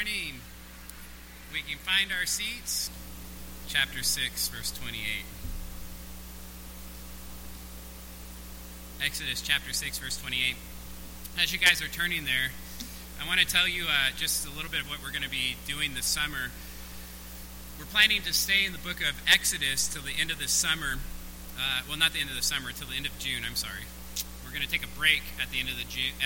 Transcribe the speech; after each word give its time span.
morning. 0.00 0.40
We 1.52 1.60
can 1.60 1.76
find 1.76 2.08
our 2.10 2.24
seats. 2.24 2.88
Chapter 3.68 4.02
6, 4.02 4.48
verse 4.48 4.72
28. 4.72 4.96
Exodus 9.04 9.42
chapter 9.42 9.74
6, 9.74 9.98
verse 9.98 10.16
28. 10.16 10.56
As 11.42 11.52
you 11.52 11.58
guys 11.58 11.82
are 11.82 11.88
turning 11.88 12.24
there, 12.24 12.48
I 13.20 13.28
want 13.28 13.40
to 13.40 13.46
tell 13.46 13.68
you 13.68 13.84
uh, 13.90 14.16
just 14.16 14.46
a 14.46 14.50
little 14.50 14.70
bit 14.70 14.80
of 14.80 14.88
what 14.88 15.02
we're 15.04 15.12
going 15.12 15.20
to 15.20 15.28
be 15.28 15.56
doing 15.68 15.92
this 15.92 16.06
summer. 16.06 16.48
We're 17.78 17.84
planning 17.84 18.22
to 18.22 18.32
stay 18.32 18.64
in 18.64 18.72
the 18.72 18.78
book 18.78 19.02
of 19.02 19.20
Exodus 19.30 19.86
till 19.86 20.00
the 20.00 20.16
end 20.18 20.30
of 20.30 20.38
the 20.38 20.48
summer. 20.48 20.96
Uh, 21.60 21.82
well, 21.86 21.98
not 21.98 22.14
the 22.14 22.20
end 22.20 22.30
of 22.30 22.36
the 22.36 22.42
summer, 22.42 22.72
till 22.72 22.88
the 22.88 22.96
end 22.96 23.04
of 23.04 23.18
June, 23.18 23.44
I'm 23.44 23.54
sorry. 23.54 23.84
We're 24.46 24.56
going 24.56 24.64
to 24.64 24.72
take 24.72 24.82
a 24.82 24.98
break 24.98 25.20
at 25.36 25.52
the 25.52 25.60
end 25.60 25.68
of 25.68 25.76
the 25.76 25.84
June, 25.84 26.16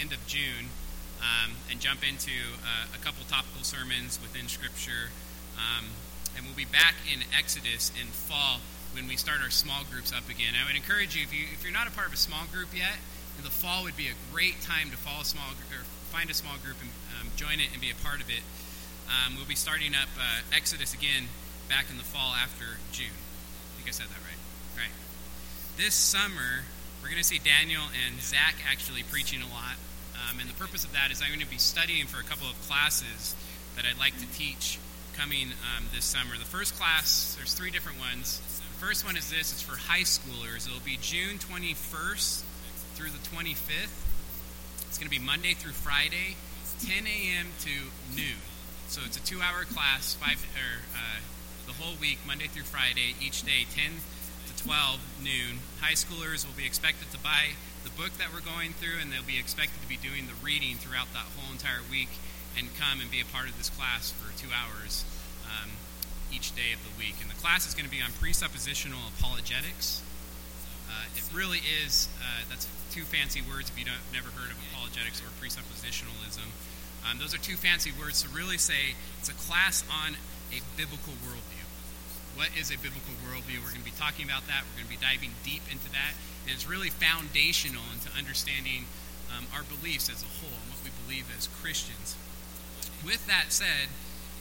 end 0.00 0.12
of 0.12 0.26
June 0.26 0.74
um, 1.22 1.54
and 1.70 1.80
jump 1.80 2.02
into 2.02 2.34
uh, 2.66 2.90
a 2.94 2.98
couple 2.98 3.24
topical 3.30 3.62
sermons 3.62 4.18
within 4.20 4.48
Scripture. 4.48 5.14
Um, 5.56 5.94
and 6.36 6.44
we'll 6.44 6.58
be 6.58 6.68
back 6.68 6.94
in 7.06 7.22
Exodus 7.36 7.92
in 7.94 8.08
fall 8.10 8.58
when 8.92 9.06
we 9.06 9.16
start 9.16 9.40
our 9.40 9.50
small 9.50 9.84
groups 9.88 10.12
up 10.12 10.28
again. 10.28 10.58
I 10.58 10.66
would 10.66 10.76
encourage 10.76 11.14
you, 11.14 11.22
if, 11.22 11.32
you, 11.32 11.46
if 11.52 11.62
you're 11.62 11.72
not 11.72 11.86
a 11.86 11.94
part 11.94 12.08
of 12.08 12.14
a 12.14 12.20
small 12.20 12.44
group 12.50 12.74
yet, 12.74 12.98
in 13.38 13.44
the 13.44 13.54
fall 13.54 13.84
would 13.84 13.96
be 13.96 14.08
a 14.08 14.16
great 14.32 14.60
time 14.60 14.90
to 14.90 14.96
follow 14.96 15.22
a 15.22 15.28
small 15.28 15.56
or 15.72 15.84
find 16.12 16.28
a 16.28 16.36
small 16.36 16.60
group 16.60 16.76
and 16.80 16.90
um, 17.16 17.32
join 17.36 17.56
it 17.56 17.72
and 17.72 17.80
be 17.80 17.88
a 17.88 17.96
part 18.04 18.20
of 18.20 18.28
it. 18.28 18.44
Um, 19.08 19.36
we'll 19.36 19.48
be 19.48 19.56
starting 19.56 19.96
up 19.96 20.12
uh, 20.20 20.44
Exodus 20.52 20.92
again 20.92 21.32
back 21.68 21.88
in 21.88 21.96
the 21.96 22.04
fall 22.04 22.36
after 22.36 22.76
June. 22.92 23.16
I 23.16 23.70
think 23.80 23.88
I 23.88 23.92
said 23.96 24.12
that 24.12 24.20
right. 24.20 24.40
Right. 24.76 24.94
This 25.76 25.94
summer, 25.94 26.68
we're 27.00 27.08
going 27.08 27.20
to 27.20 27.26
see 27.26 27.40
Daniel 27.40 27.82
and 28.04 28.20
Zach 28.20 28.60
actually 28.68 29.02
preaching 29.02 29.40
a 29.40 29.48
lot. 29.48 29.80
Um, 30.28 30.40
and 30.40 30.48
the 30.48 30.54
purpose 30.54 30.84
of 30.84 30.92
that 30.92 31.10
is 31.10 31.22
I'm 31.22 31.28
going 31.28 31.40
to 31.40 31.50
be 31.50 31.58
studying 31.58 32.06
for 32.06 32.20
a 32.20 32.24
couple 32.24 32.48
of 32.48 32.60
classes 32.68 33.34
that 33.76 33.84
I'd 33.84 33.98
like 33.98 34.16
to 34.18 34.26
teach 34.36 34.78
coming 35.14 35.52
um, 35.76 35.84
this 35.94 36.04
summer. 36.04 36.36
The 36.38 36.44
first 36.44 36.74
class, 36.74 37.34
there's 37.36 37.54
three 37.54 37.70
different 37.70 37.98
ones. 37.98 38.38
The 38.38 38.86
first 38.86 39.04
one 39.04 39.16
is 39.16 39.30
this 39.30 39.52
it's 39.52 39.62
for 39.62 39.76
high 39.76 40.04
schoolers. 40.04 40.66
It'll 40.66 40.84
be 40.84 40.98
June 41.00 41.38
21st 41.38 42.42
through 42.94 43.10
the 43.10 43.22
25th. 43.28 43.92
It's 44.88 44.98
going 44.98 45.10
to 45.10 45.14
be 45.14 45.22
Monday 45.24 45.54
through 45.54 45.72
Friday, 45.72 46.36
10 46.84 47.06
a.m. 47.06 47.46
to 47.64 47.70
noon. 48.14 48.40
So 48.88 49.00
it's 49.06 49.16
a 49.16 49.24
two 49.24 49.40
hour 49.40 49.64
class, 49.64 50.14
five 50.14 50.36
or 50.36 50.84
uh, 50.94 51.20
the 51.66 51.72
whole 51.72 51.94
week, 52.00 52.18
Monday 52.26 52.46
through 52.46 52.64
Friday, 52.64 53.14
each 53.20 53.42
day, 53.42 53.64
10 53.74 53.92
to 54.54 54.64
12 54.64 55.00
noon. 55.22 55.64
High 55.80 55.96
schoolers 55.96 56.44
will 56.44 56.56
be 56.56 56.66
expected 56.66 57.10
to 57.12 57.18
buy 57.18 57.56
the 57.84 57.94
book 57.94 58.14
that 58.18 58.32
we're 58.32 58.44
going 58.44 58.72
through, 58.78 59.02
and 59.02 59.10
they'll 59.10 59.26
be 59.26 59.38
expected 59.38 59.80
to 59.82 59.88
be 59.88 59.98
doing 59.98 60.26
the 60.26 60.38
reading 60.44 60.76
throughout 60.76 61.10
that 61.12 61.26
whole 61.34 61.50
entire 61.50 61.82
week 61.90 62.10
and 62.58 62.68
come 62.76 63.00
and 63.00 63.10
be 63.10 63.20
a 63.20 63.28
part 63.28 63.48
of 63.48 63.56
this 63.56 63.70
class 63.70 64.12
for 64.12 64.30
two 64.38 64.50
hours 64.52 65.04
um, 65.48 65.70
each 66.30 66.54
day 66.54 66.72
of 66.72 66.80
the 66.84 66.92
week. 66.98 67.16
And 67.20 67.30
the 67.30 67.38
class 67.38 67.66
is 67.66 67.74
going 67.74 67.86
to 67.88 67.94
be 67.94 68.00
on 68.00 68.12
presuppositional 68.16 69.00
apologetics. 69.18 70.02
Uh, 70.88 71.08
it 71.16 71.24
really 71.32 71.64
is, 71.82 72.08
uh, 72.20 72.44
that's 72.50 72.68
two 72.92 73.02
fancy 73.08 73.40
words 73.40 73.72
if 73.72 73.78
you 73.78 73.84
don't 73.88 74.04
never 74.12 74.28
heard 74.36 74.52
of 74.52 74.58
apologetics 74.70 75.24
or 75.24 75.32
presuppositionalism. 75.40 76.44
Um, 77.08 77.18
those 77.18 77.34
are 77.34 77.40
two 77.40 77.56
fancy 77.56 77.90
words 77.96 78.22
to 78.22 78.28
really 78.30 78.58
say 78.58 78.94
it's 79.18 79.32
a 79.32 79.38
class 79.48 79.82
on 79.88 80.14
a 80.52 80.60
biblical 80.76 81.16
worldview. 81.24 81.66
What 82.36 82.52
is 82.56 82.70
a 82.70 82.76
biblical 82.76 83.16
worldview? 83.24 83.60
We're 83.64 83.72
going 83.72 83.84
to 83.84 83.88
be 83.88 83.96
talking 83.96 84.24
about 84.24 84.46
that. 84.46 84.64
We're 84.68 84.84
going 84.84 84.92
to 84.92 84.96
be 84.96 85.02
diving 85.02 85.32
deep 85.44 85.64
into 85.72 85.88
that. 85.92 86.12
And 86.44 86.54
it's 86.54 86.68
really 86.68 86.90
foundational 86.90 87.82
into 87.92 88.10
understanding 88.16 88.86
um, 89.30 89.46
our 89.54 89.62
beliefs 89.62 90.10
as 90.10 90.22
a 90.22 90.30
whole 90.40 90.58
and 90.62 90.70
what 90.70 90.82
we 90.84 90.90
believe 91.06 91.26
as 91.36 91.48
Christians. 91.48 92.16
With 93.04 93.26
that 93.26 93.50
said, 93.50 93.88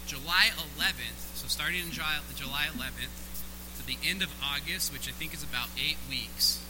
July 0.06 0.50
11th, 0.58 1.38
so 1.38 1.48
starting 1.48 1.82
in 1.82 1.92
July, 1.92 2.20
July 2.36 2.68
11th 2.74 3.14
to 3.80 3.84
the 3.86 3.98
end 4.06 4.22
of 4.22 4.30
August, 4.44 4.92
which 4.92 5.08
I 5.08 5.12
think 5.12 5.34
is 5.34 5.44
about 5.44 5.70
eight 5.78 5.98
weeks, 6.10 6.62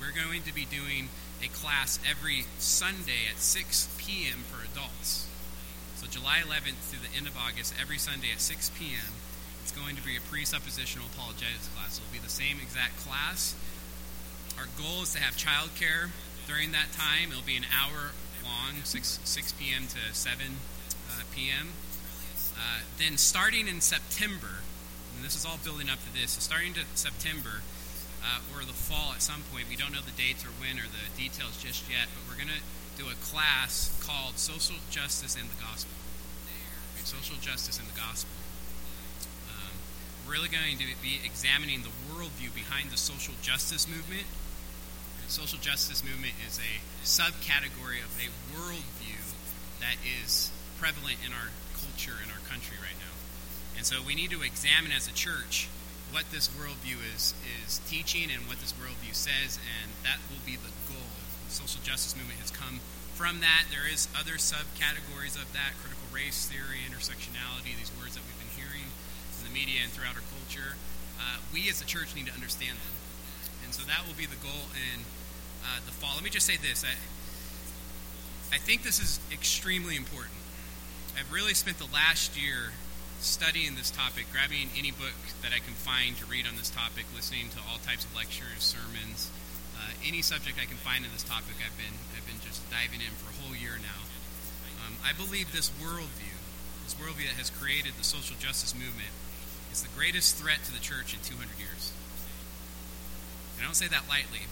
we're 0.00 0.16
going 0.16 0.42
to 0.42 0.54
be 0.54 0.64
doing 0.64 1.08
a 1.44 1.48
class 1.48 1.98
every 2.08 2.44
Sunday 2.58 3.28
at 3.30 3.38
6 3.38 3.96
p.m. 3.98 4.44
for 4.48 4.64
adults. 4.64 5.28
So 5.96 6.06
July 6.08 6.40
11th 6.40 6.90
to 6.92 6.98
the 7.00 7.12
end 7.16 7.26
of 7.26 7.36
August, 7.36 7.74
every 7.80 7.98
Sunday 7.98 8.32
at 8.32 8.40
6 8.40 8.70
p.m., 8.78 9.12
it's 9.62 9.72
going 9.72 9.96
to 9.96 10.02
be 10.02 10.16
a 10.16 10.20
presuppositional 10.20 11.12
apologetics 11.12 11.68
class. 11.76 12.00
It'll 12.00 12.12
be 12.12 12.18
the 12.18 12.32
same 12.32 12.56
exact 12.60 12.96
class 13.04 13.54
our 14.60 14.68
goal 14.76 15.08
is 15.08 15.16
to 15.16 15.20
have 15.24 15.40
childcare 15.40 16.12
during 16.44 16.76
that 16.76 16.92
time. 16.92 17.32
It'll 17.32 17.40
be 17.40 17.56
an 17.56 17.64
hour 17.72 18.12
long, 18.44 18.84
6, 18.84 19.20
6 19.24 19.52
p.m. 19.56 19.88
to 19.88 20.12
7 20.12 20.36
uh, 21.08 21.24
p.m. 21.32 21.72
Uh, 22.52 22.84
then 23.00 23.16
starting 23.16 23.64
in 23.68 23.80
September, 23.80 24.60
and 25.16 25.24
this 25.24 25.32
is 25.32 25.48
all 25.48 25.56
building 25.64 25.88
up 25.88 25.96
to 26.04 26.12
this, 26.12 26.36
so 26.36 26.44
starting 26.44 26.76
to 26.76 26.84
September 26.92 27.64
uh, 28.20 28.44
or 28.52 28.68
the 28.68 28.76
fall 28.76 29.16
at 29.16 29.24
some 29.24 29.40
point, 29.48 29.64
we 29.72 29.80
don't 29.80 29.96
know 29.96 30.04
the 30.04 30.12
dates 30.12 30.44
or 30.44 30.52
when 30.60 30.76
or 30.76 30.84
the 30.84 31.08
details 31.16 31.56
just 31.56 31.88
yet, 31.88 32.12
but 32.12 32.20
we're 32.28 32.36
going 32.36 32.52
to 32.52 32.60
do 33.00 33.08
a 33.08 33.16
class 33.24 33.96
called 34.04 34.36
Social 34.36 34.76
Justice 34.92 35.40
and 35.40 35.48
the 35.48 35.56
Gospel. 35.56 35.96
Social 37.00 37.40
Justice 37.40 37.80
and 37.80 37.88
the 37.88 37.96
Gospel. 37.96 38.36
Um, 39.48 39.72
we're 40.28 40.36
really 40.36 40.52
going 40.52 40.76
to 40.76 40.84
be 41.00 41.16
examining 41.24 41.80
the 41.80 41.88
worldview 42.12 42.52
behind 42.52 42.92
the 42.92 43.00
social 43.00 43.32
justice 43.40 43.88
movement 43.88 44.28
social 45.30 45.62
justice 45.62 46.02
movement 46.02 46.34
is 46.42 46.58
a 46.58 46.72
subcategory 47.06 48.02
of 48.02 48.10
a 48.18 48.26
worldview 48.50 49.22
that 49.78 49.94
is 50.02 50.50
prevalent 50.82 51.22
in 51.22 51.30
our 51.30 51.54
culture 51.78 52.18
in 52.18 52.26
our 52.34 52.42
country 52.50 52.74
right 52.82 52.98
now. 52.98 53.14
And 53.78 53.86
so 53.86 54.02
we 54.02 54.18
need 54.18 54.34
to 54.34 54.42
examine 54.42 54.90
as 54.90 55.06
a 55.06 55.14
church 55.14 55.70
what 56.10 56.26
this 56.34 56.50
worldview 56.50 56.98
is 57.14 57.38
is 57.62 57.78
teaching 57.86 58.26
and 58.26 58.42
what 58.50 58.58
this 58.58 58.74
worldview 58.74 59.14
says, 59.14 59.62
and 59.62 59.94
that 60.02 60.18
will 60.26 60.42
be 60.42 60.58
the 60.58 60.74
goal. 60.90 61.14
The 61.46 61.54
social 61.54 61.78
justice 61.86 62.18
movement 62.18 62.42
has 62.42 62.50
come 62.50 62.82
from 63.14 63.38
that. 63.38 63.70
There 63.70 63.86
is 63.86 64.10
other 64.18 64.34
subcategories 64.34 65.38
of 65.38 65.46
that: 65.54 65.78
critical 65.78 66.10
race 66.10 66.50
theory, 66.50 66.82
intersectionality, 66.82 67.78
these 67.78 67.94
words 68.02 68.18
that 68.18 68.26
we've 68.26 68.42
been 68.42 68.58
hearing 68.58 68.90
in 68.90 69.42
the 69.46 69.54
media 69.54 69.86
and 69.86 69.94
throughout 69.94 70.18
our 70.18 70.26
culture. 70.34 70.74
Uh, 71.22 71.38
we 71.54 71.70
as 71.70 71.78
a 71.78 71.86
church 71.86 72.18
need 72.18 72.26
to 72.26 72.34
understand 72.34 72.74
them, 72.82 72.94
and 73.62 73.70
so 73.70 73.86
that 73.86 74.02
will 74.10 74.18
be 74.18 74.26
the 74.26 74.40
goal. 74.42 74.74
And 74.74 75.06
uh, 75.64 75.80
the 75.84 75.92
fall. 75.92 76.14
Let 76.14 76.24
me 76.24 76.30
just 76.30 76.46
say 76.46 76.56
this. 76.56 76.84
I, 76.84 76.94
I 78.54 78.58
think 78.58 78.82
this 78.82 79.00
is 79.00 79.20
extremely 79.32 79.96
important. 79.96 80.34
I've 81.18 81.32
really 81.32 81.54
spent 81.54 81.78
the 81.78 81.90
last 81.92 82.40
year 82.40 82.72
studying 83.20 83.76
this 83.76 83.90
topic, 83.90 84.26
grabbing 84.32 84.72
any 84.76 84.90
book 84.90 85.16
that 85.42 85.52
I 85.52 85.60
can 85.60 85.76
find 85.76 86.16
to 86.18 86.26
read 86.26 86.48
on 86.48 86.56
this 86.56 86.70
topic, 86.70 87.04
listening 87.14 87.52
to 87.52 87.58
all 87.68 87.78
types 87.84 88.04
of 88.04 88.16
lectures, 88.16 88.64
sermons, 88.64 89.30
uh, 89.76 89.92
any 90.04 90.22
subject 90.22 90.56
I 90.56 90.64
can 90.64 90.80
find 90.80 91.04
in 91.04 91.12
this 91.12 91.24
topic. 91.24 91.56
I've 91.60 91.76
been 91.76 91.96
I've 92.16 92.24
been 92.24 92.40
just 92.40 92.64
diving 92.72 93.00
in 93.04 93.12
for 93.20 93.28
a 93.32 93.36
whole 93.40 93.56
year 93.56 93.76
now. 93.80 94.00
Um, 94.86 94.96
I 95.04 95.12
believe 95.12 95.52
this 95.52 95.68
worldview, 95.80 96.36
this 96.84 96.96
worldview 96.96 97.28
that 97.28 97.36
has 97.36 97.50
created 97.52 97.92
the 98.00 98.04
social 98.04 98.36
justice 98.40 98.74
movement, 98.74 99.12
is 99.72 99.82
the 99.82 99.92
greatest 99.92 100.36
threat 100.36 100.64
to 100.64 100.72
the 100.72 100.80
church 100.80 101.12
in 101.12 101.20
200 101.20 101.46
years. 101.60 101.92
And 103.56 103.62
I 103.62 103.68
don't 103.68 103.76
say 103.76 103.88
that 103.88 104.08
lightly. 104.08 104.48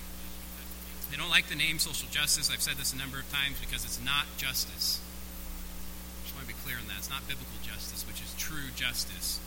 They 1.11 1.17
don't 1.17 1.31
like 1.31 1.49
the 1.49 1.57
name 1.57 1.79
social 1.79 2.09
justice. 2.11 2.51
I've 2.53 2.61
said 2.61 2.77
this 2.77 2.93
a 2.93 2.99
number 2.99 3.19
of 3.19 3.31
times 3.33 3.57
because 3.61 3.85
it's 3.85 4.01
not 4.03 4.27
justice. 4.37 5.01
I 5.01 6.23
just 6.25 6.35
want 6.37 6.47
to 6.49 6.53
be 6.53 6.61
clear 6.61 6.77
on 6.77 6.87
that. 6.89 7.01
It's 7.01 7.11
not 7.11 7.25
biblical 7.27 7.57
justice, 7.65 8.05
which 8.05 8.21
is 8.21 8.35
true 8.37 8.69
justice. 8.77 9.41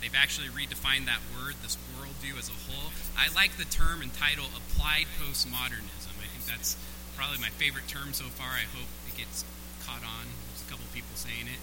They've 0.00 0.14
actually 0.14 0.48
redefined 0.48 1.06
that 1.10 1.20
word, 1.34 1.58
this 1.60 1.76
worldview 1.98 2.38
as 2.38 2.48
a 2.48 2.56
whole. 2.70 2.94
I 3.18 3.28
like 3.34 3.58
the 3.58 3.66
term 3.66 4.00
and 4.00 4.14
title 4.14 4.46
applied 4.54 5.10
postmodernism. 5.18 6.14
I 6.22 6.30
think 6.30 6.46
that's 6.46 6.78
probably 7.18 7.38
my 7.42 7.50
favorite 7.58 7.88
term 7.88 8.14
so 8.14 8.30
far. 8.30 8.54
I 8.54 8.64
hope 8.70 8.86
it 9.10 9.18
gets 9.18 9.44
caught 9.84 10.06
on. 10.06 10.30
There's 10.54 10.62
a 10.64 10.70
couple 10.70 10.86
people 10.94 11.12
saying 11.18 11.50
it. 11.50 11.60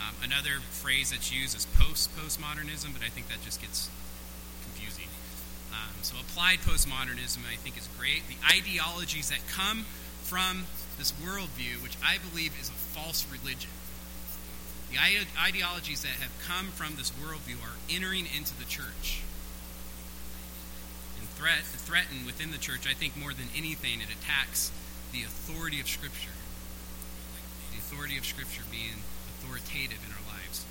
Um, 0.00 0.16
another 0.24 0.64
phrase 0.72 1.12
that's 1.12 1.32
used 1.32 1.56
is 1.56 1.66
post 1.76 2.08
postmodernism, 2.16 2.92
but 2.92 3.04
I 3.04 3.12
think 3.12 3.28
that 3.28 3.44
just 3.44 3.60
gets 3.60 3.90
um, 5.86 6.02
so 6.02 6.16
applied 6.18 6.58
postmodernism, 6.60 7.46
I 7.50 7.56
think, 7.56 7.78
is 7.78 7.88
great. 7.98 8.22
The 8.28 8.36
ideologies 8.44 9.30
that 9.30 9.40
come 9.48 9.84
from 10.22 10.66
this 10.98 11.12
worldview, 11.12 11.82
which 11.82 11.96
I 12.02 12.18
believe 12.18 12.52
is 12.60 12.68
a 12.68 12.78
false 12.94 13.26
religion. 13.30 13.70
The 14.90 14.98
ideologies 15.38 16.02
that 16.02 16.22
have 16.22 16.32
come 16.46 16.68
from 16.68 16.96
this 16.96 17.10
worldview 17.10 17.62
are 17.62 17.76
entering 17.90 18.26
into 18.26 18.56
the 18.58 18.64
church 18.64 19.22
and 21.18 21.28
threat, 21.30 21.62
threaten 21.62 22.24
within 22.24 22.50
the 22.50 22.58
church. 22.58 22.86
I 22.88 22.94
think 22.94 23.16
more 23.16 23.32
than 23.34 23.50
anything, 23.56 24.00
it 24.00 24.08
attacks 24.10 24.70
the 25.12 25.22
authority 25.22 25.80
of 25.80 25.88
Scripture. 25.88 26.34
The 27.72 27.78
authority 27.78 28.16
of 28.16 28.24
Scripture 28.24 28.62
being 28.70 29.02
authoritative 29.36 30.00
in 30.06 30.12
our 30.14 30.26
lives. 30.26 30.64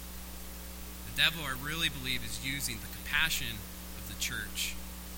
The 1.11 1.21
devil, 1.21 1.43
I 1.43 1.55
really 1.55 1.89
believe, 1.89 2.25
is 2.25 2.39
using 2.43 2.79
the 2.79 2.91
compassion 2.95 3.59
of 3.99 4.07
the 4.07 4.19
church 4.19 4.75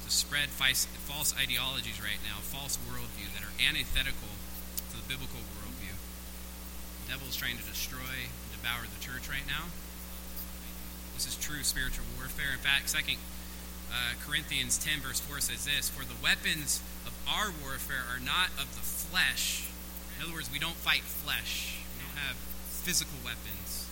to 0.07 0.15
spread 0.15 0.47
false 0.47 1.35
ideologies 1.35 1.99
right 1.99 2.23
now, 2.23 2.39
false 2.39 2.79
worldview 2.87 3.27
that 3.35 3.43
are 3.43 3.51
antithetical 3.59 4.31
to 4.87 4.95
the 4.95 5.03
biblical 5.03 5.43
worldview. 5.59 5.91
The 7.03 7.11
devil 7.11 7.27
is 7.27 7.35
trying 7.35 7.59
to 7.59 7.67
destroy 7.67 8.31
and 8.31 8.49
devour 8.55 8.87
the 8.87 9.03
church 9.03 9.27
right 9.27 9.43
now. 9.43 9.67
This 11.11 11.27
is 11.27 11.35
true 11.35 11.59
spiritual 11.67 12.07
warfare. 12.15 12.55
In 12.55 12.63
fact, 12.63 12.87
Second 12.87 13.19
uh, 13.91 14.15
Corinthians 14.23 14.79
10, 14.79 15.03
verse 15.03 15.19
4 15.19 15.43
says 15.43 15.67
this 15.67 15.91
For 15.91 16.07
the 16.07 16.15
weapons 16.23 16.79
of 17.03 17.11
our 17.27 17.51
warfare 17.59 18.07
are 18.07 18.23
not 18.23 18.47
of 18.55 18.71
the 18.79 18.87
flesh. 18.87 19.67
In 20.15 20.23
other 20.23 20.33
words, 20.33 20.47
we 20.47 20.59
don't 20.59 20.79
fight 20.79 21.03
flesh, 21.03 21.83
we 21.99 22.07
don't 22.07 22.23
have 22.23 22.39
physical 22.87 23.19
weapons, 23.27 23.91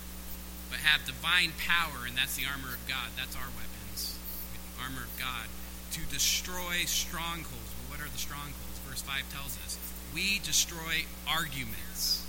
but 0.72 0.80
have 0.80 1.04
divine 1.04 1.52
power, 1.60 2.08
and 2.08 2.16
that's 2.16 2.40
the 2.40 2.48
armor 2.48 2.72
of 2.72 2.84
God. 2.88 3.12
That's 3.20 3.36
our 3.36 3.52
weapons. 3.52 4.16
Armor 4.80 5.04
of 5.04 5.14
God 5.20 5.52
to 5.96 6.02
destroy 6.12 6.84
strongholds. 6.84 7.72
Well, 7.80 7.96
what 7.96 8.00
are 8.04 8.12
the 8.12 8.20
strongholds? 8.20 8.80
Verse 8.84 9.02
5 9.02 9.24
tells 9.32 9.56
us 9.64 9.80
we 10.14 10.40
destroy 10.44 11.08
arguments, 11.24 12.28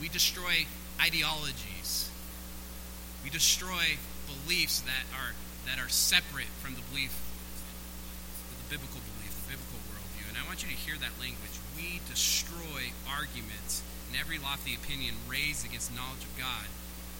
we 0.00 0.08
destroy 0.08 0.64
ideologies, 0.96 2.08
we 3.22 3.28
destroy 3.28 4.00
beliefs 4.24 4.80
that 4.88 5.04
are 5.12 5.36
that 5.68 5.76
are 5.76 5.92
separate 5.92 6.48
from 6.64 6.72
the 6.72 6.80
belief, 6.88 7.12
the 8.48 8.72
biblical 8.72 9.04
belief, 9.12 9.36
the 9.44 9.52
biblical 9.52 9.80
worldview. 9.92 10.24
And 10.32 10.40
I 10.40 10.46
want 10.48 10.64
you 10.64 10.72
to 10.72 10.80
hear 10.80 10.96
that 10.96 11.20
language. 11.20 11.52
We 11.76 12.00
destroy 12.08 12.96
arguments 13.04 13.84
and 14.08 14.18
every 14.18 14.38
lofty 14.38 14.74
opinion 14.74 15.14
raised 15.28 15.68
against 15.68 15.94
knowledge 15.94 16.24
of 16.24 16.32
God, 16.36 16.66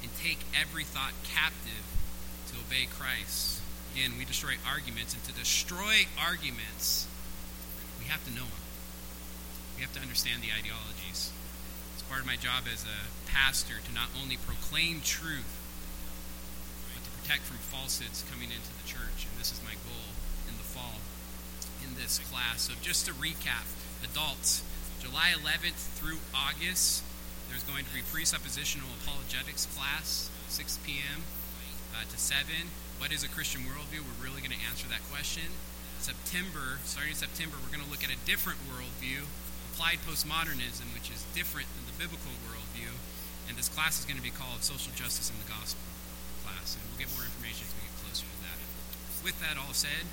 and 0.03 0.11
take 0.17 0.41
every 0.59 0.85
thought 0.85 1.13
captive 1.23 1.85
to 2.49 2.57
obey 2.65 2.89
Christ. 2.91 3.61
Again, 3.95 4.15
we 4.19 4.25
destroy 4.25 4.55
arguments, 4.67 5.15
and 5.15 5.23
to 5.25 5.33
destroy 5.33 6.07
arguments, 6.15 7.09
we 7.99 8.07
have 8.07 8.23
to 8.25 8.31
know 8.31 8.47
them. 8.47 8.65
We 9.77 9.83
have 9.83 9.93
to 9.95 10.01
understand 10.01 10.43
the 10.43 10.55
ideologies. 10.55 11.33
It's 11.95 12.07
part 12.07 12.21
of 12.21 12.27
my 12.27 12.37
job 12.37 12.71
as 12.71 12.87
a 12.87 13.11
pastor 13.27 13.83
to 13.83 13.91
not 13.95 14.09
only 14.15 14.37
proclaim 14.37 15.01
truth, 15.03 15.59
but 16.95 17.03
to 17.03 17.11
protect 17.19 17.43
from 17.43 17.59
falsehoods 17.59 18.23
coming 18.31 18.55
into 18.55 18.71
the 18.79 18.87
church, 18.87 19.27
and 19.27 19.35
this 19.41 19.51
is 19.51 19.61
my 19.67 19.75
goal 19.83 20.15
in 20.47 20.55
the 20.55 20.67
fall 20.67 21.03
in 21.83 21.99
this 21.99 22.21
class. 22.31 22.71
So, 22.71 22.75
just 22.83 23.07
to 23.07 23.13
recap, 23.13 23.67
adults, 24.05 24.63
July 25.03 25.35
11th 25.35 25.97
through 25.99 26.21
August, 26.31 27.03
there's 27.49 27.65
going 27.65 27.85
to 27.85 27.95
be 27.95 28.07
presuppositional 28.07 28.95
apologetics 29.03 29.67
class, 29.75 30.31
6 30.49 30.79
p.m. 30.87 31.27
Uh, 31.91 32.05
to 32.05 32.17
7. 32.17 32.47
What 33.01 33.17
is 33.17 33.25
a 33.25 33.33
Christian 33.33 33.65
worldview? 33.65 34.05
We're 34.05 34.29
really 34.29 34.45
going 34.45 34.53
to 34.53 34.61
answer 34.69 34.85
that 34.93 35.01
question. 35.09 35.49
September, 36.05 36.85
starting 36.85 37.17
in 37.17 37.21
September, 37.25 37.57
we're 37.57 37.73
going 37.73 37.81
to 37.81 37.89
look 37.89 38.05
at 38.05 38.13
a 38.13 38.21
different 38.29 38.61
worldview, 38.69 39.25
applied 39.73 40.05
postmodernism, 40.05 40.93
which 40.93 41.09
is 41.09 41.25
different 41.33 41.65
than 41.73 41.89
the 41.89 41.97
biblical 41.97 42.37
worldview. 42.45 42.93
And 43.49 43.57
this 43.57 43.73
class 43.73 43.97
is 43.97 44.05
going 44.05 44.21
to 44.21 44.23
be 44.23 44.29
called 44.29 44.61
Social 44.61 44.93
Justice 44.93 45.33
in 45.33 45.41
the 45.41 45.49
Gospel 45.49 45.81
class, 46.45 46.77
and 46.77 46.85
we'll 46.93 47.01
get 47.01 47.09
more 47.17 47.25
information 47.25 47.65
as 47.65 47.73
we 47.73 47.89
get 47.89 47.97
closer 48.05 48.29
to 48.29 48.39
that. 48.45 48.61
With 49.25 49.41
that 49.41 49.57
all 49.57 49.73
said, 49.73 50.05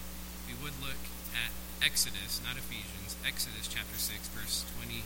we 0.48 0.56
would 0.64 0.80
look 0.80 1.04
at 1.36 1.52
Exodus, 1.84 2.40
not 2.40 2.56
Ephesians, 2.56 3.20
Exodus 3.28 3.68
chapter 3.68 4.00
6, 4.00 4.32
verse 4.32 4.64
28. 4.80 5.04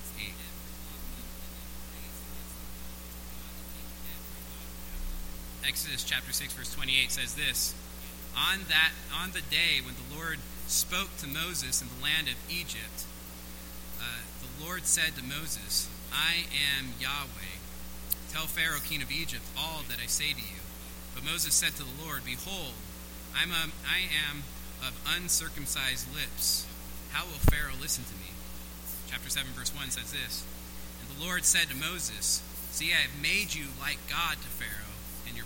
Exodus 5.67 6.03
chapter 6.03 6.31
6 6.31 6.53
verse 6.53 6.73
28 6.73 7.11
says 7.11 7.35
this 7.35 7.75
On 8.35 8.59
that 8.69 8.91
on 9.21 9.31
the 9.31 9.41
day 9.41 9.79
when 9.83 9.95
the 9.95 10.15
Lord 10.15 10.39
spoke 10.67 11.15
to 11.17 11.27
Moses 11.27 11.81
in 11.81 11.87
the 11.87 12.03
land 12.03 12.27
of 12.27 12.35
Egypt 12.49 13.05
uh, 13.99 14.25
the 14.41 14.65
Lord 14.65 14.85
said 14.85 15.15
to 15.15 15.23
Moses 15.23 15.89
I 16.11 16.49
am 16.51 16.93
Yahweh 16.99 17.59
tell 18.31 18.47
Pharaoh 18.47 18.79
king 18.83 19.01
of 19.01 19.11
Egypt 19.11 19.43
all 19.57 19.83
that 19.89 19.99
I 20.01 20.07
say 20.07 20.33
to 20.33 20.39
you 20.39 20.61
but 21.13 21.25
Moses 21.25 21.53
said 21.53 21.75
to 21.75 21.83
the 21.83 22.03
Lord, 22.03 22.23
Behold, 22.25 22.73
I'm 23.35 23.51
a, 23.51 23.71
I 23.87 24.07
am 24.29 24.43
of 24.81 24.95
uncircumcised 25.05 26.13
lips. 26.15 26.65
How 27.11 27.25
will 27.25 27.43
Pharaoh 27.51 27.77
listen 27.79 28.03
to 28.05 28.15
me? 28.15 28.31
Chapter 29.09 29.29
7, 29.29 29.51
verse 29.51 29.75
1 29.75 29.91
says 29.91 30.11
this 30.11 30.45
And 31.01 31.09
the 31.11 31.23
Lord 31.23 31.43
said 31.43 31.69
to 31.69 31.75
Moses, 31.75 32.41
See, 32.71 32.91
I 32.93 33.03
have 33.03 33.21
made 33.21 33.53
you 33.53 33.67
like 33.79 33.99
God 34.09 34.39
to 34.39 34.47
Pharaoh, 34.47 34.90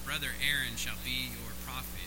brother 0.06 0.38
Aaron 0.38 0.78
shall 0.78 1.02
be 1.04 1.34
your 1.34 1.58
prophet. 1.66 2.06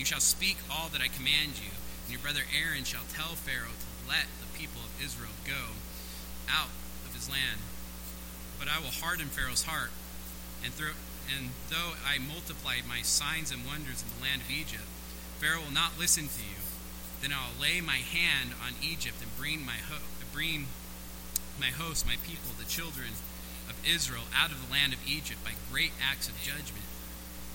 You 0.00 0.08
shall 0.08 0.24
speak 0.24 0.56
all 0.72 0.88
that 0.88 1.04
I 1.04 1.12
command 1.12 1.60
you, 1.60 1.70
and 2.04 2.10
your 2.10 2.24
brother 2.24 2.48
Aaron 2.48 2.88
shall 2.88 3.04
tell 3.12 3.36
Pharaoh 3.36 3.76
to 3.76 4.08
let 4.08 4.26
the 4.40 4.48
people 4.56 4.80
of 4.80 4.96
Israel 4.96 5.36
go 5.44 5.76
out 6.48 6.72
of 7.04 7.12
his 7.12 7.28
land. 7.28 7.60
But 8.58 8.72
I 8.72 8.80
will 8.80 8.96
harden 8.96 9.28
Pharaoh's 9.28 9.68
heart, 9.68 9.92
and 10.64 10.72
throw, 10.72 10.96
and 11.28 11.52
though 11.68 12.00
I 12.00 12.16
multiply 12.16 12.80
my 12.88 13.04
signs 13.04 13.52
and 13.52 13.68
wonders 13.68 14.00
in 14.00 14.08
the 14.08 14.24
land 14.24 14.40
of 14.40 14.50
Egypt, 14.50 14.88
Pharaoh 15.38 15.68
will 15.68 15.76
not 15.76 16.00
listen 16.00 16.32
to 16.32 16.40
you. 16.40 16.64
Then 17.20 17.36
I'll 17.36 17.56
lay 17.60 17.80
my 17.80 18.00
hand 18.00 18.56
on 18.64 18.72
Egypt 18.80 19.20
and 19.20 19.30
bring 19.36 19.64
my 19.64 19.84
ho- 19.84 20.08
bring 20.32 20.66
my 21.60 21.70
host, 21.70 22.06
my 22.06 22.16
people, 22.24 22.56
the 22.58 22.64
children 22.64 23.14
of 23.68 23.76
Israel, 23.86 24.24
out 24.34 24.50
of 24.50 24.64
the 24.64 24.72
land 24.72 24.92
of 24.92 25.00
Egypt 25.06 25.44
by 25.44 25.52
great 25.70 25.92
acts 26.02 26.28
of 26.28 26.40
judgment. 26.40 26.84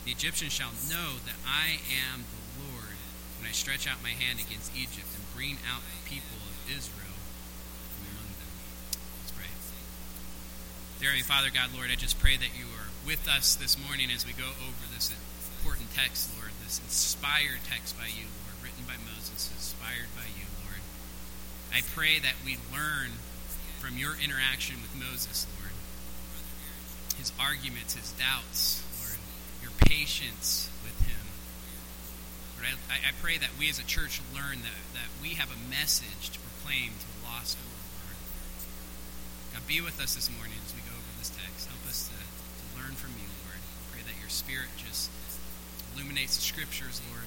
The 0.10 0.18
Egyptians 0.18 0.58
shall 0.58 0.74
know 0.90 1.22
that 1.30 1.38
I 1.46 1.78
am 1.86 2.26
the 2.26 2.66
Lord 2.66 2.98
when 3.38 3.46
I 3.46 3.54
stretch 3.54 3.86
out 3.86 4.02
my 4.02 4.10
hand 4.10 4.42
against 4.42 4.74
Egypt 4.74 5.06
and 5.06 5.22
bring 5.38 5.62
out 5.70 5.86
the 5.86 6.02
people 6.10 6.42
of 6.50 6.58
Israel 6.66 7.14
from 7.94 8.18
among 8.18 8.34
them. 8.42 8.50
Let's 9.22 9.38
pray. 9.38 9.54
Dear 10.98 11.14
Father 11.22 11.54
God, 11.54 11.78
Lord, 11.78 11.94
I 11.94 11.96
just 11.96 12.18
pray 12.18 12.42
that 12.42 12.58
you 12.58 12.66
are 12.74 12.90
with 13.06 13.30
us 13.30 13.54
this 13.54 13.78
morning 13.78 14.10
as 14.10 14.26
we 14.26 14.34
go 14.34 14.50
over 14.50 14.90
this 14.90 15.14
important 15.62 15.94
text, 15.94 16.34
Lord, 16.34 16.58
this 16.66 16.82
inspired 16.82 17.62
text 17.70 17.94
by 17.94 18.10
you, 18.10 18.34
Lord, 18.50 18.66
written 18.66 18.90
by 18.90 18.98
Moses, 18.98 19.54
inspired 19.54 20.10
by 20.18 20.26
you, 20.34 20.50
Lord. 20.66 20.82
I 21.70 21.86
pray 21.86 22.18
that 22.18 22.42
we 22.42 22.58
learn 22.74 23.22
from 23.78 24.02
your 24.02 24.18
interaction 24.18 24.82
with 24.82 24.98
Moses, 24.98 25.46
Lord, 25.62 25.78
his 27.14 27.30
arguments, 27.38 27.94
his 27.94 28.10
doubts, 28.18 28.82
patience 29.90 30.70
with 30.86 30.94
him. 31.02 31.26
Lord, 32.62 32.78
I, 32.94 33.10
I 33.10 33.12
pray 33.26 33.42
that 33.42 33.58
we 33.58 33.74
as 33.74 33.82
a 33.82 33.88
church 33.90 34.22
learn 34.38 34.62
that, 34.62 34.80
that 34.94 35.10
we 35.18 35.34
have 35.42 35.50
a 35.50 35.58
message 35.66 36.30
to 36.30 36.38
proclaim 36.38 36.94
to 36.94 37.08
the 37.10 37.26
lost 37.26 37.58
world. 37.58 38.22
God, 39.58 39.66
be 39.66 39.82
with 39.82 39.98
us 39.98 40.14
this 40.14 40.30
morning 40.30 40.62
as 40.62 40.78
we 40.78 40.86
go 40.86 40.94
over 40.94 41.12
this 41.18 41.34
text. 41.34 41.66
Help 41.66 41.82
us 41.90 42.06
to 42.06 42.18
learn 42.78 42.94
from 42.94 43.18
you, 43.18 43.26
Lord. 43.50 43.58
Pray 43.90 44.06
that 44.06 44.14
your 44.22 44.30
Spirit 44.30 44.70
just 44.78 45.10
illuminates 45.98 46.38
the 46.38 46.46
Scriptures, 46.46 47.02
Lord, 47.10 47.26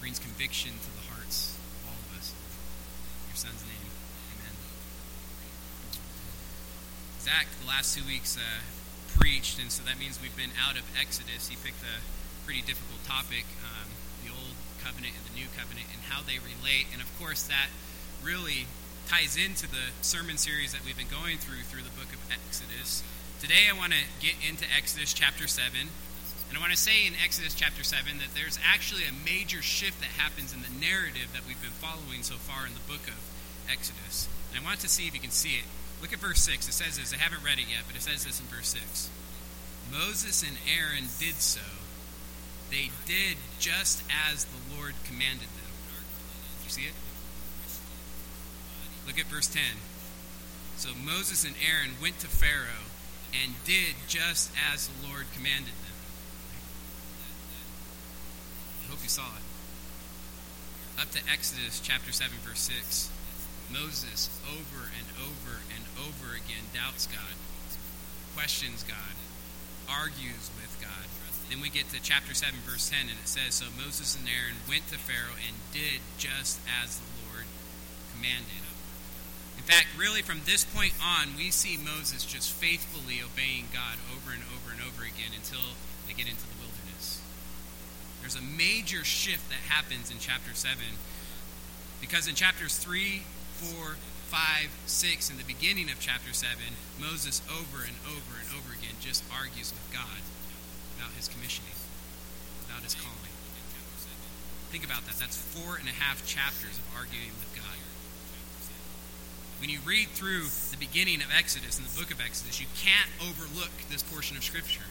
brings 0.00 0.16
conviction 0.16 0.72
to 0.72 0.90
the 0.96 1.04
hearts 1.12 1.60
of 1.84 1.92
all 1.92 2.00
of 2.00 2.16
us. 2.16 2.32
In 2.32 3.36
your 3.36 3.36
Son's 3.36 3.60
name, 3.68 3.92
amen. 4.40 4.56
Zach, 7.20 7.44
the 7.60 7.68
last 7.68 7.92
two 7.92 8.08
weeks, 8.08 8.40
uh, 8.40 8.64
preached, 9.32 9.56
and 9.56 9.72
so 9.72 9.80
that 9.88 9.96
means 9.96 10.20
we've 10.20 10.36
been 10.36 10.52
out 10.60 10.76
of 10.76 10.84
Exodus. 10.92 11.48
He 11.48 11.56
picked 11.56 11.80
a 11.80 12.04
pretty 12.44 12.60
difficult 12.60 13.00
topic, 13.08 13.48
um, 13.64 13.88
the 14.20 14.28
Old 14.28 14.52
Covenant 14.84 15.16
and 15.16 15.24
the 15.24 15.32
New 15.32 15.48
Covenant, 15.56 15.88
and 15.88 16.04
how 16.04 16.20
they 16.20 16.36
relate. 16.36 16.92
And 16.92 17.00
of 17.00 17.08
course, 17.16 17.40
that 17.48 17.72
really 18.20 18.68
ties 19.08 19.40
into 19.40 19.64
the 19.64 19.88
sermon 20.04 20.36
series 20.36 20.76
that 20.76 20.84
we've 20.84 21.00
been 21.00 21.08
going 21.08 21.40
through 21.40 21.64
through 21.64 21.80
the 21.80 21.96
book 21.96 22.12
of 22.12 22.20
Exodus. 22.28 23.00
Today 23.40 23.72
I 23.72 23.74
want 23.74 23.96
to 23.96 24.04
get 24.20 24.36
into 24.44 24.68
Exodus 24.68 25.16
chapter 25.16 25.48
7. 25.48 25.80
And 25.80 26.52
I 26.52 26.60
want 26.60 26.76
to 26.76 26.76
say 26.76 27.08
in 27.08 27.16
Exodus 27.16 27.56
chapter 27.56 27.80
7 27.80 28.20
that 28.20 28.36
there's 28.36 28.60
actually 28.60 29.08
a 29.08 29.16
major 29.16 29.64
shift 29.64 30.04
that 30.04 30.12
happens 30.20 30.52
in 30.52 30.60
the 30.60 30.76
narrative 30.76 31.32
that 31.32 31.48
we've 31.48 31.60
been 31.64 31.72
following 31.80 32.20
so 32.20 32.36
far 32.36 32.68
in 32.68 32.76
the 32.76 32.84
book 32.84 33.08
of 33.08 33.16
Exodus. 33.64 34.28
And 34.52 34.60
I 34.60 34.62
want 34.62 34.84
to 34.84 34.92
see 34.92 35.08
if 35.08 35.16
you 35.16 35.24
can 35.24 35.32
see 35.32 35.56
it. 35.56 35.64
Look 36.04 36.12
at 36.12 36.20
verse 36.20 36.44
6. 36.44 36.68
It 36.68 36.76
says 36.76 37.00
this. 37.00 37.16
I 37.16 37.16
haven't 37.16 37.40
read 37.40 37.56
it 37.56 37.72
yet, 37.72 37.88
but 37.88 37.96
it 37.96 38.04
says 38.04 38.28
this 38.28 38.36
in 38.36 38.44
verse 38.52 38.76
6. 38.76 39.08
Moses 39.92 40.42
and 40.42 40.56
Aaron 40.64 41.08
did 41.20 41.36
so. 41.36 41.60
They 42.70 42.90
did 43.04 43.36
just 43.60 44.02
as 44.08 44.46
the 44.46 44.74
Lord 44.74 44.94
commanded 45.04 45.52
them. 45.52 45.72
You 46.64 46.70
see 46.70 46.82
it? 46.88 46.94
Look 49.06 49.18
at 49.18 49.26
verse 49.26 49.48
10. 49.48 49.62
So 50.76 50.90
Moses 50.96 51.44
and 51.44 51.54
Aaron 51.60 52.00
went 52.00 52.18
to 52.20 52.28
Pharaoh 52.28 52.88
and 53.36 53.52
did 53.64 53.94
just 54.08 54.50
as 54.72 54.88
the 54.88 55.06
Lord 55.06 55.26
commanded 55.34 55.76
them. 55.84 55.98
I 58.84 58.90
hope 58.90 59.02
you 59.02 59.10
saw 59.10 59.28
it. 59.36 59.44
Up 61.00 61.10
to 61.10 61.20
Exodus 61.30 61.80
chapter 61.80 62.12
7, 62.12 62.32
verse 62.44 62.60
6, 62.60 63.10
Moses 63.72 64.28
over 64.44 64.88
and 64.96 65.08
over 65.20 65.60
and 65.74 65.84
over 66.00 66.34
again 66.34 66.68
doubts 66.72 67.06
God, 67.06 67.36
questions 68.34 68.82
God, 68.82 69.16
argues 69.92 70.48
with 70.56 70.72
God. 70.80 71.04
Then 71.52 71.60
we 71.60 71.68
get 71.68 71.92
to 71.92 72.00
chapter 72.00 72.32
7, 72.32 72.64
verse 72.64 72.88
10, 72.88 73.12
and 73.12 73.20
it 73.20 73.28
says 73.28 73.60
So 73.60 73.68
Moses 73.76 74.16
and 74.16 74.24
Aaron 74.24 74.64
went 74.64 74.88
to 74.88 74.96
Pharaoh 74.96 75.36
and 75.36 75.60
did 75.68 76.00
just 76.16 76.60
as 76.64 76.96
the 76.96 77.08
Lord 77.28 77.44
commanded. 78.16 78.64
In 79.60 79.62
fact, 79.62 79.88
really 79.96 80.22
from 80.22 80.40
this 80.44 80.64
point 80.64 80.94
on, 80.98 81.36
we 81.36 81.52
see 81.52 81.76
Moses 81.76 82.24
just 82.24 82.50
faithfully 82.50 83.20
obeying 83.22 83.68
God 83.72 84.00
over 84.10 84.32
and 84.32 84.42
over 84.48 84.72
and 84.72 84.80
over 84.80 85.04
again 85.04 85.36
until 85.36 85.76
they 86.08 86.14
get 86.16 86.26
into 86.26 86.42
the 86.42 86.58
wilderness. 86.58 87.20
There's 88.20 88.34
a 88.34 88.42
major 88.42 89.04
shift 89.04 89.48
that 89.50 89.62
happens 89.68 90.10
in 90.10 90.16
chapter 90.18 90.54
7 90.54 90.80
because 92.00 92.26
in 92.26 92.34
chapters 92.34 92.76
3, 92.78 93.22
4, 93.60 93.96
5, 94.32 94.72
6, 94.88 95.28
in 95.28 95.36
the 95.36 95.44
beginning 95.44 95.92
of 95.92 96.00
chapter 96.00 96.32
7, 96.32 96.56
Moses 96.96 97.44
over 97.52 97.84
and 97.84 97.92
over 98.08 98.40
and 98.40 98.48
over 98.56 98.72
again 98.72 98.96
just 98.96 99.20
argues 99.28 99.68
with 99.76 99.84
God 99.92 100.24
about 100.96 101.12
his 101.20 101.28
commissioning, 101.28 101.76
about 102.64 102.80
his 102.80 102.96
calling. 102.96 103.28
Think 104.72 104.88
about 104.88 105.04
that. 105.04 105.20
That's 105.20 105.36
four 105.36 105.76
and 105.76 105.84
a 105.84 105.92
half 105.92 106.24
chapters 106.24 106.80
of 106.80 106.84
arguing 106.96 107.36
with 107.44 107.52
God. 107.52 107.76
When 109.60 109.68
you 109.68 109.84
read 109.84 110.08
through 110.16 110.48
the 110.72 110.80
beginning 110.80 111.20
of 111.20 111.28
Exodus 111.28 111.76
and 111.76 111.84
the 111.84 111.92
book 111.92 112.08
of 112.08 112.16
Exodus, 112.16 112.56
you 112.56 112.72
can't 112.80 113.12
overlook 113.20 113.76
this 113.92 114.00
portion 114.00 114.40
of 114.40 114.44
Scripture. 114.48 114.88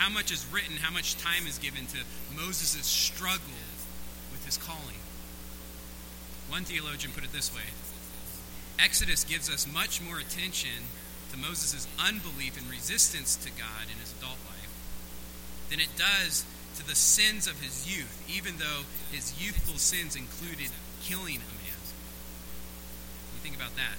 How 0.00 0.08
much 0.08 0.32
is 0.32 0.48
written, 0.48 0.80
how 0.80 0.90
much 0.90 1.20
time 1.20 1.44
is 1.44 1.60
given 1.60 1.84
to 1.92 2.00
Moses' 2.32 2.88
struggle 2.88 3.60
with 4.32 4.40
his 4.48 4.56
calling. 4.56 5.04
One 6.48 6.64
theologian 6.64 7.12
put 7.12 7.24
it 7.24 7.32
this 7.32 7.54
way 7.54 7.68
Exodus 8.78 9.24
gives 9.24 9.50
us 9.50 9.66
much 9.66 10.00
more 10.00 10.18
attention 10.18 10.88
to 11.32 11.36
Moses' 11.36 11.86
unbelief 11.98 12.56
and 12.56 12.70
resistance 12.70 13.36
to 13.36 13.50
God 13.50 13.90
in 13.92 13.98
his 14.00 14.14
adult 14.18 14.38
life 14.48 14.72
than 15.68 15.80
it 15.80 15.92
does 15.96 16.44
to 16.76 16.86
the 16.86 16.94
sins 16.94 17.46
of 17.46 17.60
his 17.60 17.90
youth, 17.90 18.22
even 18.30 18.56
though 18.58 18.86
his 19.10 19.34
youthful 19.36 19.76
sins 19.76 20.16
included 20.16 20.70
killing 21.02 21.42
a 21.42 21.54
man. 21.58 21.68
You 23.34 23.42
think 23.42 23.56
about 23.56 23.76
that. 23.76 23.98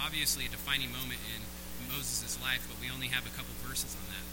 Obviously, 0.00 0.46
a 0.46 0.48
defining 0.48 0.90
moment 0.90 1.20
in 1.32 1.40
Moses' 1.88 2.40
life, 2.42 2.66
but 2.68 2.80
we 2.80 2.92
only 2.92 3.08
have 3.08 3.26
a 3.26 3.32
couple 3.36 3.54
verses 3.64 3.94
on 3.94 4.06
that. 4.12 4.26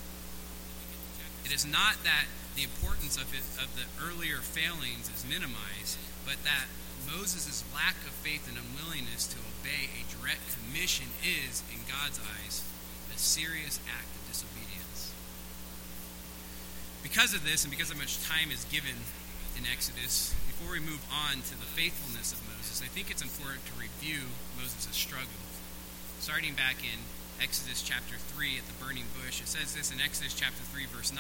It 1.48 1.56
is 1.56 1.68
not 1.68 2.04
that 2.04 2.25
the 2.56 2.63
importance 2.63 3.16
of, 3.16 3.32
it, 3.34 3.44
of 3.62 3.72
the 3.75 3.88
earlier 4.04 4.44
failings 4.44 5.08
is 5.12 5.24
minimized, 5.28 6.00
but 6.25 6.44
that 6.44 6.68
Moses' 7.08 7.63
lack 7.74 7.96
of 8.05 8.13
faith 8.22 8.48
and 8.48 8.58
unwillingness 8.58 9.27
to 9.27 9.39
obey 9.39 9.89
a 9.98 10.10
direct 10.10 10.41
commission 10.53 11.08
is, 11.22 11.63
in 11.72 11.81
God's 11.88 12.20
eyes, 12.20 12.63
a 13.13 13.17
serious 13.17 13.79
act 13.88 14.12
of 14.15 14.27
disobedience. 14.27 15.13
Because 17.03 17.34
of 17.34 17.43
this, 17.43 17.63
and 17.63 17.72
because 17.72 17.89
of 17.89 17.98
how 17.98 18.03
much 18.03 18.22
time 18.24 18.51
is 18.51 18.65
given 18.70 18.96
in 19.58 19.65
Exodus, 19.65 20.34
before 20.48 20.74
we 20.74 20.79
move 20.79 21.01
on 21.10 21.41
to 21.50 21.58
the 21.58 21.65
faithfulness 21.65 22.31
of 22.31 22.39
Moses, 22.46 22.81
I 22.86 22.89
think 22.89 23.10
it's 23.10 23.25
important 23.25 23.65
to 23.65 23.74
review 23.74 24.29
Moses' 24.55 24.93
struggle. 24.93 25.41
Starting 26.22 26.53
back 26.53 26.86
in 26.86 27.01
Exodus 27.41 27.81
chapter 27.81 28.22
3 28.38 28.62
at 28.62 28.70
the 28.70 28.77
burning 28.77 29.10
bush, 29.17 29.41
it 29.41 29.50
says 29.50 29.74
this 29.74 29.89
in 29.89 30.00
Exodus 30.00 30.38
chapter 30.38 30.62
3, 30.62 30.86
verse 30.86 31.12
9 31.12 31.17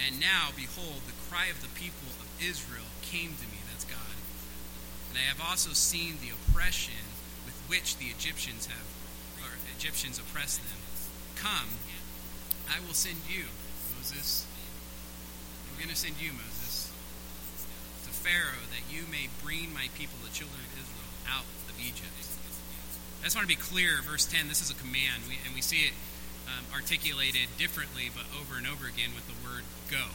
And 0.00 0.18
now, 0.18 0.48
behold, 0.56 1.04
the 1.04 1.16
cry 1.28 1.52
of 1.52 1.60
the 1.60 1.68
people 1.76 2.08
of 2.16 2.28
Israel 2.40 2.88
came 3.04 3.36
to 3.36 3.46
me. 3.52 3.57
And 5.10 5.18
I 5.18 5.26
have 5.28 5.40
also 5.40 5.72
seen 5.72 6.18
the 6.20 6.30
oppression 6.30 7.08
with 7.44 7.56
which 7.68 7.96
the 7.96 8.06
Egyptians 8.06 8.66
have, 8.66 8.88
or 9.40 9.56
Egyptians 9.76 10.18
oppress 10.18 10.58
them. 10.58 10.80
Come, 11.36 11.80
I 12.68 12.80
will 12.84 12.94
send 12.94 13.24
you, 13.28 13.48
Moses. 13.96 14.44
I'm 15.70 15.78
going 15.78 15.88
to 15.88 15.96
send 15.96 16.20
you, 16.20 16.32
Moses, 16.32 16.92
to 18.04 18.10
Pharaoh 18.10 18.66
that 18.74 18.84
you 18.92 19.04
may 19.10 19.30
bring 19.42 19.72
my 19.72 19.88
people, 19.96 20.18
the 20.24 20.34
children 20.34 20.60
of 20.60 20.72
Israel, 20.76 21.12
out 21.30 21.48
of 21.70 21.78
Egypt. 21.78 22.12
I 23.20 23.24
just 23.24 23.36
want 23.36 23.48
to 23.48 23.54
be 23.54 23.60
clear, 23.60 24.02
verse 24.02 24.26
10, 24.26 24.48
this 24.48 24.62
is 24.62 24.70
a 24.70 24.78
command, 24.78 25.26
we, 25.28 25.38
and 25.46 25.54
we 25.54 25.60
see 25.60 25.86
it 25.86 25.94
um, 26.46 26.64
articulated 26.74 27.48
differently, 27.58 28.10
but 28.14 28.24
over 28.34 28.56
and 28.56 28.66
over 28.66 28.86
again 28.86 29.10
with 29.14 29.26
the 29.26 29.36
word 29.44 29.64
go. 29.90 30.14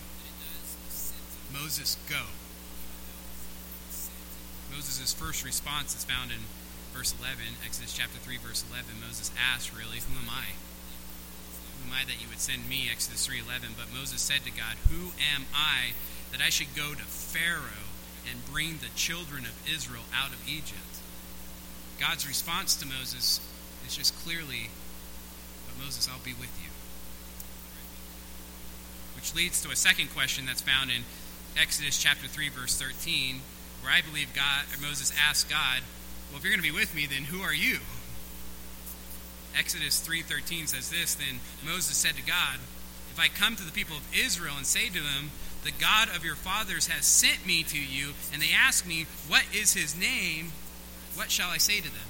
Moses, 1.51 1.97
go. 2.09 2.25
Moses' 4.73 5.13
first 5.13 5.45
response 5.45 5.95
is 5.95 6.03
found 6.03 6.31
in 6.31 6.49
verse 6.93 7.13
11, 7.21 7.61
Exodus 7.63 7.93
chapter 7.93 8.17
3, 8.17 8.37
verse 8.37 8.65
11. 8.69 8.97
Moses 8.99 9.29
asked, 9.37 9.69
really, 9.69 10.01
Who 10.01 10.17
am 10.17 10.29
I? 10.29 10.57
Who 11.77 11.91
am 11.91 11.93
I 11.93 12.05
that 12.05 12.21
you 12.21 12.27
would 12.29 12.39
send 12.39 12.67
me? 12.67 12.89
Exodus 12.89 13.27
3:11. 13.27 13.75
But 13.77 13.93
Moses 13.93 14.21
said 14.21 14.43
to 14.45 14.51
God, 14.51 14.77
Who 14.89 15.11
am 15.19 15.45
I 15.53 15.93
that 16.31 16.41
I 16.41 16.49
should 16.49 16.73
go 16.75 16.93
to 16.93 17.03
Pharaoh 17.03 17.91
and 18.29 18.45
bring 18.49 18.79
the 18.79 18.89
children 18.95 19.45
of 19.45 19.53
Israel 19.69 20.03
out 20.15 20.31
of 20.31 20.47
Egypt? 20.47 21.03
God's 21.99 22.27
response 22.27 22.75
to 22.75 22.87
Moses 22.87 23.41
is 23.85 23.95
just 23.95 24.17
clearly, 24.23 24.69
But 25.67 25.83
Moses, 25.83 26.07
I'll 26.09 26.23
be 26.23 26.33
with 26.33 26.55
you. 26.63 26.71
Which 29.15 29.35
leads 29.35 29.61
to 29.61 29.69
a 29.69 29.75
second 29.75 30.13
question 30.15 30.45
that's 30.45 30.61
found 30.61 30.89
in 30.89 31.03
Exodus 31.59 32.01
chapter 32.01 32.27
3, 32.27 32.49
verse 32.49 32.75
13, 32.79 33.41
where 33.83 33.91
I 33.91 34.01
believe 34.01 34.33
God 34.33 34.63
Moses 34.81 35.13
asked 35.19 35.49
God, 35.49 35.81
Well, 36.29 36.37
if 36.37 36.43
you're 36.43 36.51
going 36.51 36.63
to 36.63 36.71
be 36.71 36.75
with 36.75 36.95
me, 36.95 37.05
then 37.05 37.23
who 37.23 37.41
are 37.41 37.53
you? 37.53 37.79
Exodus 39.57 40.01
3:13 40.01 40.67
says 40.67 40.89
this, 40.89 41.13
then 41.13 41.39
Moses 41.63 41.95
said 41.97 42.15
to 42.15 42.23
God, 42.23 42.57
if 43.11 43.19
I 43.19 43.27
come 43.27 43.55
to 43.55 43.63
the 43.63 43.71
people 43.71 43.97
of 43.97 44.03
Israel 44.13 44.55
and 44.57 44.65
say 44.65 44.87
to 44.87 44.99
them, 44.99 45.29
the 45.63 45.71
God 45.71 46.09
of 46.15 46.25
your 46.25 46.35
fathers 46.35 46.87
has 46.87 47.05
sent 47.05 47.45
me 47.45 47.63
to 47.63 47.79
you, 47.79 48.13
and 48.33 48.41
they 48.41 48.51
ask 48.51 48.85
me, 48.87 49.05
what 49.27 49.43
is 49.53 49.73
his 49.73 49.95
name? 49.95 50.51
What 51.15 51.29
shall 51.29 51.49
I 51.49 51.57
say 51.57 51.77
to 51.77 51.89
them? 51.89 52.09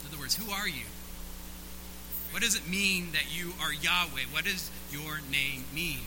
In 0.00 0.08
other 0.08 0.18
words, 0.18 0.36
who 0.36 0.50
are 0.50 0.66
you? 0.66 0.86
What 2.32 2.42
does 2.42 2.56
it 2.56 2.66
mean 2.66 3.12
that 3.12 3.26
you 3.30 3.52
are 3.60 3.72
Yahweh? 3.72 4.32
What 4.32 4.44
does 4.44 4.70
your 4.90 5.20
name 5.30 5.64
mean? 5.72 6.00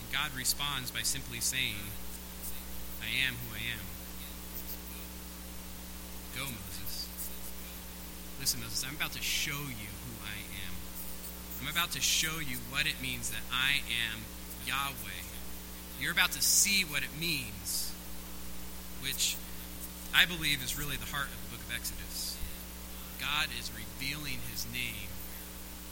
And 0.00 0.12
God 0.12 0.36
responds 0.36 0.90
by 0.90 1.02
simply 1.02 1.40
saying, 1.40 1.76
I 3.02 3.08
am 3.26 3.34
who 3.34 3.54
I 3.54 3.62
am. 3.74 3.84
Go, 6.36 6.44
Moses. 6.44 7.08
Listen, 8.38 8.60
Moses, 8.60 8.84
I'm 8.88 8.96
about 8.96 9.12
to 9.12 9.22
show 9.22 9.68
you 9.68 9.90
who 10.04 10.14
I 10.24 10.38
am. 10.66 10.74
I'm 11.60 11.68
about 11.68 11.92
to 11.92 12.00
show 12.00 12.38
you 12.40 12.56
what 12.70 12.86
it 12.86 13.00
means 13.02 13.30
that 13.30 13.44
I 13.52 13.82
am 13.88 14.24
Yahweh. 14.66 15.24
You're 16.00 16.12
about 16.12 16.32
to 16.32 16.42
see 16.42 16.82
what 16.84 17.02
it 17.02 17.12
means, 17.20 17.92
which 19.02 19.36
I 20.14 20.24
believe 20.24 20.64
is 20.64 20.78
really 20.78 20.96
the 20.96 21.06
heart 21.12 21.28
of 21.28 21.36
the 21.44 21.56
book 21.56 21.64
of 21.68 21.74
Exodus. 21.74 22.38
God 23.20 23.48
is 23.60 23.70
revealing 23.76 24.40
his 24.50 24.64
name 24.72 25.12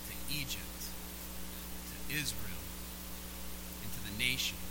to 0.09 0.15
Egypt, 0.33 0.81
to 1.93 2.17
Israel, 2.17 2.65
and 3.85 3.93
to 3.93 4.01
the 4.09 4.17
nations. 4.19 4.68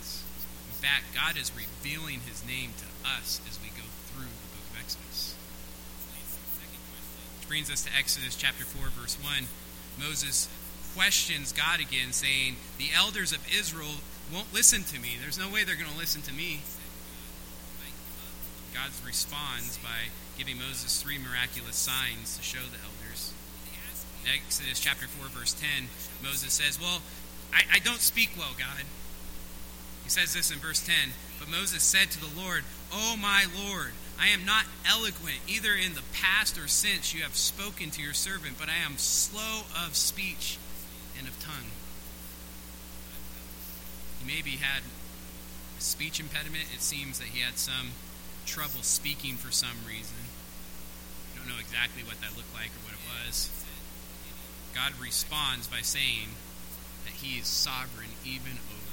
Fact, 0.78 1.10
God 1.14 1.36
is 1.36 1.50
revealing 1.54 2.20
his 2.22 2.46
name 2.46 2.70
to 2.78 2.86
us 3.18 3.40
as 3.50 3.58
we 3.58 3.68
go 3.74 3.82
through 4.14 4.30
the 4.30 4.48
book 4.54 4.66
of 4.70 4.78
Exodus 4.78 5.34
Which 7.38 7.48
brings 7.48 7.70
us 7.70 7.82
to 7.82 7.90
Exodus 7.96 8.36
chapter 8.36 8.64
4, 8.64 8.90
verse 8.94 9.18
1. 9.18 9.50
Moses 9.98 10.48
questions 10.94 11.52
God 11.52 11.80
again, 11.80 12.12
saying, 12.12 12.56
The 12.78 12.90
elders 12.94 13.32
of 13.32 13.42
Israel 13.50 14.02
won't 14.32 14.54
listen 14.54 14.84
to 14.84 15.00
me. 15.00 15.18
There's 15.20 15.38
no 15.38 15.50
way 15.50 15.64
they're 15.64 15.74
going 15.74 15.90
to 15.90 15.98
listen 15.98 16.22
to 16.22 16.32
me. 16.32 16.62
God 18.74 18.90
responds 19.04 19.78
by 19.78 20.14
giving 20.36 20.58
Moses 20.58 21.02
three 21.02 21.18
miraculous 21.18 21.74
signs 21.74 22.36
to 22.36 22.42
show 22.42 22.62
the 22.62 22.78
elders. 22.78 23.34
Exodus 24.28 24.78
chapter 24.78 25.06
4, 25.06 25.28
verse 25.28 25.54
10, 25.54 25.88
Moses 26.22 26.52
says, 26.52 26.78
Well, 26.78 27.00
I, 27.52 27.64
I 27.74 27.78
don't 27.80 28.00
speak 28.00 28.30
well, 28.36 28.52
God. 28.58 28.84
He 30.08 30.12
says 30.12 30.32
this 30.32 30.50
in 30.50 30.56
verse 30.56 30.80
10 30.80 31.12
But 31.38 31.50
Moses 31.50 31.82
said 31.82 32.10
to 32.12 32.18
the 32.18 32.40
Lord, 32.40 32.64
Oh, 32.90 33.14
my 33.20 33.44
Lord, 33.44 33.92
I 34.18 34.28
am 34.28 34.46
not 34.46 34.64
eloquent, 34.88 35.36
either 35.46 35.74
in 35.74 35.92
the 35.92 36.06
past 36.14 36.56
or 36.56 36.66
since 36.66 37.12
you 37.12 37.20
have 37.20 37.36
spoken 37.36 37.90
to 37.90 38.00
your 38.00 38.14
servant, 38.14 38.56
but 38.58 38.70
I 38.70 38.80
am 38.82 38.96
slow 38.96 39.68
of 39.76 39.94
speech 39.96 40.56
and 41.18 41.28
of 41.28 41.38
tongue. 41.44 41.76
He 44.18 44.24
maybe 44.24 44.56
had 44.56 44.80
a 45.76 45.80
speech 45.82 46.20
impediment. 46.20 46.72
It 46.72 46.80
seems 46.80 47.18
that 47.18 47.28
he 47.28 47.40
had 47.40 47.58
some 47.58 47.92
trouble 48.46 48.80
speaking 48.80 49.36
for 49.36 49.52
some 49.52 49.84
reason. 49.86 50.24
I 51.36 51.38
don't 51.38 51.52
know 51.52 51.60
exactly 51.60 52.02
what 52.02 52.18
that 52.22 52.32
looked 52.34 52.54
like 52.54 52.72
or 52.72 52.80
what 52.88 52.96
it 52.96 53.04
was. 53.04 53.52
God 54.74 54.94
responds 54.98 55.66
by 55.66 55.82
saying 55.82 56.32
that 57.04 57.12
he 57.12 57.36
is 57.38 57.46
sovereign 57.46 58.16
even 58.24 58.56
over 58.72 58.87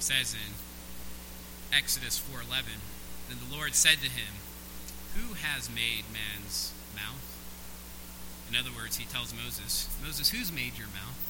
He 0.00 0.04
says 0.04 0.32
in 0.32 1.76
Exodus 1.76 2.18
4:11, 2.18 2.80
then 3.28 3.38
the 3.38 3.54
Lord 3.54 3.74
said 3.74 4.00
to 4.00 4.08
him, 4.08 4.32
"Who 5.14 5.34
has 5.34 5.68
made 5.68 6.08
man's 6.10 6.72
mouth?" 6.96 7.20
In 8.48 8.56
other 8.56 8.72
words, 8.72 8.96
he 8.96 9.04
tells 9.04 9.34
Moses, 9.34 9.88
"Moses, 10.02 10.30
who's 10.30 10.50
made 10.50 10.78
your 10.78 10.88
mouth? 10.88 11.20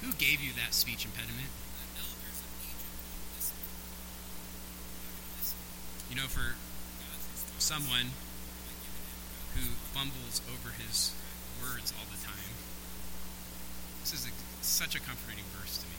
Who 0.00 0.12
gave 0.14 0.40
you 0.40 0.52
that 0.54 0.74
speech 0.74 1.04
impediment?" 1.04 1.52
You 6.10 6.16
know, 6.16 6.26
for 6.26 6.56
someone 7.60 8.10
who 9.54 9.76
fumbles 9.94 10.42
over 10.52 10.72
his 10.72 11.12
words 11.62 11.92
all 11.96 12.06
the 12.10 12.26
time, 12.26 12.58
this 14.00 14.12
is 14.12 14.26
a, 14.26 14.30
such 14.64 14.96
a 14.96 14.98
comforting 14.98 15.44
verse 15.56 15.78
to 15.78 15.86
me. 15.86 15.93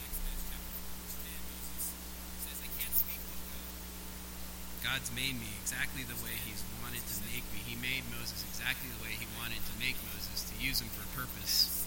God's 4.85 5.09
made 5.17 5.33
me 5.33 5.49
exactly 5.65 6.05
the 6.05 6.13
way 6.21 6.37
He's 6.45 6.61
wanted 6.85 7.01
to 7.01 7.17
make 7.33 7.41
me. 7.49 7.65
He 7.65 7.73
made 7.73 8.05
Moses 8.13 8.45
exactly 8.45 8.85
the 8.93 9.01
way 9.01 9.17
He 9.17 9.25
wanted 9.41 9.65
to 9.65 9.73
make 9.81 9.97
Moses, 10.13 10.45
to 10.45 10.55
use 10.61 10.77
him 10.77 10.93
for 10.93 11.01
a 11.01 11.11
purpose. 11.17 11.81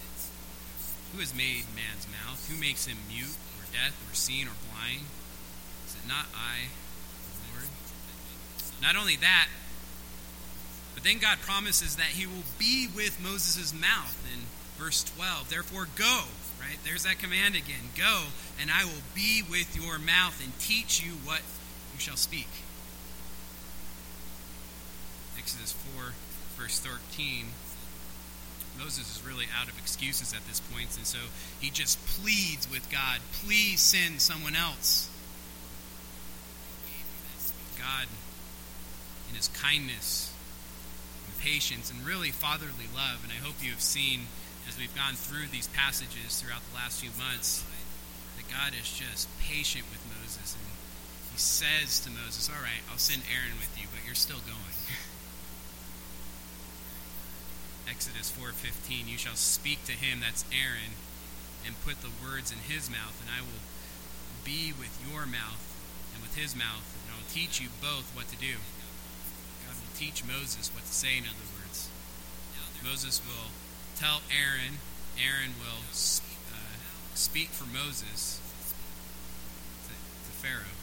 Who 1.15 1.23
has 1.23 1.31
made 1.31 1.71
man's 1.79 2.11
mouth? 2.11 2.43
Who 2.51 2.59
makes 2.59 2.91
him 2.91 2.99
mute 3.07 3.39
or 3.63 3.65
deaf 3.71 3.95
or 4.11 4.19
seen 4.19 4.51
or 4.51 4.59
blind? 4.75 5.07
Is 5.87 5.95
it 5.95 6.11
not 6.11 6.27
I, 6.35 6.75
the 6.75 7.55
Lord? 7.55 7.71
Not 8.83 8.99
only 8.99 9.15
that, 9.17 9.47
but 10.99 11.07
then 11.07 11.23
God 11.23 11.39
promises 11.39 11.95
that 11.97 12.19
He 12.19 12.27
will 12.27 12.51
be 12.59 12.89
with 12.91 13.23
Moses' 13.23 13.73
mouth 13.73 14.19
in 14.35 14.51
verse 14.77 15.05
12. 15.17 15.49
Therefore, 15.49 15.87
go. 15.95 16.27
Right? 16.61 16.77
There's 16.85 17.05
that 17.05 17.21
command 17.21 17.55
again. 17.55 17.95
Go, 17.97 18.25
and 18.61 18.69
I 18.69 18.85
will 18.85 19.07
be 19.15 19.43
with 19.49 19.79
your 19.79 19.99
mouth 19.99 20.43
and 20.43 20.51
teach 20.59 21.01
you 21.01 21.13
what 21.25 21.41
you 21.95 22.01
shall 22.01 22.17
speak. 22.17 22.49
Exodus 25.49 25.73
4, 25.97 26.13
verse 26.61 26.79
13, 26.81 27.47
Moses 28.77 29.17
is 29.17 29.25
really 29.25 29.47
out 29.59 29.67
of 29.67 29.79
excuses 29.79 30.35
at 30.35 30.45
this 30.45 30.61
point, 30.61 30.93
and 30.99 31.07
so 31.07 31.17
he 31.59 31.71
just 31.71 31.97
pleads 32.05 32.71
with 32.71 32.85
God, 32.93 33.21
please 33.33 33.81
send 33.81 34.21
someone 34.21 34.55
else. 34.55 35.09
God, 37.81 38.13
in 39.31 39.37
his 39.37 39.49
kindness 39.57 40.35
and 41.25 41.39
patience 41.41 41.91
and 41.91 42.05
really 42.05 42.29
fatherly 42.29 42.93
love, 42.93 43.25
and 43.25 43.33
I 43.33 43.41
hope 43.41 43.57
you 43.65 43.71
have 43.71 43.81
seen 43.81 44.29
as 44.69 44.77
we've 44.77 44.95
gone 44.95 45.15
through 45.15 45.49
these 45.49 45.69
passages 45.69 46.43
throughout 46.43 46.61
the 46.69 46.77
last 46.77 47.01
few 47.01 47.17
months, 47.17 47.65
that 48.37 48.45
God 48.53 48.77
is 48.79 48.93
just 48.93 49.33
patient 49.41 49.87
with 49.89 50.05
Moses, 50.13 50.53
and 50.61 50.69
he 51.33 51.41
says 51.41 52.01
to 52.01 52.11
Moses, 52.11 52.53
All 52.53 52.61
right, 52.61 52.85
I'll 52.93 53.01
send 53.01 53.23
Aaron 53.33 53.57
with 53.57 53.73
you, 53.81 53.89
but 53.89 54.05
you're 54.05 54.15
still 54.15 54.45
going. 54.45 54.78
Exodus 57.89 58.31
4:15, 58.31 59.09
you 59.09 59.17
shall 59.17 59.37
speak 59.37 59.85
to 59.87 59.93
him, 59.93 60.21
that's 60.21 60.45
Aaron, 60.53 60.95
and 61.65 61.81
put 61.85 62.03
the 62.03 62.13
words 62.23 62.53
in 62.53 62.59
his 62.59 62.91
mouth, 62.91 63.17
and 63.21 63.31
I 63.31 63.41
will 63.41 63.65
be 64.45 64.73
with 64.73 64.93
your 65.01 65.27
mouth 65.27 65.65
and 66.13 66.23
with 66.23 66.37
his 66.37 66.55
mouth, 66.55 66.85
and 67.03 67.13
I 67.13 67.17
will 67.17 67.33
teach 67.33 67.61
you 67.61 67.69
both 67.81 68.15
what 68.15 68.29
to 68.29 68.37
do. 68.37 68.61
God 69.67 69.77
will 69.81 69.97
teach 69.97 70.25
Moses 70.25 70.71
what 70.73 70.85
to 70.85 70.93
say, 70.93 71.17
in 71.17 71.25
other 71.25 71.49
words. 71.57 71.89
Moses 72.85 73.21
will 73.27 73.51
tell 73.97 74.23
Aaron, 74.31 74.79
Aaron 75.19 75.59
will 75.59 75.83
uh, 75.91 76.79
speak 77.15 77.49
for 77.49 77.67
Moses 77.67 78.41
to, 79.89 79.93
to 79.93 80.33
Pharaoh. 80.39 80.79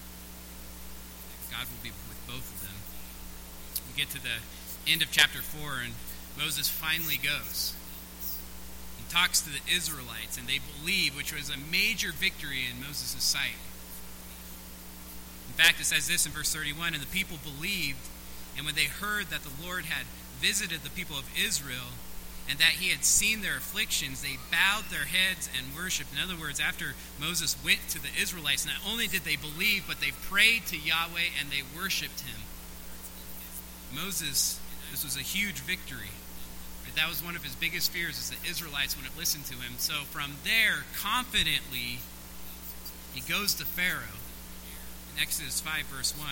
God 1.52 1.68
will 1.72 1.82
be 1.82 1.96
with 2.10 2.20
both 2.28 2.44
of 2.44 2.60
them. 2.68 2.76
We 3.88 3.96
get 3.96 4.12
to 4.12 4.22
the 4.22 4.44
end 4.92 5.02
of 5.02 5.12
chapter 5.12 5.42
4, 5.42 5.80
and 5.86 5.94
Moses 6.38 6.68
finally 6.68 7.18
goes 7.18 7.74
and 8.98 9.10
talks 9.10 9.42
to 9.42 9.50
the 9.50 9.62
Israelites, 9.74 10.38
and 10.38 10.48
they 10.48 10.60
believe, 10.80 11.16
which 11.16 11.34
was 11.34 11.50
a 11.50 11.58
major 11.58 12.12
victory 12.12 12.64
in 12.70 12.82
Moses' 12.82 13.24
sight. 13.24 13.60
In 15.48 15.54
fact, 15.54 15.80
it 15.80 15.86
says 15.86 16.08
this 16.08 16.26
in 16.26 16.32
verse 16.32 16.54
31 16.54 16.94
And 16.94 17.04
the 17.04 17.08
people 17.08 17.38
believed, 17.44 18.00
and 18.58 18.66
when 18.66 18.76
they 18.76 18.86
heard 18.86 19.28
that 19.28 19.44
the 19.44 19.64
Lord 19.64 19.86
had 19.86 20.06
visited 20.42 20.82
the 20.82 20.90
people 20.90 21.18
of 21.18 21.30
Israel, 21.38 21.96
and 22.50 22.60
that 22.60 22.78
he 22.78 22.90
had 22.90 23.04
seen 23.04 23.42
their 23.42 23.58
afflictions, 23.58 24.22
they 24.22 24.38
bowed 24.52 24.86
their 24.92 25.06
heads 25.06 25.50
and 25.58 25.76
worshiped. 25.76 26.14
In 26.14 26.20
other 26.22 26.40
words, 26.40 26.60
after 26.60 26.94
Moses 27.20 27.56
went 27.64 27.90
to 27.90 28.02
the 28.02 28.14
Israelites, 28.22 28.66
not 28.66 28.76
only 28.88 29.08
did 29.08 29.24
they 29.24 29.36
believe, 29.36 29.86
but 29.88 30.00
they 30.00 30.12
prayed 30.12 30.68
to 30.68 30.78
Yahweh 30.78 31.34
and 31.40 31.50
they 31.50 31.64
worshiped 31.76 32.22
him. 32.22 32.42
Moses, 33.94 34.60
this 34.92 35.04
was 35.04 35.16
a 35.16 35.22
huge 35.22 35.60
victory. 35.62 36.12
That 36.96 37.10
was 37.10 37.24
one 37.24 37.36
of 37.36 37.44
his 37.44 37.56
biggest 37.56 37.92
fears 37.92 38.18
is 38.18 38.30
the 38.32 38.50
Israelites 38.50 38.96
wouldn't 38.96 39.18
listen 39.18 39.44
to 39.44 39.56
him. 39.56 39.76
So 39.78 40.08
from 40.08 40.40
there, 40.44 40.86
confidently, 40.96 42.00
he 43.14 43.22
goes 43.22 43.54
to 43.56 43.66
Pharaoh. 43.66 44.20
In 45.16 45.22
Exodus 45.22 45.60
5, 45.60 45.86
verse 45.86 46.14
1, 46.18 46.28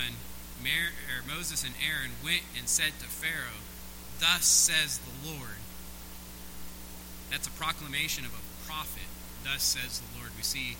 er, 0.63 1.23
Moses 1.27 1.63
and 1.63 1.73
Aaron 1.79 2.11
went 2.23 2.43
and 2.57 2.67
said 2.67 2.99
to 2.99 3.05
Pharaoh, 3.05 3.63
Thus 4.19 4.45
says 4.45 4.99
the 4.99 5.27
Lord. 5.27 5.59
That's 7.29 7.47
a 7.47 7.51
proclamation 7.51 8.25
of 8.25 8.31
a 8.31 8.43
prophet. 8.67 9.09
Thus 9.43 9.63
says 9.63 9.99
the 9.99 10.19
Lord. 10.19 10.31
We 10.37 10.43
see 10.43 10.77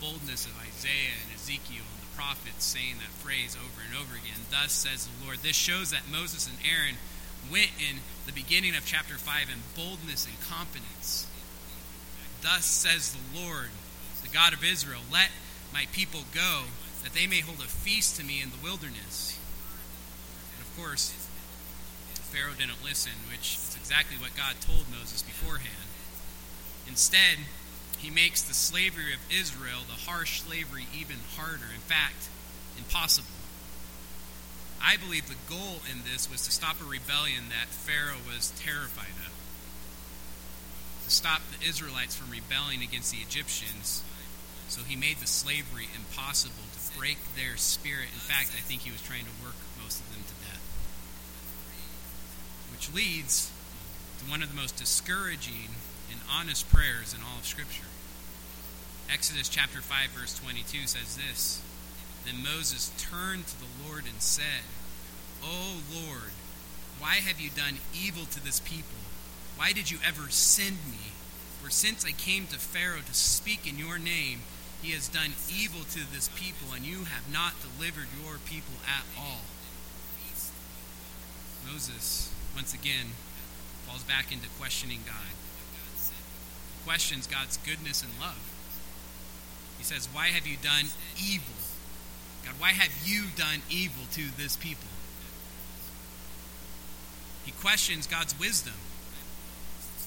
boldness 0.00 0.44
of 0.44 0.52
Isaiah 0.60 1.16
and 1.24 1.32
Ezekiel 1.32 1.88
and 1.88 2.00
the 2.04 2.16
prophets 2.16 2.64
saying 2.64 3.00
that 3.00 3.12
phrase 3.24 3.56
over 3.56 3.80
and 3.80 3.96
over 3.96 4.12
again. 4.12 4.44
Thus 4.50 4.72
says 4.72 5.08
the 5.08 5.24
Lord. 5.24 5.40
This 5.40 5.56
shows 5.56 5.90
that 5.90 6.10
Moses 6.10 6.48
and 6.48 6.58
Aaron 6.60 6.96
went 7.50 7.70
in 7.78 8.00
the 8.26 8.32
beginning 8.32 8.74
of 8.74 8.86
chapter 8.86 9.14
5 9.14 9.48
in 9.50 9.60
boldness 9.74 10.26
and 10.26 10.40
confidence. 10.40 11.26
Thus 12.42 12.64
says 12.64 13.14
the 13.14 13.40
Lord, 13.40 13.70
the 14.22 14.28
God 14.28 14.52
of 14.52 14.64
Israel, 14.64 15.02
let 15.12 15.30
my 15.72 15.86
people 15.92 16.22
go, 16.34 16.64
that 17.02 17.12
they 17.12 17.26
may 17.26 17.40
hold 17.40 17.58
a 17.58 17.70
feast 17.70 18.16
to 18.16 18.24
me 18.24 18.42
in 18.42 18.50
the 18.50 18.62
wilderness. 18.62 19.38
And 20.56 20.66
of 20.66 20.76
course, 20.76 21.12
Pharaoh 22.32 22.54
didn't 22.58 22.82
listen, 22.84 23.12
which 23.30 23.56
is 23.56 23.76
exactly 23.78 24.16
what 24.16 24.36
God 24.36 24.56
told 24.60 24.90
Moses 24.90 25.22
beforehand. 25.22 25.88
Instead, 26.88 27.38
he 27.98 28.10
makes 28.10 28.42
the 28.42 28.54
slavery 28.54 29.14
of 29.14 29.20
Israel, 29.30 29.80
the 29.86 30.10
harsh 30.10 30.42
slavery, 30.42 30.86
even 30.94 31.16
harder. 31.36 31.70
In 31.74 31.80
fact, 31.80 32.28
impossible. 32.76 33.35
I 34.86 34.96
believe 34.96 35.26
the 35.26 35.34
goal 35.50 35.82
in 35.90 36.06
this 36.06 36.30
was 36.30 36.46
to 36.46 36.52
stop 36.52 36.80
a 36.80 36.84
rebellion 36.84 37.50
that 37.50 37.74
Pharaoh 37.74 38.22
was 38.22 38.54
terrified 38.54 39.18
of. 39.18 39.34
To 41.04 41.10
stop 41.10 41.42
the 41.50 41.66
Israelites 41.66 42.14
from 42.14 42.30
rebelling 42.30 42.82
against 42.86 43.10
the 43.10 43.18
Egyptians. 43.18 44.04
So 44.68 44.82
he 44.82 44.94
made 44.94 45.18
the 45.18 45.26
slavery 45.26 45.90
impossible 45.90 46.70
to 46.70 46.98
break 46.98 47.18
their 47.34 47.56
spirit. 47.56 48.14
In 48.14 48.22
fact, 48.22 48.54
I 48.54 48.62
think 48.62 48.82
he 48.82 48.92
was 48.92 49.02
trying 49.02 49.26
to 49.26 49.34
work 49.42 49.58
most 49.82 49.98
of 49.98 50.06
them 50.14 50.22
to 50.22 50.36
death. 50.46 50.62
Which 52.70 52.94
leads 52.94 53.50
to 54.22 54.30
one 54.30 54.40
of 54.40 54.54
the 54.54 54.60
most 54.60 54.76
discouraging 54.76 55.74
and 56.14 56.20
honest 56.30 56.70
prayers 56.70 57.12
in 57.12 57.26
all 57.26 57.42
of 57.42 57.46
Scripture. 57.46 57.90
Exodus 59.10 59.48
chapter 59.48 59.82
5 59.82 60.10
verse 60.10 60.38
22 60.38 60.86
says 60.86 61.18
this 61.18 61.60
then 62.26 62.42
Moses 62.42 62.90
turned 62.98 63.46
to 63.46 63.54
the 63.60 63.86
Lord 63.86 64.04
and 64.04 64.20
said, 64.20 64.66
O 65.42 65.80
Lord, 65.92 66.32
why 66.98 67.16
have 67.16 67.40
you 67.40 67.50
done 67.50 67.78
evil 67.94 68.24
to 68.26 68.42
this 68.42 68.60
people? 68.60 68.98
Why 69.56 69.72
did 69.72 69.90
you 69.90 69.98
ever 70.06 70.28
send 70.28 70.76
me? 70.90 71.12
For 71.62 71.70
since 71.70 72.04
I 72.04 72.12
came 72.12 72.46
to 72.48 72.58
Pharaoh 72.58 73.00
to 73.06 73.14
speak 73.14 73.66
in 73.68 73.78
your 73.78 73.98
name, 73.98 74.40
he 74.82 74.92
has 74.92 75.08
done 75.08 75.32
evil 75.50 75.80
to 75.90 76.12
this 76.12 76.28
people, 76.36 76.74
and 76.74 76.84
you 76.84 77.04
have 77.04 77.32
not 77.32 77.54
delivered 77.60 78.08
your 78.22 78.38
people 78.38 78.76
at 78.86 79.04
all. 79.18 79.42
Moses, 81.66 82.32
once 82.54 82.72
again, 82.72 83.06
falls 83.86 84.04
back 84.04 84.30
into 84.30 84.48
questioning 84.58 85.00
God. 85.04 85.34
He 85.92 86.84
questions 86.84 87.26
God's 87.26 87.56
goodness 87.56 88.02
and 88.02 88.12
love. 88.20 88.38
He 89.78 89.84
says, 89.84 90.08
Why 90.12 90.28
have 90.28 90.46
you 90.46 90.56
done 90.56 90.86
evil? 91.18 91.58
God, 92.44 92.54
why 92.58 92.70
have 92.70 92.92
you 93.04 93.24
done 93.34 93.62
evil 93.68 94.04
to 94.12 94.30
this 94.36 94.56
people? 94.56 94.86
He 97.46 97.52
questions 97.52 98.08
God's 98.08 98.38
wisdom. 98.38 98.74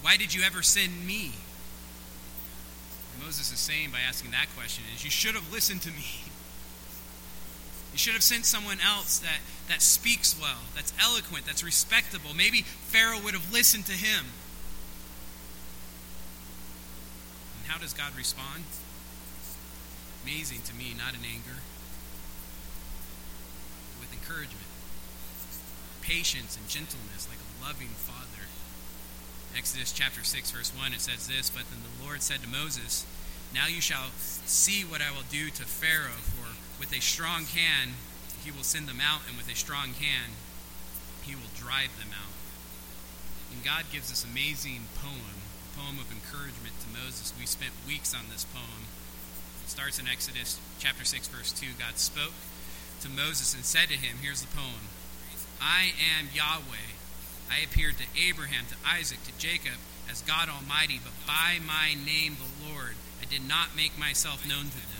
Why 0.02 0.17
did 0.17 0.36
you 0.36 0.43
ever 0.43 0.62
send 0.62 1.08
me? 1.08 1.32
What 3.15 3.28
Moses 3.28 3.52
is 3.52 3.60
saying 3.60 3.91
by 3.91 3.99
asking 4.06 4.32
that 4.32 4.47
question 4.56 4.84
is, 4.93 5.04
You 5.04 5.10
should 5.10 5.36
have 5.36 5.52
listened 5.52 5.82
to 5.84 5.89
me. 5.89 6.06
You 7.91 7.97
should 7.97 8.13
have 8.13 8.21
sent 8.21 8.45
someone 8.45 8.78
else 8.86 9.17
that, 9.17 9.39
that 9.67 9.82
speaks 9.82 10.39
well, 10.39 10.60
that's 10.75 10.93
eloquent, 11.02 11.47
that's 11.47 11.63
respectable. 11.63 12.36
Maybe 12.36 12.62
Pharaoh 12.62 13.19
would 13.19 13.34
have 13.34 13.52
listened 13.52 13.88
to 13.88 13.93
him. 13.93 14.25
And 17.58 17.71
how 17.71 17.80
does 17.80 17.93
God 17.93 18.15
respond? 18.15 18.63
Amazing 20.23 20.62
to 20.69 20.75
me, 20.75 20.93
not 20.95 21.15
in 21.15 21.25
anger, 21.25 21.58
with 23.99 24.13
encouragement, 24.13 24.68
patience, 26.01 26.57
and 26.57 26.67
gentleness 26.67 27.27
like 27.29 27.39
a 27.39 27.65
loving 27.65 27.93
father. 27.93 28.47
Exodus 29.55 29.91
chapter 29.91 30.23
6, 30.23 30.51
verse 30.51 30.71
1, 30.77 30.93
it 30.93 31.01
says 31.01 31.27
this 31.27 31.49
But 31.49 31.65
then 31.69 31.81
the 31.81 32.05
Lord 32.05 32.21
said 32.21 32.41
to 32.41 32.47
Moses, 32.47 33.05
Now 33.53 33.67
you 33.67 33.81
shall 33.81 34.12
see 34.17 34.83
what 34.83 35.01
I 35.01 35.12
will 35.12 35.27
do 35.29 35.49
to 35.49 35.63
Pharaoh, 35.63 36.21
for 36.21 36.55
with 36.79 36.95
a 36.95 37.01
strong 37.01 37.45
hand 37.45 37.93
he 38.43 38.51
will 38.51 38.63
send 38.63 38.88
them 38.88 39.01
out, 39.03 39.21
and 39.27 39.35
with 39.35 39.51
a 39.51 39.55
strong 39.55 39.93
hand, 39.99 40.33
he 41.23 41.35
will 41.35 41.51
drive 41.55 41.91
them 41.99 42.15
out. 42.15 42.33
And 43.51 43.65
God 43.65 43.85
gives 43.91 44.09
this 44.09 44.23
amazing 44.23 44.88
poem, 45.01 45.43
a 45.43 45.77
poem 45.77 45.99
of 45.99 46.12
encouragement 46.12 46.77
to 46.85 46.89
Moses. 46.89 47.33
We 47.38 47.45
spent 47.45 47.73
weeks 47.85 48.15
on 48.15 48.31
this 48.31 48.45
poem. 48.45 48.88
It 49.65 49.69
starts 49.69 49.99
in 49.99 50.07
Exodus 50.07 50.59
chapter 50.79 51.03
6, 51.03 51.27
verse 51.27 51.51
2. 51.51 51.75
God 51.77 51.97
spoke 51.97 52.38
to 53.01 53.09
Moses 53.09 53.53
and 53.53 53.65
said 53.65 53.89
to 53.89 53.97
him, 53.97 54.17
Here's 54.21 54.41
the 54.41 54.55
poem 54.55 54.88
I 55.62 55.91
am 56.19 56.30
Yahweh. 56.34 56.95
I 57.52 57.60
appeared 57.63 57.95
to 57.98 58.06
Abraham, 58.15 58.65
to 58.69 58.76
Isaac, 58.88 59.24
to 59.24 59.38
Jacob 59.38 59.78
as 60.10 60.22
God 60.22 60.50
Almighty, 60.50 61.00
but 61.04 61.13
by 61.28 61.60
my 61.65 61.93
name, 61.93 62.38
the 62.38 62.72
Lord, 62.72 62.95
I 63.22 63.26
did 63.26 63.48
not 63.48 63.76
make 63.76 63.98
myself 63.98 64.48
known 64.48 64.65
to 64.65 64.78
them. 64.78 65.00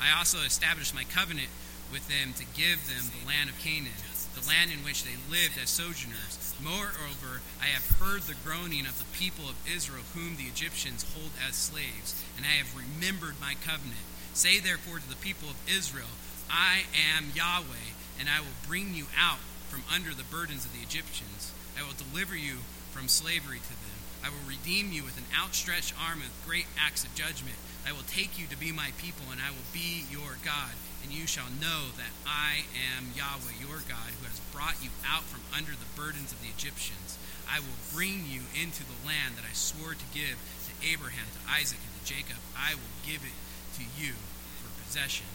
I 0.00 0.16
also 0.16 0.38
established 0.38 0.94
my 0.94 1.04
covenant 1.04 1.50
with 1.90 2.06
them 2.06 2.32
to 2.34 2.46
give 2.54 2.86
them 2.86 3.10
the 3.10 3.26
land 3.26 3.50
of 3.50 3.58
Canaan, 3.58 3.98
the 4.34 4.46
land 4.46 4.70
in 4.70 4.84
which 4.86 5.02
they 5.02 5.18
lived 5.30 5.58
as 5.58 5.70
sojourners. 5.70 6.54
Moreover, 6.62 7.42
I 7.60 7.66
have 7.66 7.98
heard 7.98 8.22
the 8.22 8.38
groaning 8.46 8.86
of 8.86 8.98
the 8.98 9.10
people 9.18 9.48
of 9.48 9.58
Israel, 9.66 10.04
whom 10.14 10.36
the 10.36 10.46
Egyptians 10.46 11.06
hold 11.14 11.30
as 11.42 11.56
slaves, 11.56 12.14
and 12.36 12.46
I 12.46 12.62
have 12.62 12.70
remembered 12.76 13.40
my 13.40 13.54
covenant. 13.66 14.06
Say 14.34 14.60
therefore 14.60 14.98
to 14.98 15.08
the 15.08 15.18
people 15.18 15.50
of 15.50 15.58
Israel, 15.66 16.14
I 16.50 16.86
am 16.94 17.34
Yahweh, 17.34 17.98
and 18.20 18.28
I 18.28 18.40
will 18.40 18.58
bring 18.66 18.94
you 18.94 19.06
out 19.18 19.42
from 19.68 19.84
under 19.92 20.12
the 20.12 20.26
burdens 20.26 20.64
of 20.64 20.72
the 20.72 20.82
Egyptians. 20.82 21.52
I 21.78 21.84
will 21.84 21.96
deliver 21.96 22.36
you 22.36 22.64
from 22.90 23.08
slavery 23.08 23.60
to 23.60 23.76
them. 23.76 23.98
I 24.24 24.30
will 24.32 24.48
redeem 24.48 24.90
you 24.90 25.04
with 25.04 25.16
an 25.16 25.30
outstretched 25.30 25.94
arm 25.94 26.20
and 26.20 26.32
great 26.42 26.66
acts 26.74 27.04
of 27.04 27.14
judgment. 27.14 27.54
I 27.86 27.92
will 27.92 28.04
take 28.10 28.34
you 28.38 28.50
to 28.50 28.58
be 28.58 28.72
my 28.72 28.90
people, 28.98 29.30
and 29.30 29.40
I 29.40 29.54
will 29.54 29.68
be 29.72 30.04
your 30.10 30.36
God. 30.42 30.74
And 31.04 31.14
you 31.14 31.30
shall 31.30 31.48
know 31.48 31.94
that 31.94 32.10
I 32.26 32.66
am 32.74 33.14
Yahweh, 33.14 33.62
your 33.62 33.86
God, 33.86 34.10
who 34.18 34.26
has 34.26 34.42
brought 34.50 34.82
you 34.82 34.90
out 35.06 35.22
from 35.30 35.46
under 35.54 35.72
the 35.72 35.92
burdens 35.94 36.34
of 36.34 36.42
the 36.42 36.50
Egyptians. 36.50 37.16
I 37.46 37.62
will 37.62 37.78
bring 37.94 38.26
you 38.26 38.44
into 38.52 38.82
the 38.82 38.98
land 39.06 39.38
that 39.38 39.46
I 39.46 39.54
swore 39.54 39.94
to 39.94 40.08
give 40.12 40.36
to 40.66 40.72
Abraham, 40.82 41.30
to 41.32 41.42
Isaac, 41.48 41.78
and 41.78 41.94
to 41.94 42.02
Jacob. 42.02 42.42
I 42.58 42.74
will 42.74 42.92
give 43.06 43.22
it 43.22 43.38
to 43.78 43.84
you 43.96 44.18
for 44.60 44.68
possession. 44.82 45.30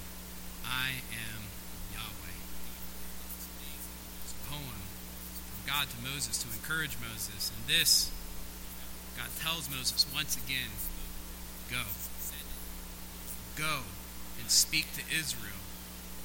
I 0.67 1.01
am 1.09 1.47
Yahweh. 1.95 2.37
It's 4.27 4.35
a 4.35 4.42
poem 4.53 4.77
from 5.49 5.63
God 5.65 5.89
to 5.89 5.97
Moses 6.05 6.37
to 6.45 6.47
encourage 6.53 6.97
Moses. 7.01 7.49
And 7.49 7.65
this, 7.65 8.13
God 9.17 9.29
tells 9.41 9.69
Moses 9.69 10.05
once 10.13 10.37
again 10.37 10.69
go. 11.69 11.81
Go 13.57 13.85
and 14.41 14.49
speak 14.49 14.85
to 14.93 15.01
Israel. 15.13 15.61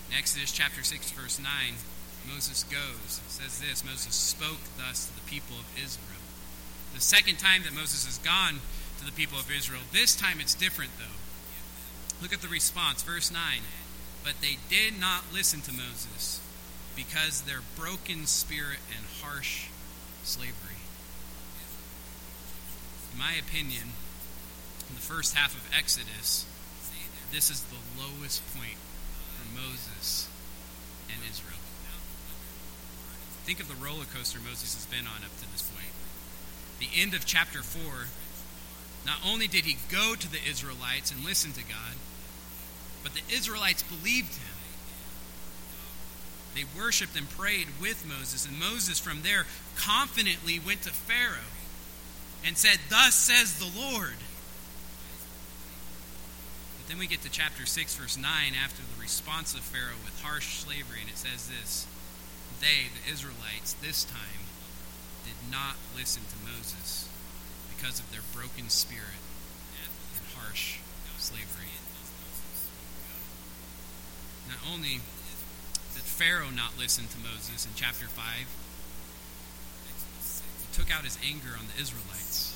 In 0.08 0.16
Exodus 0.16 0.50
chapter 0.50 0.82
6, 0.82 1.10
verse 1.12 1.38
9, 1.38 1.48
Moses 2.26 2.64
goes. 2.64 3.20
Says 3.28 3.60
this 3.60 3.84
Moses 3.84 4.14
spoke 4.14 4.64
thus 4.76 5.06
to 5.06 5.14
the 5.14 5.28
people 5.28 5.56
of 5.56 5.68
Israel. 5.76 6.24
The 6.94 7.00
second 7.00 7.36
time 7.36 7.62
that 7.64 7.74
Moses 7.74 8.06
has 8.06 8.16
gone 8.18 8.60
to 8.98 9.04
the 9.04 9.12
people 9.12 9.38
of 9.38 9.50
Israel, 9.52 9.82
this 9.92 10.16
time 10.16 10.40
it's 10.40 10.54
different 10.54 10.92
though. 10.98 11.20
Look 12.22 12.32
at 12.32 12.40
the 12.40 12.48
response, 12.48 13.02
verse 13.02 13.30
9. 13.30 13.40
But 14.24 14.40
they 14.40 14.56
did 14.68 14.98
not 14.98 15.24
listen 15.32 15.60
to 15.62 15.72
Moses 15.72 16.40
because 16.98 17.42
their 17.42 17.62
broken 17.78 18.26
spirit 18.26 18.82
and 18.90 19.06
harsh 19.22 19.68
slavery. 20.24 20.82
In 23.12 23.18
my 23.18 23.34
opinion, 23.38 23.94
in 24.88 24.94
the 24.96 25.00
first 25.00 25.36
half 25.36 25.54
of 25.54 25.62
Exodus, 25.70 26.44
this 27.30 27.50
is 27.50 27.62
the 27.70 27.78
lowest 27.94 28.42
point 28.52 28.74
for 29.38 29.46
Moses 29.54 30.28
and 31.06 31.22
Israel. 31.30 31.62
Think 33.44 33.60
of 33.60 33.68
the 33.68 33.78
roller 33.78 34.04
coaster 34.04 34.40
Moses 34.40 34.74
has 34.74 34.84
been 34.86 35.06
on 35.06 35.22
up 35.22 35.32
to 35.38 35.52
this 35.52 35.62
point. 35.62 35.94
The 36.80 37.00
end 37.00 37.14
of 37.14 37.24
chapter 37.24 37.62
4, 37.62 37.80
not 39.06 39.18
only 39.24 39.46
did 39.46 39.64
he 39.64 39.78
go 39.88 40.14
to 40.16 40.30
the 40.30 40.42
Israelites 40.50 41.12
and 41.12 41.24
listen 41.24 41.52
to 41.52 41.62
God, 41.62 41.94
but 43.04 43.12
the 43.14 43.22
Israelites 43.32 43.82
believed 43.82 44.34
him. 44.34 44.57
They 46.58 46.66
worshiped 46.76 47.16
and 47.16 47.30
prayed 47.30 47.68
with 47.80 48.02
Moses, 48.02 48.44
and 48.44 48.58
Moses 48.58 48.98
from 48.98 49.22
there 49.22 49.46
confidently 49.76 50.58
went 50.58 50.82
to 50.82 50.90
Pharaoh 50.90 51.54
and 52.44 52.58
said, 52.58 52.80
Thus 52.90 53.14
says 53.14 53.60
the 53.62 53.70
Lord. 53.78 54.18
But 56.74 56.88
then 56.88 56.98
we 56.98 57.06
get 57.06 57.22
to 57.22 57.30
chapter 57.30 57.64
6, 57.64 57.94
verse 57.94 58.16
9, 58.18 58.26
after 58.58 58.82
the 58.82 59.00
response 59.00 59.54
of 59.54 59.60
Pharaoh 59.60 60.02
with 60.02 60.20
harsh 60.20 60.58
slavery, 60.58 60.98
and 61.02 61.08
it 61.08 61.16
says 61.16 61.46
this 61.46 61.86
They, 62.60 62.90
the 62.90 63.12
Israelites, 63.12 63.74
this 63.74 64.02
time 64.02 64.50
did 65.22 65.38
not 65.52 65.76
listen 65.94 66.22
to 66.26 66.50
Moses 66.50 67.08
because 67.70 68.00
of 68.00 68.10
their 68.10 68.26
broken 68.34 68.68
spirit 68.68 69.22
and 69.78 70.26
harsh 70.34 70.78
slavery. 71.18 71.70
Not 74.48 74.58
only 74.74 75.02
did 75.98 76.06
Pharaoh 76.06 76.54
not 76.54 76.78
listen 76.78 77.10
to 77.10 77.18
Moses 77.18 77.66
in 77.66 77.72
chapter 77.74 78.06
5, 78.06 78.46
he 80.62 80.68
took 80.70 80.94
out 80.94 81.02
his 81.02 81.18
anger 81.26 81.58
on 81.58 81.66
the 81.66 81.82
Israelites 81.82 82.48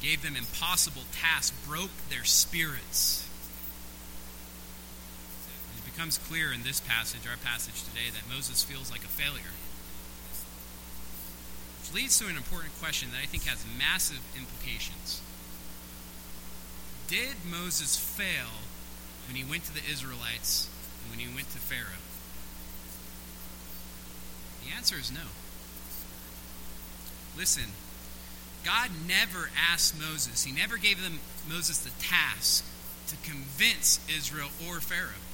gave 0.00 0.22
them 0.22 0.36
impossible 0.36 1.02
tasks, 1.12 1.56
broke 1.66 1.92
their 2.08 2.24
spirits. 2.24 3.28
It 5.76 5.84
becomes 5.84 6.18
clear 6.18 6.52
in 6.52 6.62
this 6.62 6.80
passage, 6.80 7.20
our 7.28 7.36
passage 7.36 7.82
today, 7.84 8.08
that 8.12 8.34
Moses 8.34 8.62
feels 8.62 8.90
like 8.90 9.04
a 9.04 9.12
failure. 9.12 9.52
Which 11.80 11.94
leads 11.94 12.18
to 12.18 12.28
an 12.28 12.36
important 12.36 12.72
question 12.80 13.10
that 13.12 13.20
I 13.22 13.26
think 13.26 13.44
has 13.44 13.64
massive 13.78 14.20
implications. 14.36 15.20
Did 17.08 17.36
Moses 17.44 17.96
fail 17.96 18.64
when 19.26 19.36
he 19.36 19.44
went 19.44 19.64
to 19.64 19.74
the 19.74 19.84
Israelites 19.90 20.68
when 21.10 21.18
he 21.18 21.34
went 21.34 21.50
to 21.50 21.58
Pharaoh? 21.58 22.00
The 24.64 24.74
answer 24.76 24.96
is 24.96 25.10
no. 25.10 25.28
Listen, 27.36 27.72
God 28.64 28.90
never 29.06 29.50
asked 29.70 29.98
Moses, 29.98 30.44
he 30.44 30.52
never 30.52 30.76
gave 30.76 31.02
them 31.02 31.20
Moses 31.48 31.78
the 31.78 31.90
task 31.98 32.64
to 33.08 33.16
convince 33.28 33.98
Israel 34.08 34.48
or 34.68 34.80
Pharaoh. 34.80 35.24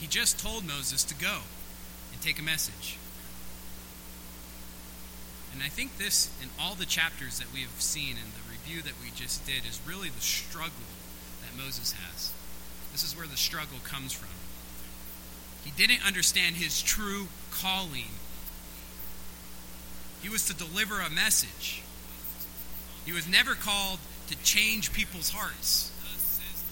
He 0.00 0.06
just 0.06 0.38
told 0.38 0.66
Moses 0.66 1.04
to 1.04 1.14
go 1.14 1.40
and 2.12 2.20
take 2.20 2.38
a 2.38 2.42
message. 2.42 2.98
And 5.52 5.62
I 5.62 5.68
think 5.68 5.98
this, 5.98 6.30
in 6.42 6.48
all 6.58 6.74
the 6.74 6.86
chapters 6.86 7.38
that 7.38 7.52
we 7.52 7.60
have 7.60 7.80
seen 7.80 8.16
and 8.16 8.32
the 8.32 8.50
review 8.50 8.82
that 8.82 9.00
we 9.00 9.10
just 9.14 9.46
did, 9.46 9.64
is 9.64 9.80
really 9.86 10.08
the 10.08 10.20
struggle 10.20 10.90
that 11.42 11.56
Moses 11.56 11.92
has. 11.92 12.32
This 12.94 13.02
is 13.02 13.16
where 13.16 13.26
the 13.26 13.36
struggle 13.36 13.78
comes 13.82 14.12
from. 14.12 14.30
He 15.64 15.72
didn't 15.72 16.06
understand 16.06 16.54
his 16.54 16.80
true 16.80 17.26
calling 17.50 18.06
he 20.24 20.30
was 20.30 20.46
to 20.46 20.54
deliver 20.54 21.00
a 21.00 21.10
message. 21.10 21.82
He 23.04 23.12
was 23.12 23.28
never 23.28 23.54
called 23.54 23.98
to 24.28 24.42
change 24.42 24.90
people's 24.90 25.28
hearts, 25.28 25.92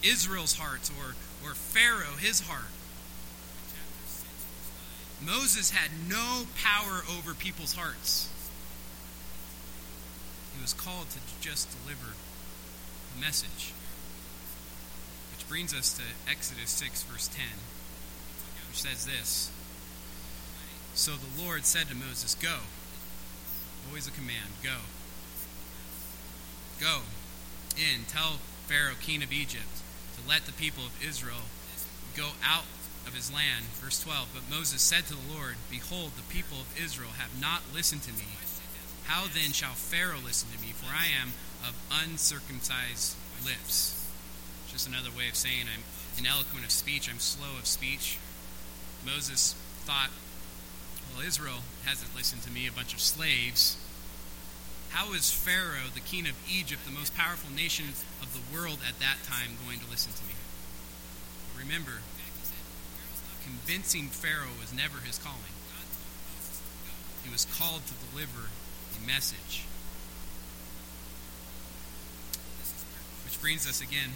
Israel's 0.01 0.55
hearts, 0.55 0.89
or, 0.97 1.13
or 1.47 1.53
Pharaoh, 1.53 2.17
his 2.17 2.39
heart. 2.39 2.71
Moses 5.23 5.69
had 5.69 5.91
no 6.09 6.47
power 6.63 7.03
over 7.15 7.35
people's 7.35 7.75
hearts. 7.75 8.27
He 10.55 10.61
was 10.63 10.73
called 10.73 11.11
to 11.11 11.19
just 11.39 11.69
deliver 11.83 12.15
a 13.15 13.21
message. 13.21 13.71
Which 15.43 15.49
brings 15.49 15.73
us 15.73 15.93
to 15.97 16.03
Exodus 16.31 16.69
6, 16.69 17.03
verse 17.03 17.27
10, 17.27 17.43
which 18.69 18.79
says 18.79 19.05
this 19.05 19.51
So 20.93 21.11
the 21.11 21.43
Lord 21.43 21.65
said 21.65 21.89
to 21.89 21.95
Moses, 21.95 22.33
Go 22.35 22.59
Always 23.87 24.07
a 24.07 24.11
command. 24.11 24.55
Go. 24.63 24.87
Go 26.79 27.01
in. 27.75 28.05
Tell 28.07 28.39
Pharaoh, 28.67 28.95
king 29.01 29.21
of 29.21 29.33
Egypt, 29.33 29.83
to 30.15 30.29
let 30.29 30.45
the 30.45 30.53
people 30.53 30.85
of 30.85 31.03
Israel 31.03 31.51
go 32.15 32.29
out 32.41 32.63
of 33.05 33.13
his 33.13 33.31
land. 33.31 33.65
Verse 33.81 34.01
12. 34.01 34.29
But 34.33 34.55
Moses 34.55 34.81
said 34.81 35.07
to 35.07 35.15
the 35.15 35.33
Lord, 35.33 35.55
Behold, 35.69 36.11
the 36.15 36.33
people 36.33 36.59
of 36.61 36.79
Israel 36.81 37.11
have 37.19 37.39
not 37.39 37.63
listened 37.73 38.03
to 38.03 38.13
me. 38.13 38.39
How 39.05 39.25
then 39.27 39.51
shall 39.51 39.73
Pharaoh 39.73 40.23
listen 40.23 40.47
to 40.55 40.61
me? 40.61 40.71
For 40.71 40.87
I 40.87 41.07
am 41.21 41.33
of 41.67 41.75
uncircumcised 41.91 43.15
lips. 43.43 44.02
Just 44.73 44.87
another 44.87 45.11
way 45.15 45.29
of 45.29 45.35
saying 45.35 45.69
I'm 45.69 45.83
ineloquent 46.17 46.65
of 46.65 46.71
speech, 46.71 47.09
I'm 47.09 47.19
slow 47.19 47.57
of 47.57 47.65
speech. 47.65 48.17
Moses 49.05 49.53
thought 49.85 50.09
well, 51.13 51.25
Israel 51.25 51.61
hasn't 51.85 52.15
listened 52.15 52.41
to 52.43 52.51
me, 52.51 52.65
a 52.65 52.71
bunch 52.71 52.93
of 52.93 52.99
slaves. 52.99 53.77
How 54.89 55.13
is 55.13 55.29
Pharaoh, 55.29 55.93
the 55.93 56.01
king 56.01 56.25
of 56.27 56.33
Egypt, 56.49 56.85
the 56.85 56.91
most 56.91 57.15
powerful 57.15 57.53
nation 57.53 57.93
of 58.21 58.33
the 58.33 58.41
world 58.49 58.79
at 58.87 58.99
that 58.99 59.21
time, 59.23 59.57
going 59.65 59.79
to 59.79 59.89
listen 59.89 60.13
to 60.13 60.23
me? 60.25 60.33
Remember, 61.57 62.01
convincing 63.43 64.07
Pharaoh 64.07 64.57
was 64.59 64.73
never 64.73 64.99
his 65.05 65.17
calling. 65.17 65.53
He 67.23 67.31
was 67.31 67.45
called 67.45 67.81
to 67.87 67.93
deliver 68.09 68.49
a 68.97 69.07
message. 69.07 69.65
Which 73.23 73.39
brings 73.39 73.67
us 73.69 73.81
again 73.81 74.11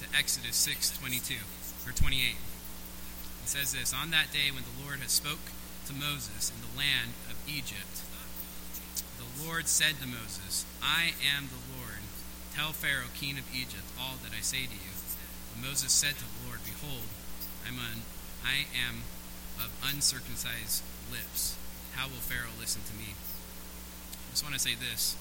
to 0.00 0.08
Exodus 0.16 0.56
6 0.56 0.96
22 0.96 1.36
or 1.84 1.92
28. 1.92 2.32
It 2.32 2.36
says 3.44 3.76
this 3.76 3.92
On 3.92 4.10
that 4.10 4.32
day 4.32 4.48
when 4.48 4.64
the 4.64 4.80
Lord 4.80 5.04
had 5.04 5.12
spoke 5.12 5.52
to 5.86 5.92
Moses 5.92 6.48
in 6.48 6.64
the 6.64 6.72
land 6.72 7.12
of 7.28 7.36
Egypt, 7.44 8.00
the 9.20 9.28
Lord 9.44 9.68
said 9.68 10.00
to 10.00 10.08
Moses, 10.08 10.64
I 10.80 11.12
am 11.20 11.52
the 11.52 11.60
Lord. 11.76 12.00
Tell 12.56 12.72
Pharaoh, 12.72 13.12
king 13.12 13.36
of 13.36 13.44
Egypt, 13.52 13.84
all 14.00 14.16
that 14.24 14.32
I 14.32 14.40
say 14.40 14.64
to 14.64 14.72
you. 14.72 14.96
And 15.54 15.68
Moses 15.68 15.92
said 15.92 16.16
to 16.16 16.24
the 16.24 16.48
Lord, 16.48 16.64
Behold, 16.64 17.04
I'm 17.68 17.76
un, 17.76 18.00
I 18.40 18.64
am 18.72 19.04
of 19.60 19.68
uncircumcised 19.84 20.80
lips. 21.12 21.60
How 21.92 22.08
will 22.08 22.24
Pharaoh 22.24 22.56
listen 22.58 22.80
to 22.88 22.96
me? 22.96 23.12
I 23.12 24.32
just 24.32 24.42
want 24.42 24.56
to 24.56 24.60
say 24.60 24.74
this. 24.74 25.14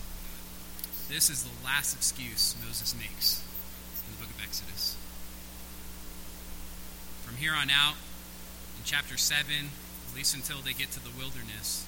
This 1.11 1.29
is 1.29 1.43
the 1.43 1.65
last 1.65 1.95
excuse 1.95 2.55
Moses 2.63 2.95
makes 2.95 3.43
Exodus. 4.43 4.95
From 7.23 7.37
here 7.37 7.53
on 7.53 7.69
out, 7.69 7.95
in 8.77 8.83
chapter 8.85 9.17
7, 9.17 9.45
at 10.09 10.15
least 10.15 10.35
until 10.35 10.61
they 10.61 10.73
get 10.73 10.91
to 10.91 11.03
the 11.03 11.11
wilderness, 11.17 11.85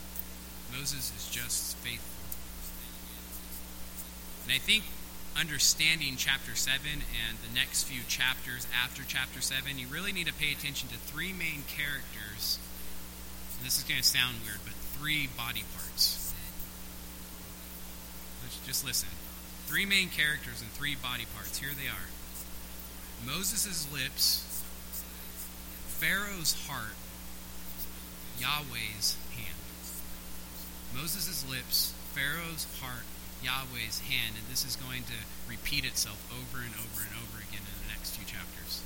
Moses 0.72 1.12
is 1.16 1.28
just 1.32 1.76
faithful. 1.78 2.08
And 4.46 4.54
I 4.54 4.60
think 4.60 4.84
understanding 5.38 6.16
chapter 6.18 6.56
7 6.56 6.80
and 6.86 7.38
the 7.40 7.54
next 7.54 7.84
few 7.84 8.02
chapters 8.08 8.68
after 8.72 9.04
chapter 9.08 9.42
7, 9.42 9.80
you 9.80 9.88
really 9.88 10.12
need 10.12 10.28
to 10.28 10.34
pay 10.34 10.52
attention 10.52 10.90
to 10.90 10.98
three 10.98 11.34
main 11.34 11.64
characters. 11.68 12.60
And 13.58 13.66
this 13.66 13.78
is 13.78 13.84
going 13.84 14.02
to 14.02 14.08
sound 14.08 14.38
weird, 14.44 14.60
but 14.64 14.74
three 15.00 15.28
body 15.38 15.64
parts. 15.76 16.22
Just 18.66 18.86
listen. 18.86 19.10
Three 19.66 19.86
main 19.86 20.10
characters 20.10 20.62
and 20.62 20.70
three 20.72 20.96
body 20.96 21.26
parts. 21.34 21.58
Here 21.58 21.72
they 21.76 21.88
are 21.88 22.08
Moses' 23.26 23.88
lips, 23.94 24.64
Pharaoh's 26.00 26.56
heart, 26.68 26.98
Yahweh's 28.40 29.18
hand. 29.38 29.62
Moses' 30.96 31.46
lips, 31.48 31.94
Pharaoh's 32.14 32.66
heart, 32.82 33.06
Yahweh's 33.44 34.02
hand, 34.10 34.36
and 34.38 34.48
this 34.50 34.66
is 34.66 34.76
going 34.76 35.04
to 35.04 35.18
repeat 35.48 35.86
itself 35.86 36.18
over 36.34 36.64
and 36.64 36.74
over 36.74 37.06
and 37.06 37.14
over 37.14 37.38
again 37.38 37.62
in 37.62 37.78
the 37.86 37.94
next 37.94 38.18
few 38.18 38.26
chapters. 38.26 38.82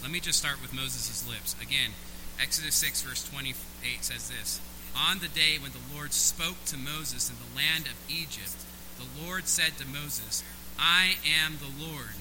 Let 0.00 0.10
me 0.10 0.18
just 0.18 0.38
start 0.38 0.60
with 0.60 0.72
Moses' 0.72 1.28
lips. 1.28 1.54
Again, 1.60 1.92
Exodus 2.40 2.74
6, 2.76 3.02
verse 3.02 3.28
28 3.28 3.54
says 4.02 4.28
this 4.28 4.60
On 4.96 5.18
the 5.18 5.28
day 5.28 5.58
when 5.60 5.72
the 5.72 5.94
Lord 5.94 6.12
spoke 6.12 6.64
to 6.66 6.76
Moses 6.76 7.28
in 7.28 7.36
the 7.36 7.56
land 7.56 7.84
of 7.86 7.94
Egypt, 8.08 8.56
the 8.96 9.24
Lord 9.24 9.46
said 9.46 9.76
to 9.78 9.86
Moses, 9.86 10.42
I 10.78 11.16
am 11.22 11.58
the 11.60 11.84
Lord. 11.84 12.16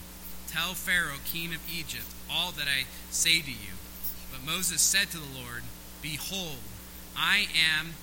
Tell 0.52 0.74
Pharaoh, 0.74 1.20
king 1.26 1.54
of 1.54 1.62
Egypt, 1.72 2.06
all 2.30 2.52
that 2.52 2.68
I 2.68 2.86
say 3.10 3.42
to 3.42 3.52
you. 3.52 3.76
But 4.32 4.46
Moses 4.46 4.82
said 4.82 5.10
to 5.12 5.18
the 5.18 5.40
Lord, 5.40 5.64
Behold, 6.02 6.60
I 7.16 7.48
am 7.80 7.94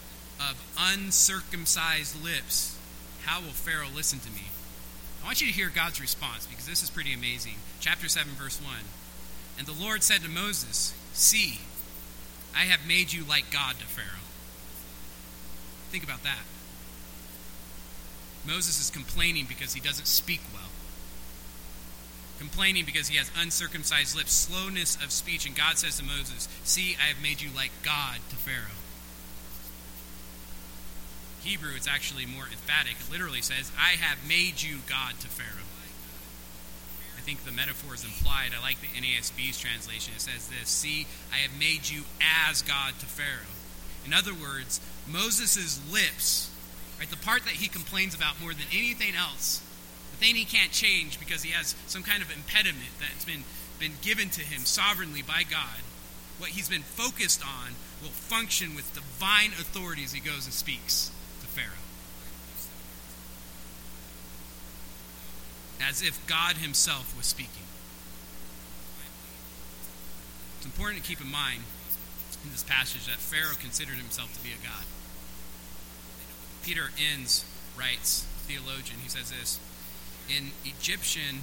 of 0.41 0.57
uncircumcised 0.79 2.23
lips 2.23 2.79
how 3.29 3.41
will 3.41 3.53
Pharaoh 3.53 3.93
listen 3.95 4.21
to 4.21 4.31
me? 4.31 4.49
I 5.23 5.27
want 5.27 5.43
you 5.43 5.49
to 5.49 5.53
hear 5.53 5.69
God's 5.69 6.01
response 6.01 6.47
because 6.47 6.67
this 6.67 6.83
is 6.83 6.89
pretty 6.89 7.13
amazing. 7.13 7.57
Chapter 7.79 8.09
7, 8.09 8.33
verse 8.33 8.59
1. 8.59 8.75
And 9.59 9.67
the 9.67 9.73
Lord 9.79 10.03
said 10.03 10.23
to 10.23 10.31
Moses, 10.31 10.95
See, 11.13 11.61
I 12.57 12.61
have 12.61 12.89
made 12.89 13.13
you 13.13 13.25
like 13.25 13.51
God 13.51 13.79
to 13.81 13.85
Pharaoh. 13.85 14.25
Think 15.91 16.05
about 16.05 16.23
that. 16.23 16.41
Moses 18.47 18.81
is 18.81 18.89
complaining 18.89 19.45
because 19.47 19.75
he 19.75 19.81
doesn't 19.81 20.07
speak 20.07 20.41
well. 20.55 20.68
Complaining 22.39 22.85
because 22.85 23.09
he 23.09 23.17
has 23.17 23.31
uncircumcised 23.41 24.17
lips, 24.17 24.33
slowness 24.33 24.97
of 24.97 25.11
speech, 25.11 25.47
and 25.47 25.57
God 25.57 25.77
says 25.77 25.99
to 25.99 26.05
Moses, 26.05 26.49
See, 26.65 26.97
I 27.03 27.09
have 27.09 27.23
made 27.23 27.43
you 27.43 27.51
like 27.55 27.73
God 27.83 28.19
to 28.31 28.37
Pharaoh. 28.37 28.79
Hebrew, 31.43 31.73
it's 31.75 31.89
actually 31.89 32.27
more 32.27 32.45
emphatic. 32.45 32.97
It 33.01 33.11
literally 33.11 33.43
says, 33.43 33.73
I 33.79 33.97
have 33.97 34.19
made 34.29 34.63
you 34.63 34.79
God 34.89 35.19
to 35.21 35.29
Pharaoh. 35.29 35.65
I 37.17 37.21
think 37.21 37.45
the 37.45 37.53
metaphor 37.53 37.95
is 37.95 38.05
implied. 38.05 38.51
I 38.57 38.63
like 38.63 38.81
the 38.81 38.87
NASB's 38.87 39.59
translation. 39.59 40.15
It 40.15 40.21
says 40.21 40.49
this 40.49 40.69
See, 40.69 41.07
I 41.33 41.39
have 41.39 41.59
made 41.59 41.89
you 41.89 42.03
as 42.49 42.63
God 42.63 42.95
to 43.01 43.07
Pharaoh. 43.07 43.53
In 44.07 44.15
other 44.15 44.33
words, 44.33 44.81
Moses' 45.07 45.81
lips, 45.91 46.51
right, 46.99 47.11
the 47.11 47.17
part 47.17 47.45
that 47.45 47.55
he 47.55 47.69
complains 47.69 48.15
about 48.15 48.41
more 48.41 48.53
than 48.53 48.67
anything 48.73 49.15
else, 49.15 49.63
the 50.11 50.17
thing 50.17 50.35
he 50.35 50.45
can't 50.45 50.73
change 50.73 51.19
because 51.19 51.43
he 51.43 51.53
has 51.53 51.75
some 51.87 52.03
kind 52.03 52.23
of 52.23 52.35
impediment 52.35 52.91
that's 53.01 53.25
been, 53.25 53.45
been 53.79 53.93
given 54.03 54.29
to 54.31 54.41
him 54.41 54.65
sovereignly 54.65 55.23
by 55.23 55.45
God, 55.49 55.83
what 56.39 56.51
he's 56.51 56.69
been 56.69 56.83
focused 56.83 57.43
on 57.43 57.75
will 58.03 58.11
function 58.11 58.75
with 58.75 58.95
divine 58.95 59.51
authority 59.59 60.05
as 60.05 60.13
he 60.13 60.21
goes 60.21 60.45
and 60.45 60.55
speaks. 60.55 61.11
To 61.41 61.47
Pharaoh. 61.47 61.83
As 65.81 66.03
if 66.03 66.25
God 66.27 66.57
Himself 66.57 67.17
was 67.17 67.27
speaking. 67.27 67.67
It's 70.59 70.67
important 70.67 71.03
to 71.03 71.09
keep 71.09 71.21
in 71.21 71.31
mind 71.31 71.63
in 72.45 72.51
this 72.51 72.63
passage 72.63 73.07
that 73.07 73.19
Pharaoh 73.19 73.55
considered 73.61 73.97
himself 73.97 74.33
to 74.35 74.43
be 74.43 74.51
a 74.51 74.63
god. 74.63 74.85
Peter 76.63 76.91
Enns 76.99 77.45
writes, 77.79 78.27
theologian, 78.47 78.99
he 79.03 79.09
says 79.09 79.31
this 79.31 79.59
In 80.29 80.53
Egyptian 80.65 81.43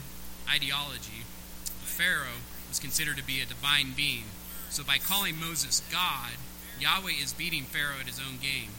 ideology, 0.50 1.26
the 1.66 1.90
Pharaoh 1.90 2.44
was 2.70 2.80
considered 2.80 3.18
to 3.18 3.24
be 3.24 3.42
a 3.42 3.46
divine 3.46 3.94
being. 3.96 4.26
So 4.70 4.84
by 4.84 4.98
calling 4.98 5.40
Moses 5.40 5.82
God, 5.92 6.38
Yahweh 6.80 7.22
is 7.22 7.34
beating 7.34 7.64
Pharaoh 7.64 8.00
at 8.00 8.08
his 8.08 8.20
own 8.20 8.38
game. 8.42 8.72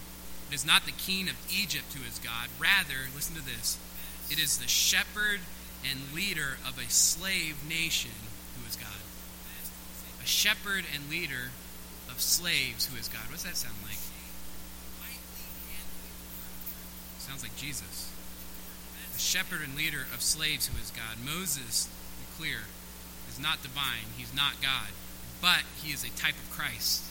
It 0.50 0.54
is 0.54 0.66
not 0.66 0.86
the 0.86 0.92
king 0.92 1.28
of 1.28 1.36
Egypt 1.50 1.92
who 1.94 2.06
is 2.06 2.20
God. 2.20 2.48
Rather, 2.58 3.10
listen 3.14 3.34
to 3.34 3.44
this 3.44 3.78
it 4.30 4.38
is 4.38 4.58
the 4.58 4.68
shepherd 4.68 5.40
and 5.88 6.14
leader 6.14 6.58
of 6.66 6.78
a 6.78 6.90
slave 6.90 7.56
nation 7.68 8.10
who 8.58 8.66
is 8.68 8.76
God. 8.76 9.02
A 10.22 10.26
shepherd 10.26 10.84
and 10.94 11.08
leader 11.10 11.50
of 12.10 12.20
slaves 12.20 12.86
who 12.86 12.98
is 12.98 13.08
God. 13.08 13.22
What 13.26 13.34
does 13.34 13.44
that 13.44 13.56
sound 13.56 13.76
like? 13.84 13.98
Sounds 17.18 17.42
like 17.42 17.56
Jesus. 17.56 18.15
A 19.16 19.18
shepherd 19.18 19.62
and 19.64 19.74
leader 19.74 20.04
of 20.12 20.20
slaves 20.20 20.66
who 20.66 20.78
is 20.78 20.90
God. 20.90 21.16
Moses, 21.24 21.88
clear, 22.36 22.68
is 23.30 23.40
not 23.40 23.62
divine. 23.62 24.12
He's 24.18 24.34
not 24.36 24.60
God. 24.60 24.92
But 25.40 25.64
he 25.82 25.90
is 25.90 26.04
a 26.04 26.10
type 26.10 26.34
of 26.36 26.50
Christ. 26.50 27.02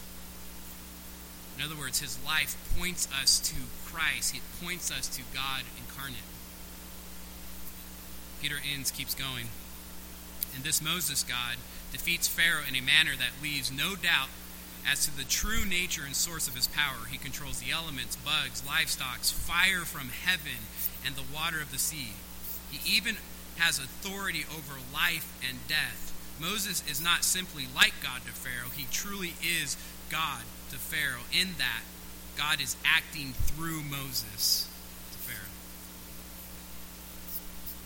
In 1.58 1.64
other 1.66 1.76
words, 1.76 2.02
his 2.02 2.24
life 2.24 2.56
points 2.78 3.08
us 3.12 3.40
to 3.40 3.56
Christ, 3.86 4.36
it 4.36 4.42
points 4.64 4.92
us 4.92 5.08
to 5.16 5.24
God 5.34 5.64
incarnate. 5.80 6.30
Peter 8.40 8.58
Enns, 8.62 8.92
keeps 8.92 9.16
going. 9.16 9.48
And 10.54 10.64
this 10.64 10.82
Moses 10.82 11.24
God 11.24 11.58
defeats 11.92 12.28
Pharaoh 12.28 12.68
in 12.68 12.76
a 12.76 12.82
manner 12.82 13.16
that 13.18 13.42
leaves 13.42 13.72
no 13.72 13.96
doubt 13.96 14.30
as 14.90 15.06
to 15.06 15.16
the 15.16 15.24
true 15.24 15.66
nature 15.66 16.04
and 16.06 16.16
source 16.16 16.48
of 16.48 16.56
his 16.56 16.68
power. 16.68 17.06
He 17.10 17.18
controls 17.18 17.60
the 17.60 17.72
elements, 17.72 18.16
bugs, 18.16 18.64
livestock, 18.66 19.20
fire 19.20 19.86
from 19.86 20.10
heaven, 20.10 20.70
and 21.06 21.16
the 21.16 21.34
water 21.34 21.62
of 21.62 21.72
the 21.72 21.80
sea. 21.80 22.14
He 22.72 22.98
even 22.98 23.18
has 23.58 23.80
authority 23.80 24.46
over 24.52 24.80
life 24.94 25.32
and 25.48 25.60
death. 25.68 26.14
Moses 26.40 26.84
is 26.90 27.02
not 27.02 27.24
simply 27.24 27.66
like 27.74 27.94
God 28.04 28.22
to 28.26 28.32
Pharaoh, 28.32 28.72
he 28.76 28.86
truly 28.92 29.34
is 29.42 29.78
God 30.10 30.44
to 30.70 30.78
Pharaoh 30.78 31.26
in 31.32 31.56
that 31.58 31.82
God 32.38 32.60
is 32.60 32.76
acting 32.84 33.32
through 33.34 33.82
Moses 33.82 34.68
to 35.14 35.18
Pharaoh. 35.18 35.56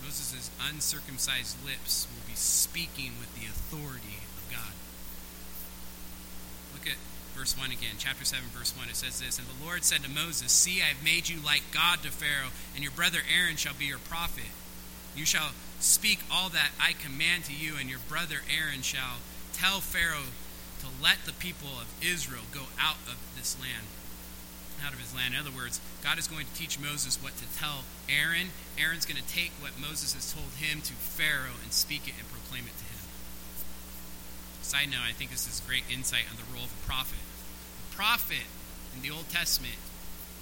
Moses' 0.03 0.49
uncircumcised 0.67 1.63
lips 1.63 2.07
will 2.09 2.27
be 2.27 2.35
speaking 2.35 3.11
with 3.19 3.33
the 3.35 3.45
authority 3.45 4.25
at 6.89 6.97
verse 7.37 7.57
1 7.57 7.71
again, 7.71 7.95
chapter 7.97 8.25
7, 8.25 8.43
verse 8.49 8.75
1. 8.75 8.89
It 8.89 8.95
says 8.95 9.19
this 9.19 9.39
And 9.39 9.47
the 9.47 9.63
Lord 9.63 9.83
said 9.83 10.03
to 10.03 10.09
Moses, 10.09 10.51
See, 10.51 10.81
I 10.81 10.91
have 10.91 11.03
made 11.03 11.29
you 11.29 11.39
like 11.39 11.63
God 11.71 12.03
to 12.03 12.11
Pharaoh, 12.11 12.51
and 12.75 12.83
your 12.83 12.91
brother 12.91 13.19
Aaron 13.23 13.55
shall 13.55 13.73
be 13.73 13.85
your 13.85 13.99
prophet. 13.99 14.51
You 15.15 15.25
shall 15.25 15.51
speak 15.79 16.19
all 16.31 16.49
that 16.49 16.71
I 16.79 16.93
command 16.93 17.45
to 17.45 17.53
you, 17.53 17.75
and 17.79 17.89
your 17.89 18.03
brother 18.07 18.41
Aaron 18.49 18.81
shall 18.81 19.23
tell 19.53 19.79
Pharaoh 19.79 20.35
to 20.79 20.87
let 21.03 21.25
the 21.25 21.33
people 21.33 21.79
of 21.79 21.87
Israel 22.01 22.43
go 22.51 22.71
out 22.79 22.99
of 23.07 23.19
this 23.35 23.59
land, 23.59 23.87
out 24.83 24.93
of 24.93 24.99
his 24.99 25.13
land. 25.13 25.33
In 25.33 25.39
other 25.39 25.51
words, 25.51 25.79
God 26.03 26.17
is 26.17 26.27
going 26.27 26.45
to 26.45 26.53
teach 26.55 26.79
Moses 26.79 27.21
what 27.21 27.35
to 27.37 27.47
tell 27.59 27.83
Aaron. 28.07 28.55
Aaron's 28.77 29.05
going 29.05 29.19
to 29.19 29.27
take 29.27 29.51
what 29.59 29.79
Moses 29.79 30.13
has 30.13 30.31
told 30.31 30.55
him 30.55 30.81
to 30.81 30.93
Pharaoh 30.93 31.59
and 31.63 31.73
speak 31.73 32.07
it 32.07 32.15
and 32.17 32.27
proclaim 32.31 32.63
it 32.63 32.77
to 32.79 32.83
him. 32.83 32.88
Side 34.69 34.91
note, 34.91 35.01
I 35.01 35.13
think 35.13 35.31
this 35.31 35.47
is 35.47 35.65
great 35.65 35.81
insight 35.89 36.29
on 36.29 36.37
the 36.37 36.45
role 36.53 36.65
of 36.65 36.71
a 36.71 36.85
prophet. 36.85 37.17
A 37.17 37.95
prophet 37.95 38.45
in 38.95 39.01
the 39.01 39.09
Old 39.09 39.27
Testament 39.27 39.81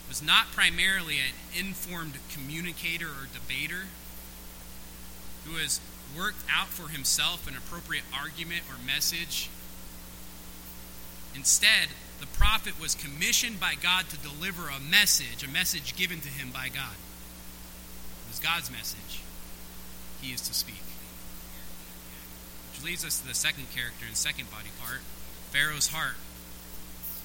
was 0.10 0.22
not 0.22 0.52
primarily 0.52 1.16
an 1.16 1.32
informed 1.58 2.16
communicator 2.34 3.08
or 3.08 3.32
debater 3.32 3.88
who 5.46 5.56
has 5.56 5.80
worked 6.12 6.44
out 6.54 6.68
for 6.68 6.90
himself 6.90 7.48
an 7.48 7.56
appropriate 7.56 8.04
argument 8.13 8.63
or 8.68 8.76
message. 8.86 9.50
Instead, 11.34 11.88
the 12.20 12.28
prophet 12.28 12.82
was 12.82 12.96
commissioned 12.96 13.62
by 13.62 13.76
God 13.82 14.10
to 14.10 14.18
deliver 14.18 14.68
a 14.68 14.82
message, 14.82 15.42
a 15.42 15.48
message 15.48 15.96
given 15.96 16.20
to 16.20 16.28
him 16.28 16.52
by 16.52 16.68
God. 16.68 17.00
It 18.26 18.36
was 18.36 18.40
God's 18.44 18.70
message. 18.70 19.22
He 20.20 20.34
is 20.34 20.42
to 20.42 20.54
speak. 20.54 20.84
Which 22.78 22.86
leads 22.86 23.06
us 23.06 23.20
to 23.22 23.28
the 23.28 23.34
second 23.34 23.72
character 23.74 24.06
and 24.06 24.16
second 24.16 24.52
body 24.52 24.70
part 24.80 25.02
Pharaoh's 25.50 25.88
heart. 25.88 26.16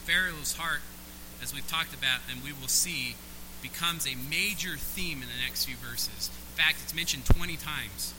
Pharaoh's 0.06 0.56
heart, 0.56 0.80
as 1.42 1.52
we've 1.52 1.66
talked 1.66 1.92
about 1.92 2.20
and 2.30 2.42
we 2.42 2.52
will 2.52 2.68
see, 2.68 3.16
becomes 3.60 4.06
a 4.06 4.16
major 4.16 4.76
theme 4.76 5.20
in 5.22 5.28
the 5.28 5.40
next 5.44 5.66
few 5.66 5.76
verses. 5.76 6.30
In 6.32 6.56
fact, 6.56 6.78
it's 6.82 6.94
mentioned 6.94 7.26
20 7.26 7.56
times. 7.56 8.14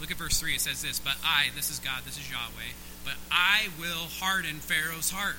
Look 0.00 0.10
at 0.10 0.16
verse 0.16 0.40
3. 0.40 0.54
It 0.54 0.60
says 0.60 0.80
this 0.80 0.98
But 0.98 1.16
I, 1.22 1.48
this 1.54 1.70
is 1.70 1.78
God, 1.80 2.02
this 2.06 2.16
is 2.16 2.30
Yahweh, 2.30 2.72
but 3.04 3.14
I 3.30 3.68
will 3.78 4.08
harden 4.18 4.56
Pharaoh's 4.56 5.10
heart. 5.10 5.36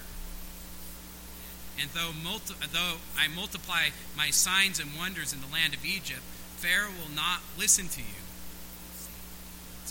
And 1.80 1.90
though, 1.92 2.12
multi- 2.14 2.54
though 2.72 3.02
I 3.18 3.28
multiply 3.28 3.90
my 4.16 4.30
signs 4.30 4.80
and 4.80 4.92
wonders 4.96 5.34
in 5.34 5.42
the 5.42 5.52
land 5.52 5.74
of 5.74 5.84
Egypt, 5.84 6.22
Pharaoh 6.58 6.94
will 6.94 7.14
not 7.16 7.42
listen 7.58 7.88
to 7.90 8.02
you. 8.02 8.22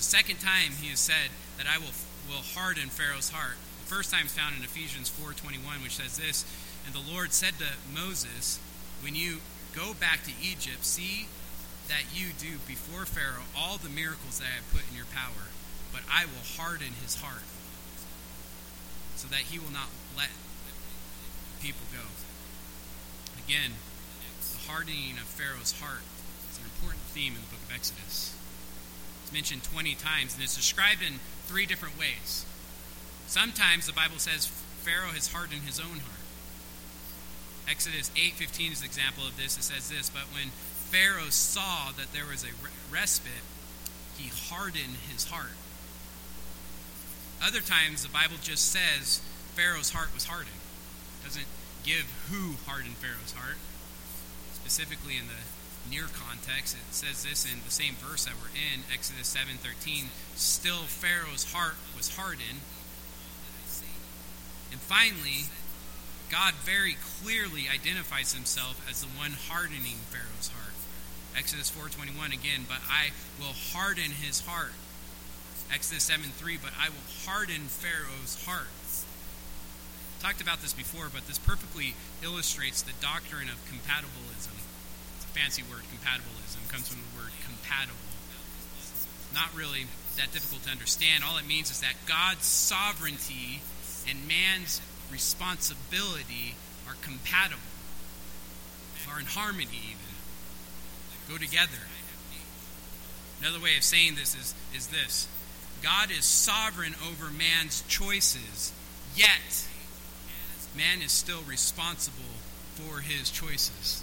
The 0.01 0.09
second 0.09 0.41
time 0.41 0.81
he 0.81 0.89
has 0.89 0.99
said 0.99 1.29
that 1.61 1.69
I 1.69 1.77
will, 1.77 1.93
will 2.25 2.41
harden 2.41 2.89
Pharaoh's 2.89 3.29
heart. 3.29 3.61
The 3.85 3.93
first 3.93 4.09
time 4.09 4.25
is 4.25 4.33
found 4.33 4.57
in 4.57 4.65
Exodus 4.65 5.13
4.21, 5.13 5.85
which 5.85 6.01
says 6.01 6.17
this, 6.17 6.49
And 6.89 6.97
the 6.97 7.05
Lord 7.05 7.37
said 7.37 7.61
to 7.61 7.77
Moses, 7.85 8.57
When 9.05 9.13
you 9.13 9.45
go 9.77 9.93
back 9.93 10.25
to 10.25 10.33
Egypt, 10.41 10.89
see 10.89 11.29
that 11.93 12.17
you 12.17 12.33
do 12.33 12.65
before 12.65 13.05
Pharaoh 13.05 13.45
all 13.53 13.77
the 13.77 13.93
miracles 13.93 14.41
that 14.41 14.49
I 14.49 14.65
have 14.65 14.73
put 14.73 14.89
in 14.89 14.97
your 14.97 15.05
power, 15.13 15.53
but 15.93 16.01
I 16.09 16.25
will 16.25 16.49
harden 16.57 16.97
his 17.05 17.21
heart, 17.21 17.45
so 19.21 19.29
that 19.29 19.53
he 19.53 19.61
will 19.61 19.69
not 19.69 19.93
let 20.17 20.33
people 21.61 21.85
go. 21.93 22.09
Again, 23.37 23.77
the 24.41 24.65
hardening 24.65 25.21
of 25.21 25.29
Pharaoh's 25.29 25.77
heart 25.77 26.09
is 26.49 26.57
an 26.57 26.65
important 26.65 27.05
theme 27.13 27.37
in 27.37 27.45
the 27.45 27.53
book 27.53 27.69
of 27.69 27.77
Exodus. 27.77 28.40
It's 29.31 29.33
mentioned 29.33 29.63
20 29.63 29.95
times, 29.95 30.35
and 30.35 30.43
it's 30.43 30.57
described 30.57 31.03
in 31.07 31.21
three 31.47 31.65
different 31.65 31.97
ways. 31.97 32.45
Sometimes 33.29 33.87
the 33.87 33.93
Bible 33.93 34.19
says 34.19 34.51
Pharaoh 34.83 35.15
has 35.15 35.31
hardened 35.31 35.63
his 35.63 35.79
own 35.79 36.03
heart. 36.03 36.27
Exodus 37.69 38.11
8:15 38.17 38.73
is 38.73 38.81
an 38.81 38.87
example 38.87 39.25
of 39.25 39.37
this. 39.37 39.57
It 39.57 39.63
says 39.63 39.89
this, 39.89 40.11
but 40.11 40.27
when 40.35 40.51
Pharaoh 40.91 41.31
saw 41.31 41.93
that 41.93 42.13
there 42.13 42.27
was 42.27 42.43
a 42.43 42.51
respite, 42.91 43.47
he 44.19 44.33
hardened 44.51 44.97
his 45.13 45.27
heart. 45.27 45.55
Other 47.41 47.61
times, 47.61 48.03
the 48.03 48.09
Bible 48.09 48.37
just 48.43 48.73
says 48.73 49.21
Pharaoh's 49.55 49.91
heart 49.91 50.13
was 50.13 50.25
hardened. 50.25 50.59
It 51.23 51.29
doesn't 51.29 51.47
give 51.85 52.11
who 52.31 52.57
hardened 52.67 52.97
Pharaoh's 52.97 53.33
heart. 53.33 53.59
Specifically 54.55 55.17
in 55.17 55.29
the 55.29 55.47
near 55.89 56.07
context, 56.13 56.75
it 56.75 56.95
says 56.95 57.25
this 57.25 57.45
in 57.45 57.63
the 57.65 57.71
same 57.71 57.95
verse 57.95 58.25
that 58.25 58.35
we're 58.35 58.55
in, 58.55 58.85
Exodus 58.93 59.29
7:13. 59.29 60.11
Still, 60.37 60.85
Pharaoh's 60.85 61.53
heart 61.53 61.77
was 61.97 62.17
hardened. 62.17 62.61
And 64.71 64.81
finally, 64.81 65.47
God 66.31 66.55
very 66.55 66.95
clearly 66.95 67.69
identifies 67.69 68.35
himself 68.35 68.81
as 68.89 69.01
the 69.01 69.09
one 69.09 69.33
hardening 69.33 69.99
Pharaoh's 70.11 70.49
heart. 70.49 70.75
Exodus 71.37 71.71
4:21 71.71 72.33
again, 72.33 72.67
but 72.69 72.79
I 72.89 73.11
will 73.39 73.55
harden 73.73 74.13
his 74.13 74.41
heart. 74.41 74.75
Exodus 75.73 76.05
7:3, 76.05 76.57
but 76.57 76.73
I 76.79 76.89
will 76.89 77.07
harden 77.27 77.69
Pharaoh's 77.69 78.45
heart. 78.45 78.69
Talked 80.21 80.41
about 80.41 80.61
this 80.61 80.75
before, 80.75 81.09
but 81.09 81.27
this 81.27 81.39
perfectly 81.39 81.97
illustrates 82.23 82.83
the 82.83 82.93
doctrine 83.01 83.49
of 83.49 83.57
compatibilism. 83.67 84.60
Fancy 85.35 85.63
word, 85.63 85.83
compatibilism 85.95 86.69
comes 86.69 86.89
from 86.89 86.99
the 86.99 87.23
word 87.23 87.31
compatible. 87.45 87.97
Not 89.35 89.55
really 89.57 89.87
that 90.17 90.33
difficult 90.33 90.65
to 90.65 90.71
understand. 90.71 91.23
All 91.25 91.39
it 91.39 91.47
means 91.47 91.71
is 91.71 91.81
that 91.81 91.95
God's 92.07 92.45
sovereignty 92.45 93.63
and 94.09 94.27
man's 94.27 94.81
responsibility 95.11 96.57
are 96.89 96.97
compatible, 97.03 97.61
are 99.09 99.21
in 99.21 99.27
harmony 99.27 99.69
even 99.71 100.11
go 101.31 101.39
together. 101.39 101.87
Another 103.41 103.63
way 103.63 103.77
of 103.77 103.85
saying 103.85 104.17
this 104.17 104.35
is, 104.35 104.55
is 104.75 104.89
this 104.89 105.29
God 105.83 106.11
is 106.11 106.25
sovereign 106.25 106.95
over 107.09 107.31
man's 107.31 107.83
choices, 107.89 108.73
yet 109.15 109.67
man 110.77 111.03
is 111.03 111.13
still 111.13 111.43
responsible 111.43 112.37
for 112.75 113.01
his 113.01 113.31
choices. 113.31 114.03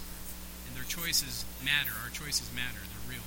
Choices 0.88 1.44
matter. 1.62 1.92
Our 2.02 2.10
choices 2.10 2.48
matter. 2.56 2.80
They're 2.80 3.14
real. 3.16 3.26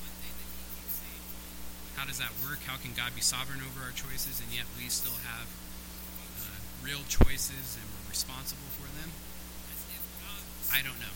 How 1.96 2.10
does 2.10 2.18
that 2.18 2.34
work? 2.42 2.66
How 2.66 2.82
can 2.82 2.98
God 2.98 3.14
be 3.14 3.22
sovereign 3.22 3.62
over 3.62 3.86
our 3.86 3.94
choices 3.94 4.42
and 4.42 4.50
yet 4.50 4.66
we 4.74 4.90
still 4.90 5.22
have 5.22 5.46
uh, 6.42 6.58
real 6.82 7.06
choices 7.06 7.78
and 7.78 7.86
we're 7.86 8.10
responsible 8.10 8.66
for 8.74 8.90
them? 8.98 9.14
I 10.74 10.82
don't 10.82 10.98
know. 10.98 11.14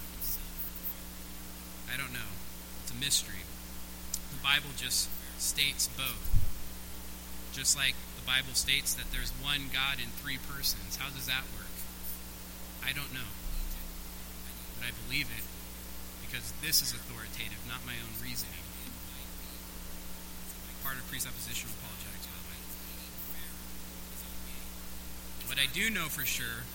I 1.90 1.98
don't 1.98 2.14
know 2.14 2.30
It's 2.84 2.92
a 2.92 3.00
mystery. 3.02 3.42
The 4.30 4.44
Bible 4.44 4.76
just 4.78 5.10
states 5.40 5.90
both. 5.98 6.30
Just 7.54 7.78
like 7.78 7.96
the 8.20 8.26
Bible 8.28 8.54
states 8.54 8.94
that 8.94 9.10
there's 9.12 9.32
one 9.42 9.72
God 9.74 9.98
in 9.98 10.12
three 10.22 10.38
persons. 10.38 10.98
How 10.98 11.10
does 11.10 11.26
that 11.26 11.50
work? 11.56 11.72
I 12.84 12.92
don't 12.92 13.14
know. 13.14 13.32
But 14.78 14.90
I 14.90 14.92
believe 15.08 15.32
it 15.32 15.46
because 16.36 16.52
this 16.60 16.82
is 16.82 16.92
authoritative, 16.92 17.64
not 17.68 17.86
my 17.86 17.94
own 17.96 18.12
reasoning. 18.22 18.60
Part 20.84 20.98
of 20.98 21.08
presuppositional 21.08 21.72
apologetics, 21.80 22.28
by 22.28 22.36
the 22.36 22.48
way. 22.52 22.60
What 25.48 25.58
I 25.58 25.72
do 25.72 25.90
know 25.90 26.12
for 26.12 26.26
sure 26.26 26.68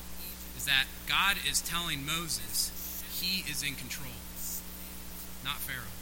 is 0.57 0.65
that 0.65 0.87
God 1.07 1.37
is 1.49 1.61
telling 1.61 2.07
Moses 2.07 2.73
he 3.13 3.45
is 3.51 3.63
in 3.63 3.75
control, 3.75 4.17
not 5.45 5.59
Pharaoh. 5.61 5.93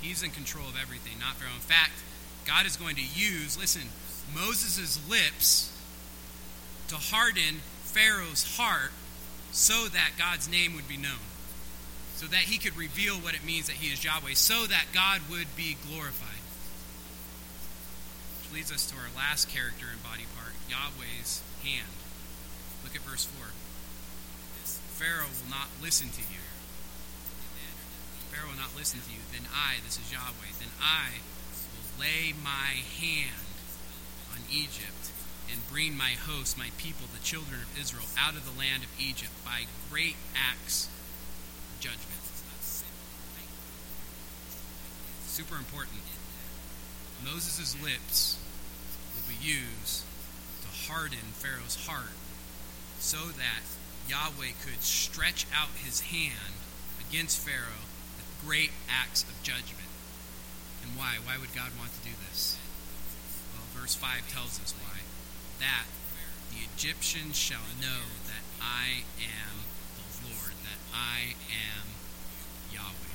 He's 0.00 0.22
in 0.22 0.30
control 0.30 0.68
of 0.68 0.76
everything, 0.80 1.18
not 1.18 1.34
Pharaoh. 1.34 1.54
In 1.54 1.60
fact, 1.60 2.04
God 2.46 2.66
is 2.66 2.76
going 2.76 2.94
to 2.96 3.02
use, 3.02 3.58
listen, 3.58 3.90
Moses' 4.32 4.98
lips 5.10 5.76
to 6.86 6.94
harden 6.94 7.62
Pharaoh's 7.82 8.56
heart 8.56 8.92
so 9.50 9.88
that 9.88 10.12
God's 10.16 10.48
name 10.48 10.74
would 10.74 10.86
be 10.86 10.96
known. 10.96 11.31
So 12.22 12.30
that 12.30 12.46
he 12.46 12.62
could 12.62 12.78
reveal 12.78 13.18
what 13.18 13.34
it 13.34 13.42
means 13.42 13.66
that 13.66 13.82
he 13.82 13.90
is 13.90 14.04
Yahweh, 14.04 14.38
so 14.38 14.70
that 14.70 14.94
God 14.94 15.26
would 15.26 15.50
be 15.58 15.74
glorified. 15.90 16.38
Which 18.38 18.62
leads 18.62 18.70
us 18.70 18.86
to 18.86 18.94
our 18.94 19.10
last 19.18 19.50
character 19.50 19.90
and 19.90 19.98
body 20.06 20.30
part 20.38 20.54
Yahweh's 20.70 21.42
hand. 21.66 21.90
Look 22.86 22.94
at 22.94 23.02
verse 23.02 23.26
4. 23.26 23.50
Pharaoh 25.02 25.34
will 25.34 25.50
not 25.50 25.66
listen 25.82 26.14
to 26.14 26.22
you. 26.30 26.46
Pharaoh 28.30 28.54
will 28.54 28.62
not 28.62 28.78
listen 28.78 29.02
to 29.02 29.10
you, 29.10 29.20
then 29.34 29.50
I, 29.50 29.82
this 29.84 29.98
is 29.98 30.14
Yahweh, 30.14 30.54
then 30.62 30.70
I 30.78 31.26
will 31.74 32.06
lay 32.06 32.32
my 32.32 32.86
hand 33.02 33.50
on 34.30 34.46
Egypt 34.46 35.10
and 35.50 35.58
bring 35.68 35.98
my 35.98 36.14
host, 36.14 36.56
my 36.56 36.70
people, 36.78 37.10
the 37.12 37.20
children 37.26 37.60
of 37.60 37.74
Israel, 37.74 38.06
out 38.16 38.38
of 38.38 38.46
the 38.46 38.56
land 38.56 38.84
of 38.84 38.90
Egypt 38.94 39.32
by 39.44 39.66
great 39.90 40.14
acts 40.38 40.86
of 40.86 41.80
judgment. 41.80 42.11
Super 45.32 45.56
important. 45.56 46.04
Moses' 47.24 47.74
lips 47.82 48.36
will 49.16 49.24
be 49.32 49.40
used 49.40 50.04
to 50.60 50.92
harden 50.92 51.32
Pharaoh's 51.40 51.88
heart 51.88 52.12
so 53.00 53.32
that 53.40 53.64
Yahweh 54.06 54.52
could 54.60 54.82
stretch 54.82 55.46
out 55.48 55.72
his 55.82 56.12
hand 56.12 56.60
against 57.08 57.40
Pharaoh 57.40 57.88
with 58.20 58.44
great 58.44 58.72
acts 58.92 59.22
of 59.22 59.42
judgment. 59.42 59.88
And 60.84 61.00
why? 61.00 61.16
Why 61.24 61.38
would 61.40 61.54
God 61.54 61.72
want 61.80 61.96
to 61.96 62.04
do 62.04 62.12
this? 62.28 62.58
Well, 63.56 63.64
verse 63.72 63.94
5 63.94 64.28
tells 64.28 64.60
us 64.60 64.74
why. 64.84 65.00
That 65.60 65.88
the 66.52 66.68
Egyptians 66.76 67.38
shall 67.38 67.72
know 67.80 68.04
that 68.28 68.44
I 68.60 69.08
am 69.16 69.64
the 69.96 70.28
Lord, 70.28 70.52
that 70.68 70.80
I 70.92 71.40
am 71.48 71.88
Yahweh. 72.70 73.11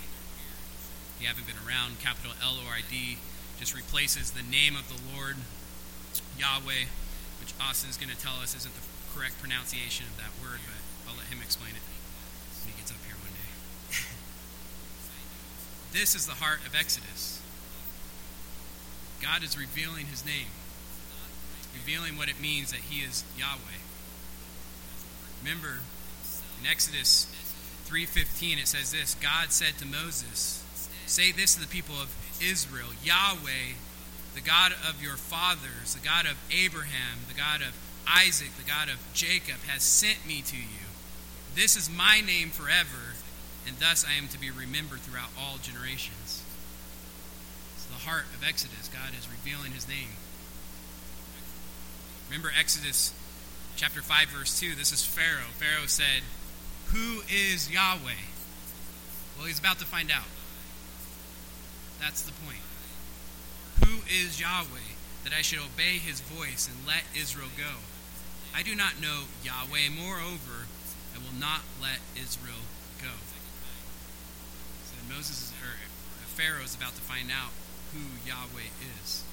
If 1.18 1.26
you 1.26 1.28
haven't 1.34 1.50
been 1.50 1.58
around, 1.66 1.98
capital 1.98 2.38
L 2.38 2.62
O 2.62 2.70
R 2.70 2.78
D 2.86 3.18
just 3.58 3.74
replaces 3.74 4.38
the 4.38 4.46
name 4.46 4.78
of 4.78 4.86
the 4.86 5.02
Lord, 5.02 5.34
Yahweh, 6.38 6.86
which 7.42 7.58
Austin's 7.58 7.98
going 7.98 8.14
to 8.14 8.22
tell 8.22 8.38
us 8.38 8.54
isn't 8.54 8.70
the 8.70 8.86
correct 9.18 9.42
pronunciation 9.42 10.06
of 10.06 10.14
that 10.22 10.30
word, 10.38 10.62
but 10.70 10.78
I'll 11.10 11.18
let 11.18 11.26
him 11.34 11.42
explain 11.42 11.74
it 11.74 11.82
when 12.62 12.70
he 12.70 12.78
gets 12.78 12.94
up 12.94 13.02
here 13.10 13.18
one 13.18 13.34
day. 13.34 13.50
this 15.98 16.14
is 16.14 16.30
the 16.30 16.38
heart 16.38 16.62
of 16.70 16.78
Exodus. 16.78 17.42
God 19.18 19.42
is 19.42 19.58
revealing 19.58 20.06
his 20.06 20.24
name, 20.24 20.54
revealing 21.74 22.16
what 22.16 22.30
it 22.30 22.40
means 22.40 22.70
that 22.70 22.94
he 22.94 23.02
is 23.02 23.26
Yahweh. 23.34 23.82
Remember, 25.42 25.82
in 26.62 26.70
Exodus 26.70 27.26
3:15 27.90 28.62
it 28.62 28.68
says 28.68 28.92
this, 28.92 29.16
God 29.16 29.52
said 29.52 29.80
to 29.80 29.86
Moses, 29.88 30.62
"Say 31.08 31.32
this 31.32 31.56
to 31.56 31.62
the 31.62 31.68
people 31.68 31.96
of 31.96 32.14
Israel, 32.40 32.90
Yahweh, 33.04 33.74
the 34.36 34.42
God 34.42 34.74
of 34.88 35.02
your 35.02 35.18
fathers, 35.18 35.96
the 35.96 36.06
God 36.06 36.28
of 36.28 36.38
Abraham, 36.52 37.26
the 37.28 37.34
God 37.34 37.62
of 37.62 37.74
Isaac, 38.08 38.56
the 38.56 38.70
God 38.70 38.88
of 38.88 39.00
Jacob, 39.14 39.58
has 39.68 39.82
sent 39.82 40.28
me 40.28 40.44
to 40.44 40.56
you. 40.56 40.88
This 41.56 41.76
is 41.76 41.90
my 41.90 42.22
name 42.22 42.52
forever, 42.52 43.18
and 43.66 43.78
thus 43.78 44.06
I 44.08 44.14
am 44.14 44.28
to 44.30 44.40
be 44.40 44.52
remembered 44.52 45.00
throughout 45.00 45.30
all 45.40 45.58
generations. 45.58 46.44
It's 47.76 47.86
the 47.86 48.06
heart 48.08 48.26
of 48.36 48.44
Exodus. 48.48 48.90
God 48.94 49.18
is 49.18 49.28
revealing 49.28 49.72
his 49.72 49.88
name. 49.88 50.14
Remember 52.30 52.52
Exodus 52.58 53.14
chapter 53.76 54.02
5, 54.02 54.28
verse 54.30 54.60
2. 54.60 54.76
This 54.76 54.92
is 54.92 55.04
Pharaoh. 55.04 55.50
Pharaoh 55.58 55.88
said, 55.88 56.22
Who 56.94 57.22
is 57.34 57.72
Yahweh? 57.72 58.22
Well, 59.38 59.48
he's 59.48 59.60
about 59.60 59.80
to 59.80 59.86
find 59.86 60.12
out. 60.12 60.26
That's 62.00 62.22
the 62.22 62.34
point. 62.46 62.62
Who 63.86 64.02
is 64.10 64.40
Yahweh 64.40 64.96
that 65.24 65.34
I 65.34 65.42
should 65.42 65.60
obey 65.60 65.98
his 65.98 66.22
voice 66.22 66.70
and 66.70 66.88
let 66.88 67.04
Israel 67.16 67.50
go? 67.58 67.84
I 68.56 68.64
do 68.64 68.76
not 68.76 69.02
know 69.02 69.30
Yahweh. 69.44 69.90
Moreover, 69.96 70.66
I 71.14 71.18
will 71.20 71.38
not 71.38 71.62
let 71.82 72.00
Israel 72.16 72.66
go. 73.02 73.14
So 74.86 74.96
Moses 75.14 75.50
is, 75.50 75.54
or 75.62 75.78
Pharaoh 76.38 76.64
is 76.64 76.76
about 76.76 76.96
to 76.96 77.02
find 77.02 77.30
out 77.30 77.52
who 77.94 78.02
Yahweh 78.26 78.72
is. 79.02 79.24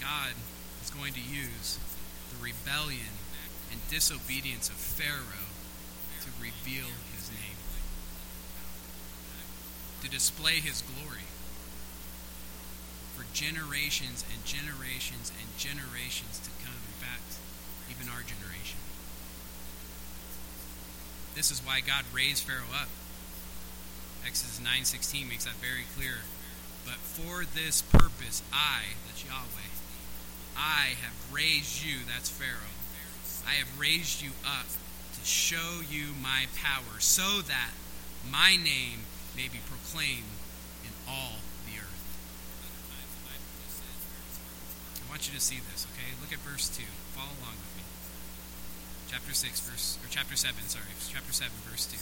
God 0.00 0.34
is 0.82 0.90
going 0.90 1.12
to 1.14 1.20
use 1.20 1.78
the 2.30 2.42
rebellion 2.42 3.14
and 3.70 3.80
disobedience 3.88 4.68
of 4.68 4.74
Pharaoh 4.74 5.50
to 6.22 6.28
reveal 6.42 6.90
to 10.02 10.10
display 10.10 10.58
his 10.58 10.82
glory 10.82 11.26
for 13.14 13.24
generations 13.32 14.24
and 14.32 14.44
generations 14.44 15.30
and 15.38 15.46
generations 15.56 16.42
to 16.42 16.50
come. 16.64 16.74
In 16.74 16.98
fact, 16.98 17.38
even 17.90 18.10
our 18.10 18.22
generation. 18.22 18.82
This 21.34 21.50
is 21.50 21.64
why 21.64 21.80
God 21.80 22.04
raised 22.12 22.44
Pharaoh 22.44 22.74
up. 22.74 22.88
Exodus 24.26 24.58
9:16 24.58 25.28
makes 25.28 25.44
that 25.44 25.54
very 25.54 25.86
clear. 25.96 26.22
But 26.84 26.98
for 26.98 27.44
this 27.44 27.82
purpose 27.82 28.42
I, 28.52 28.98
that's 29.06 29.24
Yahweh, 29.24 29.70
I 30.56 30.98
have 31.00 31.14
raised 31.32 31.84
you, 31.84 32.04
that's 32.06 32.28
Pharaoh. 32.28 32.74
I 33.46 33.54
have 33.54 33.78
raised 33.78 34.20
you 34.20 34.30
up 34.44 34.66
to 35.14 35.24
show 35.24 35.80
you 35.88 36.14
my 36.20 36.46
power 36.56 36.98
so 36.98 37.40
that 37.42 37.70
my 38.28 38.56
name 38.56 39.06
may 39.36 39.48
be 39.48 39.60
proclaimed 39.68 40.28
in 40.84 40.92
all 41.08 41.40
the 41.64 41.78
earth. 41.80 42.02
I 45.00 45.08
want 45.08 45.28
you 45.28 45.34
to 45.36 45.44
see 45.44 45.60
this, 45.60 45.86
okay? 45.92 46.16
Look 46.20 46.32
at 46.32 46.40
verse 46.40 46.68
2. 46.72 46.82
Follow 47.12 47.36
along 47.44 47.60
with 47.60 47.72
me. 47.76 47.84
Chapter 49.12 49.34
6, 49.36 49.60
verse, 49.68 49.98
or 50.00 50.08
chapter 50.08 50.36
7, 50.36 50.56
sorry. 50.68 50.88
Chapter 51.12 51.32
7, 51.32 51.52
verse 51.68 51.84
2. 51.84 52.00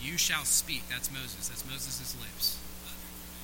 You 0.00 0.16
shall 0.16 0.46
speak, 0.46 0.88
that's 0.88 1.10
Moses, 1.10 1.50
that's 1.50 1.66
Moses' 1.66 2.16
lips. 2.16 2.56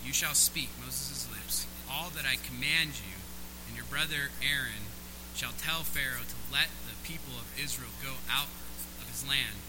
You 0.07 0.13
shall 0.15 0.35
speak, 0.35 0.71
Moses' 0.79 1.27
lips, 1.29 1.67
all 1.91 2.11
that 2.15 2.25
I 2.25 2.39
command 2.39 3.03
you, 3.03 3.19
and 3.67 3.77
your 3.77 3.85
brother 3.91 4.31
Aaron 4.41 4.89
shall 5.35 5.53
tell 5.59 5.83
Pharaoh 5.83 6.25
to 6.25 6.39
let 6.49 6.71
the 6.87 6.97
people 7.03 7.37
of 7.37 7.51
Israel 7.59 7.91
go 7.99 8.23
out 8.31 8.49
of 9.03 9.11
his 9.11 9.27
land. 9.27 9.61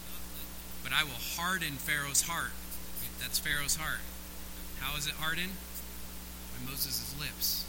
But 0.83 0.93
I 0.93 1.03
will 1.03 1.19
harden 1.35 1.81
Pharaoh's 1.81 2.29
heart. 2.29 2.53
That's 3.20 3.39
Pharaoh's 3.39 3.76
heart. 3.76 4.01
How 4.80 4.97
is 4.97 5.07
it 5.07 5.13
hardened? 5.13 5.53
By 6.53 6.70
Moses' 6.70 7.15
lips. 7.20 7.65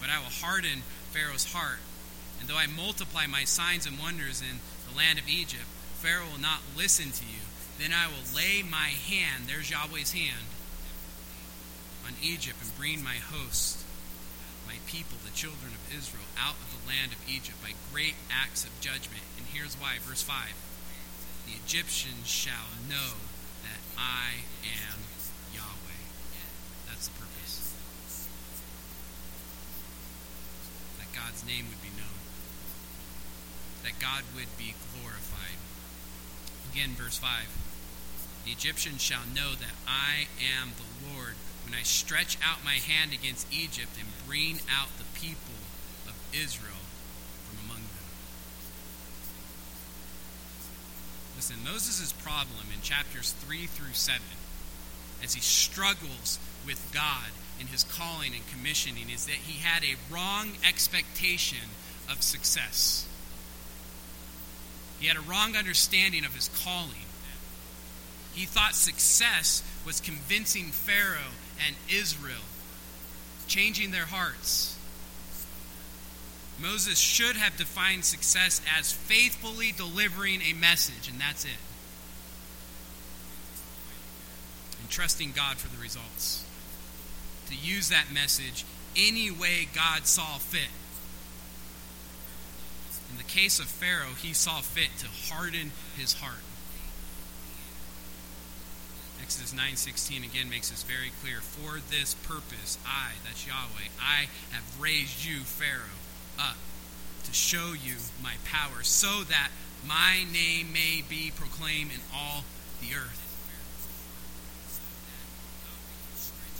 But 0.00 0.10
I 0.10 0.18
will 0.18 0.32
harden 0.42 0.82
Pharaoh's 1.10 1.52
heart. 1.52 1.80
And 2.40 2.48
though 2.48 2.58
I 2.58 2.66
multiply 2.66 3.26
my 3.26 3.44
signs 3.44 3.86
and 3.86 3.98
wonders 3.98 4.42
in 4.42 4.58
the 4.90 4.96
land 4.96 5.18
of 5.18 5.28
Egypt, 5.28 5.64
Pharaoh 6.02 6.26
will 6.32 6.40
not 6.40 6.60
listen 6.76 7.12
to 7.12 7.24
you. 7.24 7.46
Then 7.78 7.92
I 7.94 8.08
will 8.08 8.26
lay 8.34 8.62
my 8.62 8.90
hand, 8.94 9.46
there's 9.46 9.70
Yahweh's 9.70 10.12
hand, 10.12 10.50
on 12.06 12.18
Egypt 12.22 12.58
and 12.60 12.76
bring 12.76 13.02
my 13.02 13.16
host, 13.16 13.84
my 14.66 14.76
people, 14.86 15.18
the 15.24 15.30
children 15.30 15.70
of 15.70 15.94
Israel, 15.94 16.26
out 16.36 16.58
of 16.58 16.74
the 16.74 16.86
land 16.86 17.12
of 17.12 17.22
Egypt 17.30 17.62
by 17.62 17.78
great 17.92 18.14
acts 18.30 18.64
of 18.64 18.74
judgment. 18.80 19.22
And 19.38 19.46
here's 19.46 19.74
why, 19.74 19.98
verse 20.02 20.22
5 20.22 20.50
The 21.46 21.54
Egyptians 21.64 22.26
shall 22.26 22.74
know 22.88 23.31
I 23.98 24.44
am 24.64 24.98
Yahweh. 25.54 26.02
That's 26.88 27.08
the 27.08 27.18
purpose. 27.18 27.74
That 30.98 31.12
God's 31.12 31.44
name 31.46 31.66
would 31.68 31.82
be 31.82 31.94
known, 31.96 32.20
that 33.82 33.98
God 33.98 34.22
would 34.34 34.56
be 34.58 34.74
glorified. 34.94 35.58
Again, 36.72 36.90
verse 36.96 37.18
5 37.18 37.48
The 38.46 38.52
Egyptians 38.52 39.02
shall 39.02 39.26
know 39.26 39.54
that 39.54 39.76
I 39.86 40.28
am 40.40 40.72
the 40.76 41.12
Lord 41.12 41.34
when 41.64 41.74
I 41.74 41.82
stretch 41.82 42.38
out 42.42 42.64
my 42.64 42.74
hand 42.74 43.12
against 43.12 43.46
Egypt 43.52 43.92
and 43.98 44.08
bring 44.26 44.60
out 44.70 44.88
the 44.98 45.04
people 45.18 45.60
of 46.06 46.14
Israel 46.32 46.82
from 47.48 47.64
among 47.64 47.82
them. 47.82 48.02
Listen, 51.42 51.64
Moses' 51.64 52.12
problem 52.12 52.68
in 52.72 52.80
chapters 52.82 53.32
3 53.40 53.66
through 53.66 53.94
7, 53.94 54.22
as 55.24 55.34
he 55.34 55.40
struggles 55.40 56.38
with 56.64 56.88
God 56.94 57.30
in 57.58 57.66
his 57.66 57.82
calling 57.82 58.32
and 58.32 58.46
commissioning, 58.46 59.10
is 59.10 59.26
that 59.26 59.34
he 59.34 59.58
had 59.58 59.82
a 59.82 59.96
wrong 60.08 60.52
expectation 60.64 61.70
of 62.08 62.22
success. 62.22 63.08
He 65.00 65.08
had 65.08 65.16
a 65.16 65.20
wrong 65.20 65.56
understanding 65.56 66.24
of 66.24 66.32
his 66.32 66.48
calling. 66.62 67.10
He 68.34 68.46
thought 68.46 68.76
success 68.76 69.64
was 69.84 70.00
convincing 70.00 70.66
Pharaoh 70.66 71.34
and 71.66 71.74
Israel, 71.90 72.46
changing 73.48 73.90
their 73.90 74.06
hearts. 74.06 74.78
Moses 76.60 76.98
should 76.98 77.36
have 77.36 77.56
defined 77.56 78.04
success 78.04 78.60
as 78.78 78.92
faithfully 78.92 79.72
delivering 79.72 80.40
a 80.42 80.52
message, 80.52 81.08
and 81.08 81.20
that's 81.20 81.44
it. 81.44 81.50
And 84.80 84.90
trusting 84.90 85.32
God 85.32 85.56
for 85.56 85.68
the 85.74 85.82
results. 85.82 86.44
To 87.48 87.56
use 87.56 87.88
that 87.88 88.12
message 88.12 88.64
any 88.96 89.30
way 89.30 89.68
God 89.74 90.06
saw 90.06 90.38
fit. 90.38 90.70
In 93.10 93.18
the 93.18 93.24
case 93.24 93.58
of 93.58 93.66
Pharaoh, 93.66 94.14
he 94.20 94.32
saw 94.32 94.60
fit 94.60 94.88
to 94.98 95.32
harden 95.32 95.72
his 95.96 96.14
heart. 96.14 96.42
Exodus 99.20 99.52
9:16 99.52 100.24
again 100.24 100.50
makes 100.50 100.70
this 100.70 100.82
very 100.82 101.10
clear. 101.22 101.40
For 101.40 101.80
this 101.90 102.14
purpose, 102.14 102.78
I, 102.84 103.12
that's 103.24 103.46
Yahweh, 103.46 103.88
I 104.00 104.28
have 104.50 104.80
raised 104.80 105.24
you, 105.24 105.40
Pharaoh, 105.40 106.00
up 106.38 106.56
to 107.24 107.32
show 107.32 107.72
you 107.72 107.96
my 108.22 108.34
power, 108.44 108.82
so 108.82 109.22
that 109.24 109.50
my 109.86 110.24
name 110.32 110.72
may 110.72 111.02
be 111.08 111.32
proclaimed 111.34 111.90
in 111.92 112.00
all 112.14 112.44
the 112.80 112.94
earth. 112.94 113.18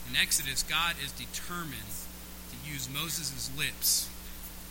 In 0.09 0.17
Exodus, 0.17 0.63
God 0.63 0.95
is 1.03 1.13
determined 1.13 1.97
to 2.51 2.71
use 2.71 2.89
Moses' 2.93 3.51
lips 3.57 4.09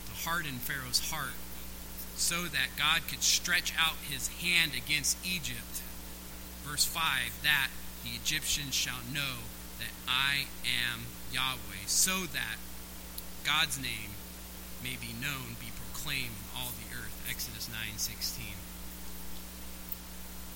to 0.06 0.28
harden 0.28 0.58
Pharaoh's 0.58 1.10
heart 1.10 1.34
so 2.16 2.44
that 2.44 2.68
God 2.78 3.08
could 3.08 3.22
stretch 3.22 3.72
out 3.78 3.96
his 4.08 4.28
hand 4.28 4.72
against 4.76 5.16
Egypt. 5.26 5.82
Verse 6.64 6.84
5 6.84 7.42
that 7.42 7.68
the 8.04 8.10
Egyptians 8.10 8.74
shall 8.74 9.00
know 9.12 9.50
that 9.78 9.90
I 10.06 10.46
am 10.62 11.06
Yahweh, 11.32 11.86
so 11.86 12.20
that 12.32 12.56
God's 13.44 13.80
name 13.80 14.14
may 14.82 14.98
be 14.98 15.14
known, 15.14 15.56
be 15.58 15.70
proclaimed 15.70 16.34
in 16.34 16.48
all 16.58 16.74
the 16.74 16.90
earth. 16.94 17.14
Exodus 17.30 17.68
9:16. 17.70 18.58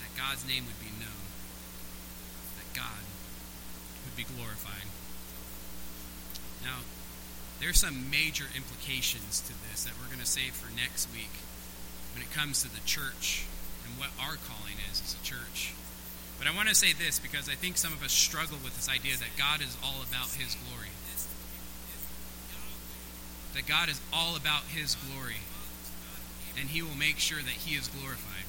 That 0.02 0.12
God's 0.16 0.44
name 0.44 0.66
would 0.66 0.80
be 0.80 0.92
known. 0.98 1.30
That 2.58 2.70
God 2.74 3.06
would 4.04 4.16
be 4.16 4.24
glorified. 4.24 4.90
Now, 6.62 6.82
there's 7.60 7.78
some 7.78 8.10
major 8.10 8.46
implications 8.54 9.40
to 9.46 9.54
this 9.70 9.84
that 9.84 9.94
we're 9.98 10.12
going 10.12 10.20
to 10.20 10.26
save 10.26 10.52
for 10.54 10.70
next 10.74 11.08
week 11.12 11.32
when 12.12 12.22
it 12.22 12.32
comes 12.32 12.62
to 12.62 12.68
the 12.68 12.84
church 12.84 13.46
and 13.84 13.98
what 13.98 14.10
our 14.20 14.36
calling 14.36 14.76
is 14.90 15.00
as 15.00 15.14
a 15.14 15.24
church. 15.24 15.72
But 16.38 16.46
I 16.46 16.54
want 16.54 16.68
to 16.68 16.74
say 16.74 16.92
this 16.92 17.18
because 17.18 17.48
I 17.48 17.54
think 17.54 17.78
some 17.78 17.92
of 17.92 18.02
us 18.02 18.12
struggle 18.12 18.58
with 18.62 18.76
this 18.76 18.88
idea 18.88 19.16
that 19.16 19.38
God 19.38 19.62
is 19.62 19.76
all 19.82 20.02
about 20.02 20.36
His 20.36 20.56
glory. 20.68 20.92
That 23.56 23.66
God 23.66 23.88
is 23.88 24.00
all 24.12 24.36
about 24.36 24.62
His 24.64 24.94
glory. 24.94 25.42
And 26.60 26.68
He 26.68 26.82
will 26.82 26.96
make 26.96 27.18
sure 27.18 27.40
that 27.40 27.66
He 27.66 27.74
is 27.74 27.88
glorified. 27.88 28.44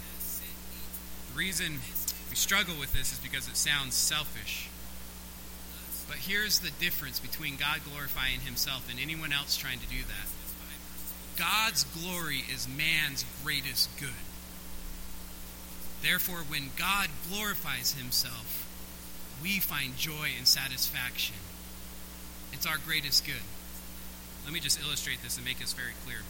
The 1.31 1.37
reason 1.37 1.79
we 2.29 2.35
struggle 2.35 2.75
with 2.79 2.93
this 2.93 3.13
is 3.13 3.19
because 3.19 3.47
it 3.47 3.57
sounds 3.57 3.95
selfish. 3.95 4.69
But 6.07 6.17
here's 6.17 6.59
the 6.59 6.71
difference 6.79 7.19
between 7.19 7.55
God 7.57 7.81
glorifying 7.89 8.41
Himself 8.41 8.89
and 8.89 8.99
anyone 8.99 9.33
else 9.33 9.57
trying 9.57 9.79
to 9.79 9.87
do 9.87 10.03
that 10.03 10.27
God's 11.37 11.83
glory 11.83 12.43
is 12.51 12.67
man's 12.67 13.23
greatest 13.43 13.89
good. 13.99 14.09
Therefore, 16.01 16.43
when 16.47 16.71
God 16.75 17.09
glorifies 17.29 17.93
himself, 17.93 18.67
we 19.41 19.59
find 19.59 19.97
joy 19.97 20.29
and 20.37 20.47
satisfaction. 20.47 21.35
It's 22.53 22.65
our 22.65 22.77
greatest 22.77 23.25
good. 23.25 23.45
Let 24.47 24.53
me 24.53 24.63
just 24.63 24.79
illustrate 24.79 25.19
this 25.21 25.35
and 25.35 25.43
make 25.43 25.59
this 25.59 25.75
very 25.75 25.91
clear. 26.07 26.23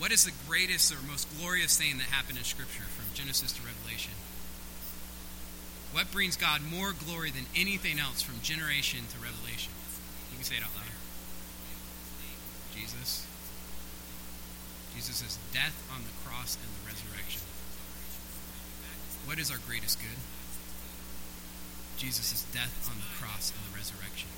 What 0.00 0.08
is 0.08 0.24
the 0.24 0.32
greatest 0.48 0.88
or 0.88 0.96
most 1.04 1.28
glorious 1.36 1.76
thing 1.76 1.98
that 1.98 2.08
happened 2.08 2.38
in 2.38 2.44
Scripture 2.48 2.88
from 2.88 3.12
Genesis 3.12 3.52
to 3.52 3.60
Revelation? 3.60 4.16
What 5.92 6.08
brings 6.08 6.40
God 6.40 6.64
more 6.64 6.96
glory 6.96 7.28
than 7.28 7.44
anything 7.52 8.00
else 8.00 8.24
from 8.24 8.40
Genesis 8.40 9.04
to 9.12 9.20
Revelation? 9.20 9.68
You 10.32 10.40
can 10.40 10.48
say 10.48 10.56
it 10.56 10.64
out 10.64 10.72
loud. 10.72 10.96
Jesus. 12.72 13.28
Jesus' 14.96 15.36
death 15.52 15.76
on 15.92 16.08
the 16.08 16.16
cross 16.24 16.56
and 16.56 16.72
the 16.72 16.88
resurrection. 16.88 17.44
What 19.28 19.36
is 19.38 19.50
our 19.52 19.60
greatest 19.68 20.00
good? 20.00 20.16
Jesus' 22.00 22.48
death 22.48 22.88
on 22.88 22.96
the 22.96 23.12
cross 23.20 23.52
and 23.52 23.60
the 23.68 23.76
resurrection. 23.76 24.32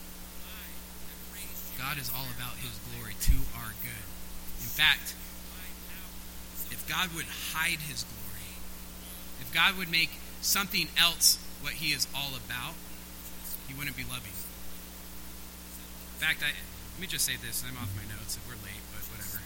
God 1.79 1.99
is 1.99 2.11
all 2.11 2.27
about 2.37 2.57
his 2.59 2.79
glory 2.91 3.15
to 3.29 3.37
our 3.59 3.75
good. 3.83 4.07
In 4.63 4.71
fact, 4.71 5.15
if 6.71 6.85
God 6.89 7.15
would 7.15 7.27
hide 7.55 7.81
his 7.81 8.05
glory, 8.05 8.51
if 9.41 9.53
God 9.53 9.77
would 9.79 9.91
make 9.91 10.11
something 10.41 10.89
else 10.99 11.39
what 11.61 11.75
he 11.75 11.93
is 11.93 12.07
all 12.15 12.37
about, 12.37 12.75
he 13.69 13.75
wouldn't 13.75 13.97
be 13.97 14.05
loving. 14.05 14.37
In 16.15 16.21
fact, 16.21 16.43
I, 16.43 16.53
let 16.95 17.01
me 17.01 17.07
just 17.07 17.25
say 17.25 17.37
this. 17.37 17.65
I'm 17.67 17.77
off 17.77 17.91
my 17.97 18.05
notes 18.05 18.39
we're 18.47 18.55
late, 18.55 18.83
but 18.93 19.03
whatever. 19.11 19.43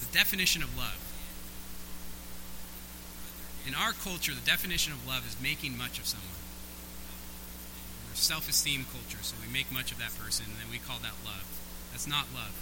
The 0.00 0.12
definition 0.12 0.62
of 0.62 0.76
love. 0.76 0.98
In 3.66 3.74
our 3.74 3.92
culture, 3.92 4.34
the 4.34 4.46
definition 4.46 4.92
of 4.92 5.06
love 5.06 5.26
is 5.26 5.36
making 5.42 5.76
much 5.76 5.98
of 5.98 6.06
someone. 6.06 6.28
Self 8.20 8.50
esteem 8.50 8.84
culture, 8.92 9.22
so 9.22 9.34
we 9.40 9.50
make 9.50 9.72
much 9.72 9.92
of 9.92 9.98
that 9.98 10.12
person, 10.18 10.44
and 10.44 10.60
then 10.60 10.70
we 10.70 10.76
call 10.76 10.98
that 10.98 11.16
love. 11.24 11.48
That's 11.90 12.06
not 12.06 12.26
love. 12.34 12.52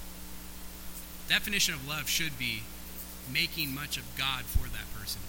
Definition 1.29 1.75
of 1.75 1.87
love 1.87 2.09
should 2.09 2.39
be 2.39 2.63
making 3.27 3.75
much 3.75 3.97
of 3.97 4.05
God 4.17 4.45
for 4.45 4.71
that 4.71 4.87
person, 4.95 5.21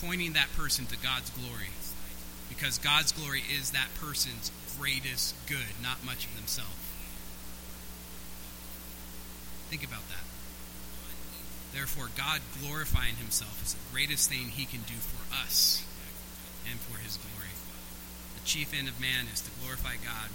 pointing 0.00 0.32
that 0.32 0.48
person 0.56 0.86
to 0.86 0.96
God's 0.96 1.28
glory, 1.28 1.76
because 2.48 2.78
God's 2.78 3.12
glory 3.12 3.42
is 3.52 3.72
that 3.72 3.88
person's 4.00 4.50
greatest 4.80 5.34
good, 5.46 5.76
not 5.82 6.02
much 6.02 6.24
of 6.24 6.34
themselves. 6.34 6.72
Think 9.68 9.84
about 9.84 10.08
that. 10.08 10.24
Therefore, 11.76 12.08
God 12.16 12.40
glorifying 12.62 13.16
himself 13.16 13.62
is 13.62 13.74
the 13.74 13.92
greatest 13.92 14.30
thing 14.30 14.48
he 14.48 14.64
can 14.64 14.80
do 14.88 14.94
for 14.94 15.34
us 15.44 15.84
and 16.64 16.80
for 16.80 16.96
his 16.98 17.18
glory. 17.18 17.33
Chief 18.44 18.76
end 18.76 18.88
of 18.88 19.00
man 19.00 19.26
is 19.32 19.40
to 19.40 19.50
glorify 19.60 19.96
God 19.96 20.28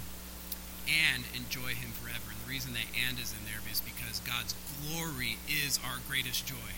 and 0.90 1.22
enjoy 1.34 1.78
him 1.78 1.94
forever. 1.94 2.34
And 2.34 2.40
the 2.42 2.50
reason 2.50 2.74
that 2.74 2.90
and 3.06 3.18
is 3.18 3.30
in 3.30 3.46
there 3.46 3.62
is 3.70 3.80
because 3.80 4.18
God's 4.26 4.54
glory 4.82 5.38
is 5.46 5.78
our 5.86 6.02
greatest 6.08 6.46
joy. 6.46 6.74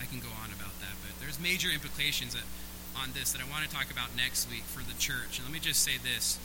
I 0.00 0.06
can 0.06 0.20
go 0.20 0.32
on 0.40 0.48
about 0.54 0.78
that, 0.80 0.96
but 1.04 1.20
there's 1.20 1.38
major 1.38 1.68
implications 1.68 2.36
on 2.96 3.10
this 3.12 3.32
that 3.32 3.42
I 3.42 3.50
want 3.50 3.68
to 3.68 3.70
talk 3.70 3.90
about 3.90 4.16
next 4.16 4.48
week 4.48 4.62
for 4.62 4.80
the 4.80 4.96
church. 4.98 5.38
And 5.38 5.44
let 5.44 5.52
me 5.52 5.60
just 5.60 5.82
say 5.82 5.98
this. 5.98 6.38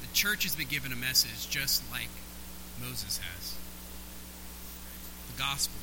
The 0.00 0.12
church 0.12 0.42
has 0.44 0.56
been 0.56 0.68
given 0.68 0.92
a 0.92 0.96
message 0.96 1.48
just 1.48 1.84
like 1.92 2.08
Moses 2.80 3.18
has 3.18 3.54
the 5.30 5.38
gospel, 5.38 5.78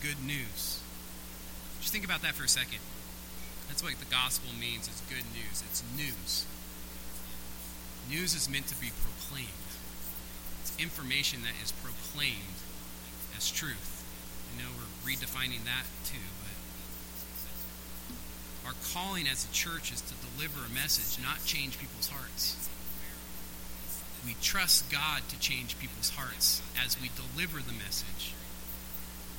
the 0.00 0.08
good 0.08 0.24
news. 0.24 0.80
Just 1.80 1.92
think 1.92 2.04
about 2.04 2.22
that 2.22 2.34
for 2.34 2.44
a 2.44 2.48
second. 2.48 2.80
That's 3.70 3.86
what 3.86 3.94
the 4.02 4.10
gospel 4.10 4.50
means. 4.58 4.90
It's 4.90 5.00
good 5.06 5.22
news. 5.30 5.62
It's 5.70 5.86
news. 5.94 6.44
News 8.10 8.34
is 8.34 8.50
meant 8.50 8.66
to 8.66 8.74
be 8.82 8.90
proclaimed. 8.90 9.70
It's 10.66 10.74
information 10.82 11.46
that 11.46 11.54
is 11.62 11.70
proclaimed 11.70 12.58
as 13.38 13.46
truth. 13.46 14.02
I 14.50 14.58
know 14.58 14.74
we're 14.74 14.90
redefining 15.06 15.62
that 15.70 15.86
too, 16.02 16.18
but 16.42 16.58
our 18.66 18.74
calling 18.92 19.30
as 19.30 19.46
a 19.46 19.52
church 19.54 19.94
is 19.94 20.02
to 20.02 20.14
deliver 20.34 20.66
a 20.66 20.74
message, 20.74 21.22
not 21.22 21.44
change 21.46 21.78
people's 21.78 22.10
hearts 22.10 22.68
we 24.24 24.36
trust 24.42 24.90
God 24.90 25.22
to 25.28 25.38
change 25.40 25.78
people's 25.78 26.10
hearts 26.10 26.60
as 26.76 27.00
we 27.00 27.10
deliver 27.16 27.60
the 27.60 27.72
message. 27.72 28.34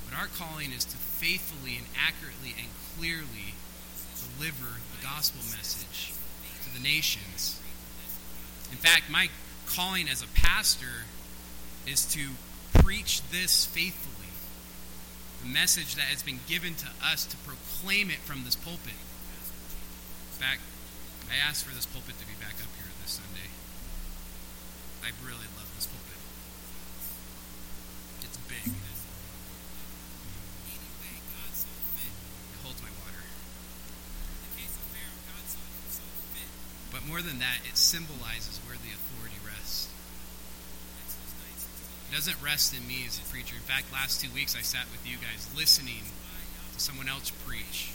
But 0.09 0.17
our 0.17 0.27
calling 0.27 0.71
is 0.71 0.85
to 0.85 0.97
faithfully 0.97 1.77
and 1.77 1.85
accurately 1.95 2.55
and 2.57 2.69
clearly 2.97 3.53
deliver 4.37 4.79
the 4.95 5.03
gospel 5.03 5.41
message 5.55 6.13
to 6.63 6.73
the 6.73 6.83
nations. 6.83 7.59
In 8.71 8.77
fact, 8.77 9.09
my 9.09 9.29
calling 9.65 10.09
as 10.09 10.21
a 10.21 10.27
pastor 10.27 11.05
is 11.87 12.05
to 12.13 12.31
preach 12.83 13.21
this 13.31 13.65
faithfully. 13.65 14.29
The 15.41 15.49
message 15.49 15.95
that 15.95 16.05
has 16.05 16.21
been 16.21 16.39
given 16.47 16.75
to 16.75 16.87
us 17.03 17.25
to 17.25 17.37
proclaim 17.37 18.09
it 18.11 18.19
from 18.19 18.43
this 18.45 18.55
pulpit. 18.55 18.93
In 18.93 20.37
fact, 20.37 20.61
I 21.29 21.35
asked 21.37 21.65
for 21.65 21.73
this 21.73 21.85
pulpit 21.85 22.19
to 22.19 22.25
be 22.27 22.35
back 22.39 22.61
up 22.61 22.69
here 22.77 22.91
this 23.01 23.17
Sunday. 23.17 23.49
I 25.01 25.09
really 25.25 25.49
love 25.57 25.71
this 25.75 25.87
pulpit. 25.87 26.19
It's 28.21 28.37
big. 28.45 28.69
It 28.69 28.73
holds 32.61 32.81
my 32.83 32.89
water. 33.01 33.23
But 36.91 37.00
more 37.11 37.19
than 37.21 37.43
that, 37.43 37.59
it 37.67 37.75
symbolizes 37.75 38.63
where 38.63 38.79
the 38.79 38.95
authority 38.95 39.35
rests. 39.43 39.91
It 42.07 42.15
doesn't 42.15 42.39
rest 42.39 42.71
in 42.71 42.87
me 42.87 43.03
as 43.03 43.19
a 43.19 43.27
preacher. 43.27 43.59
In 43.59 43.67
fact, 43.67 43.91
last 43.91 44.23
two 44.23 44.31
weeks 44.31 44.55
I 44.55 44.63
sat 44.63 44.87
with 44.95 45.03
you 45.03 45.19
guys 45.19 45.43
listening 45.51 46.07
to 46.07 46.79
someone 46.79 47.11
else 47.11 47.27
preach. 47.43 47.91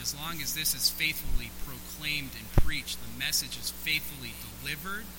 As 0.00 0.14
long 0.14 0.38
as 0.38 0.54
this 0.54 0.78
is 0.78 0.88
faithfully 0.88 1.50
proclaimed 1.66 2.30
and 2.38 2.46
preached, 2.62 3.02
the 3.02 3.18
message 3.18 3.58
is 3.58 3.74
faithfully 3.82 4.38
delivered 4.62 5.10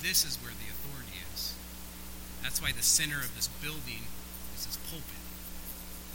this 0.00 0.24
is 0.24 0.40
where 0.40 0.56
the 0.56 0.72
authority 0.72 1.20
is. 1.36 1.52
That's 2.40 2.64
why 2.64 2.72
the 2.72 2.82
center 2.82 3.20
of 3.20 3.36
this 3.36 3.52
building 3.60 4.08
is 4.56 4.64
this 4.64 4.80
pulpit. 4.88 5.20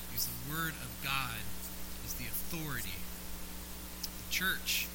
Because 0.09 0.25
the 0.25 0.49
Word 0.49 0.73
of 0.81 0.89
God 1.05 1.45
is 2.09 2.17
the 2.17 2.25
authority. 2.25 2.97
The 4.01 4.33
church 4.33 4.89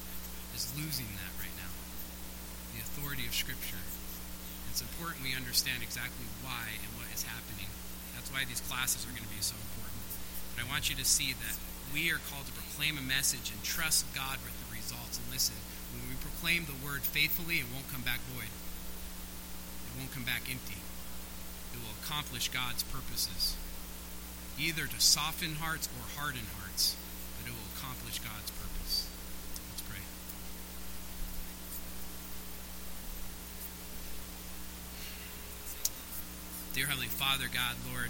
is 0.55 0.71
losing 0.77 1.09
that 1.17 1.33
right 1.41 1.53
now. 1.59 1.73
The 2.77 2.81
authority 2.81 3.25
of 3.25 3.33
Scripture. 3.33 3.81
It's 4.69 4.81
important 4.81 5.21
we 5.25 5.37
understand 5.37 5.85
exactly 5.85 6.25
why 6.41 6.77
and 6.81 6.91
what 6.97 7.09
is 7.13 7.27
happening. 7.27 7.69
That's 8.17 8.33
why 8.33 8.45
these 8.45 8.61
classes 8.65 9.05
are 9.05 9.13
going 9.13 9.27
to 9.27 9.35
be 9.35 9.41
so 9.41 9.57
important. 9.57 10.01
But 10.55 10.65
I 10.65 10.69
want 10.69 10.89
you 10.89 10.97
to 10.97 11.05
see 11.05 11.33
that 11.33 11.57
we 11.93 12.09
are 12.09 12.21
called 12.29 12.49
to 12.49 12.55
proclaim 12.57 12.97
a 12.97 13.05
message 13.05 13.53
and 13.53 13.61
trust 13.61 14.09
God 14.17 14.41
with 14.41 14.57
the 14.65 14.69
results. 14.73 15.21
And 15.21 15.29
listen, 15.29 15.57
when 15.93 16.09
we 16.09 16.17
proclaim 16.17 16.65
the 16.65 16.79
word 16.81 17.05
faithfully, 17.05 17.61
it 17.61 17.69
won't 17.69 17.91
come 17.93 18.01
back 18.01 18.21
void 18.33 18.49
it 19.93 19.99
won't 19.99 20.11
come 20.11 20.23
back 20.23 20.49
empty. 20.49 20.81
It 21.73 21.77
will 21.77 21.93
accomplish 22.01 22.49
God's 22.49 22.81
purposes, 22.83 23.55
either 24.57 24.87
to 24.87 24.99
soften 24.99 25.55
hearts 25.55 25.87
or 25.87 26.19
harden 26.19 26.47
hearts, 26.57 26.95
but 27.37 27.49
it 27.49 27.53
will 27.53 27.69
accomplish 27.77 28.17
God's 28.19 28.49
purpose. 28.57 29.07
Let's 29.69 29.81
pray. 29.85 30.01
Dear 36.73 36.87
Heavenly 36.87 37.05
Father, 37.05 37.45
God, 37.53 37.77
Lord, 37.85 38.09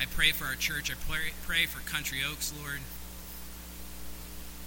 I 0.00 0.06
pray 0.06 0.32
for 0.32 0.46
our 0.46 0.56
church. 0.56 0.90
I 0.90 0.96
pray, 1.04 1.36
pray 1.44 1.66
for 1.66 1.84
Country 1.84 2.24
Oaks, 2.24 2.48
Lord. 2.56 2.80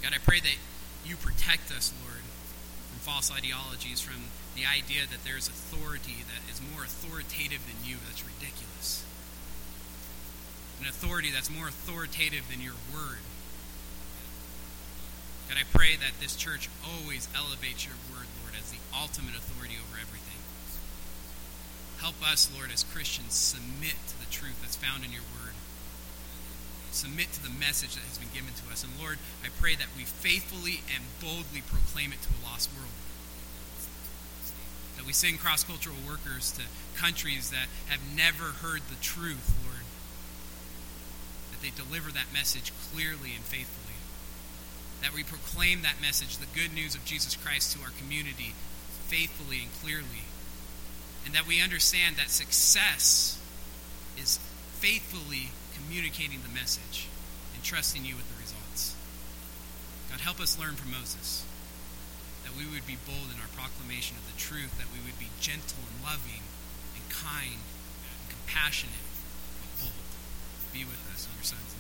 God, 0.04 0.14
I 0.14 0.22
pray 0.22 0.40
that 0.40 0.58
you 1.02 1.18
protect 1.18 1.74
us, 1.74 1.90
Lord, 2.06 2.22
from 2.22 3.00
false 3.02 3.34
ideologies, 3.34 4.02
from 4.02 4.30
the 4.54 4.70
idea 4.70 5.10
that 5.10 5.26
there's 5.26 5.48
authority 5.50 6.22
that 6.30 6.46
is 6.46 6.62
more 6.62 6.86
authoritative 6.86 7.66
than 7.66 7.82
you. 7.82 7.98
That's 8.06 8.22
ridiculous. 8.22 9.02
An 10.82 10.86
authority 10.86 11.32
that's 11.34 11.50
more 11.50 11.74
authoritative 11.74 12.46
than 12.54 12.62
your 12.62 12.78
word. 12.94 13.26
God, 15.50 15.58
I 15.58 15.66
pray 15.74 15.98
that 15.98 16.22
this 16.22 16.36
church 16.36 16.70
always 16.86 17.26
elevates 17.34 17.82
your 17.82 17.98
word, 18.14 18.30
Lord, 18.46 18.54
as 18.62 18.70
the 18.70 18.78
ultimate 18.94 19.34
authority 19.34 19.74
over 19.82 19.98
everything. 19.98 20.27
Help 22.00 22.16
us, 22.22 22.50
Lord, 22.56 22.72
as 22.72 22.84
Christians, 22.84 23.34
submit 23.34 23.98
to 24.08 24.20
the 24.20 24.30
truth 24.32 24.62
that's 24.62 24.76
found 24.76 25.04
in 25.04 25.12
your 25.12 25.26
word. 25.36 25.54
Submit 26.92 27.32
to 27.34 27.44
the 27.44 27.50
message 27.50 27.96
that 27.96 28.06
has 28.06 28.18
been 28.18 28.34
given 28.34 28.54
to 28.54 28.72
us. 28.72 28.84
And 28.84 28.94
Lord, 29.00 29.18
I 29.44 29.50
pray 29.60 29.76
that 29.76 29.94
we 29.98 30.04
faithfully 30.04 30.82
and 30.94 31.04
boldly 31.22 31.62
proclaim 31.62 32.14
it 32.14 32.22
to 32.22 32.30
a 32.30 32.42
lost 32.46 32.70
world. 32.74 32.94
That 34.98 35.06
we 35.06 35.14
send 35.14 35.40
cross 35.40 35.64
cultural 35.64 35.98
workers 36.08 36.52
to 36.58 36.64
countries 36.98 37.52
that 37.52 37.70
have 37.88 38.02
never 38.16 38.58
heard 38.66 38.82
the 38.90 39.02
truth, 39.02 39.54
Lord. 39.66 39.86
That 41.54 41.62
they 41.62 41.74
deliver 41.74 42.12
that 42.12 42.34
message 42.34 42.74
clearly 42.90 43.34
and 43.36 43.46
faithfully 43.46 43.88
that 45.02 45.14
we 45.14 45.24
proclaim 45.24 45.82
that 45.82 46.02
message, 46.02 46.38
the 46.38 46.60
good 46.60 46.74
news 46.74 46.96
of 46.96 47.06
Jesus 47.06 47.36
Christ, 47.36 47.76
to 47.76 47.84
our 47.84 47.92
community 48.00 48.54
faithfully 49.08 49.62
and 49.64 49.72
clearly. 49.82 50.26
And 51.26 51.34
that 51.36 51.48
we 51.48 51.62
understand 51.62 52.16
that 52.16 52.30
success 52.30 53.40
is 54.18 54.40
faithfully 54.80 55.52
communicating 55.76 56.42
the 56.42 56.54
message 56.54 57.08
and 57.54 57.64
trusting 57.64 58.06
you 58.06 58.16
with 58.16 58.28
the 58.32 58.42
results. 58.42 58.96
God, 60.10 60.22
help 60.22 60.40
us 60.40 60.58
learn 60.60 60.76
from 60.76 60.92
Moses 60.92 61.44
that 62.44 62.56
we 62.56 62.64
would 62.64 62.88
be 62.88 62.98
bold 63.04 63.28
in 63.28 63.42
our 63.44 63.52
proclamation 63.52 64.16
of 64.16 64.24
the 64.24 64.40
truth, 64.40 64.78
that 64.80 64.88
we 64.96 65.04
would 65.04 65.20
be 65.20 65.28
gentle 65.44 65.84
and 65.84 66.00
loving 66.00 66.48
and 66.96 67.04
kind 67.12 67.60
and 67.60 68.26
compassionate, 68.32 69.04
but 69.60 69.92
bold. 69.92 70.08
Be 70.72 70.88
with 70.88 71.04
us 71.12 71.28
in 71.28 71.36
your 71.36 71.44
Son's. 71.44 71.77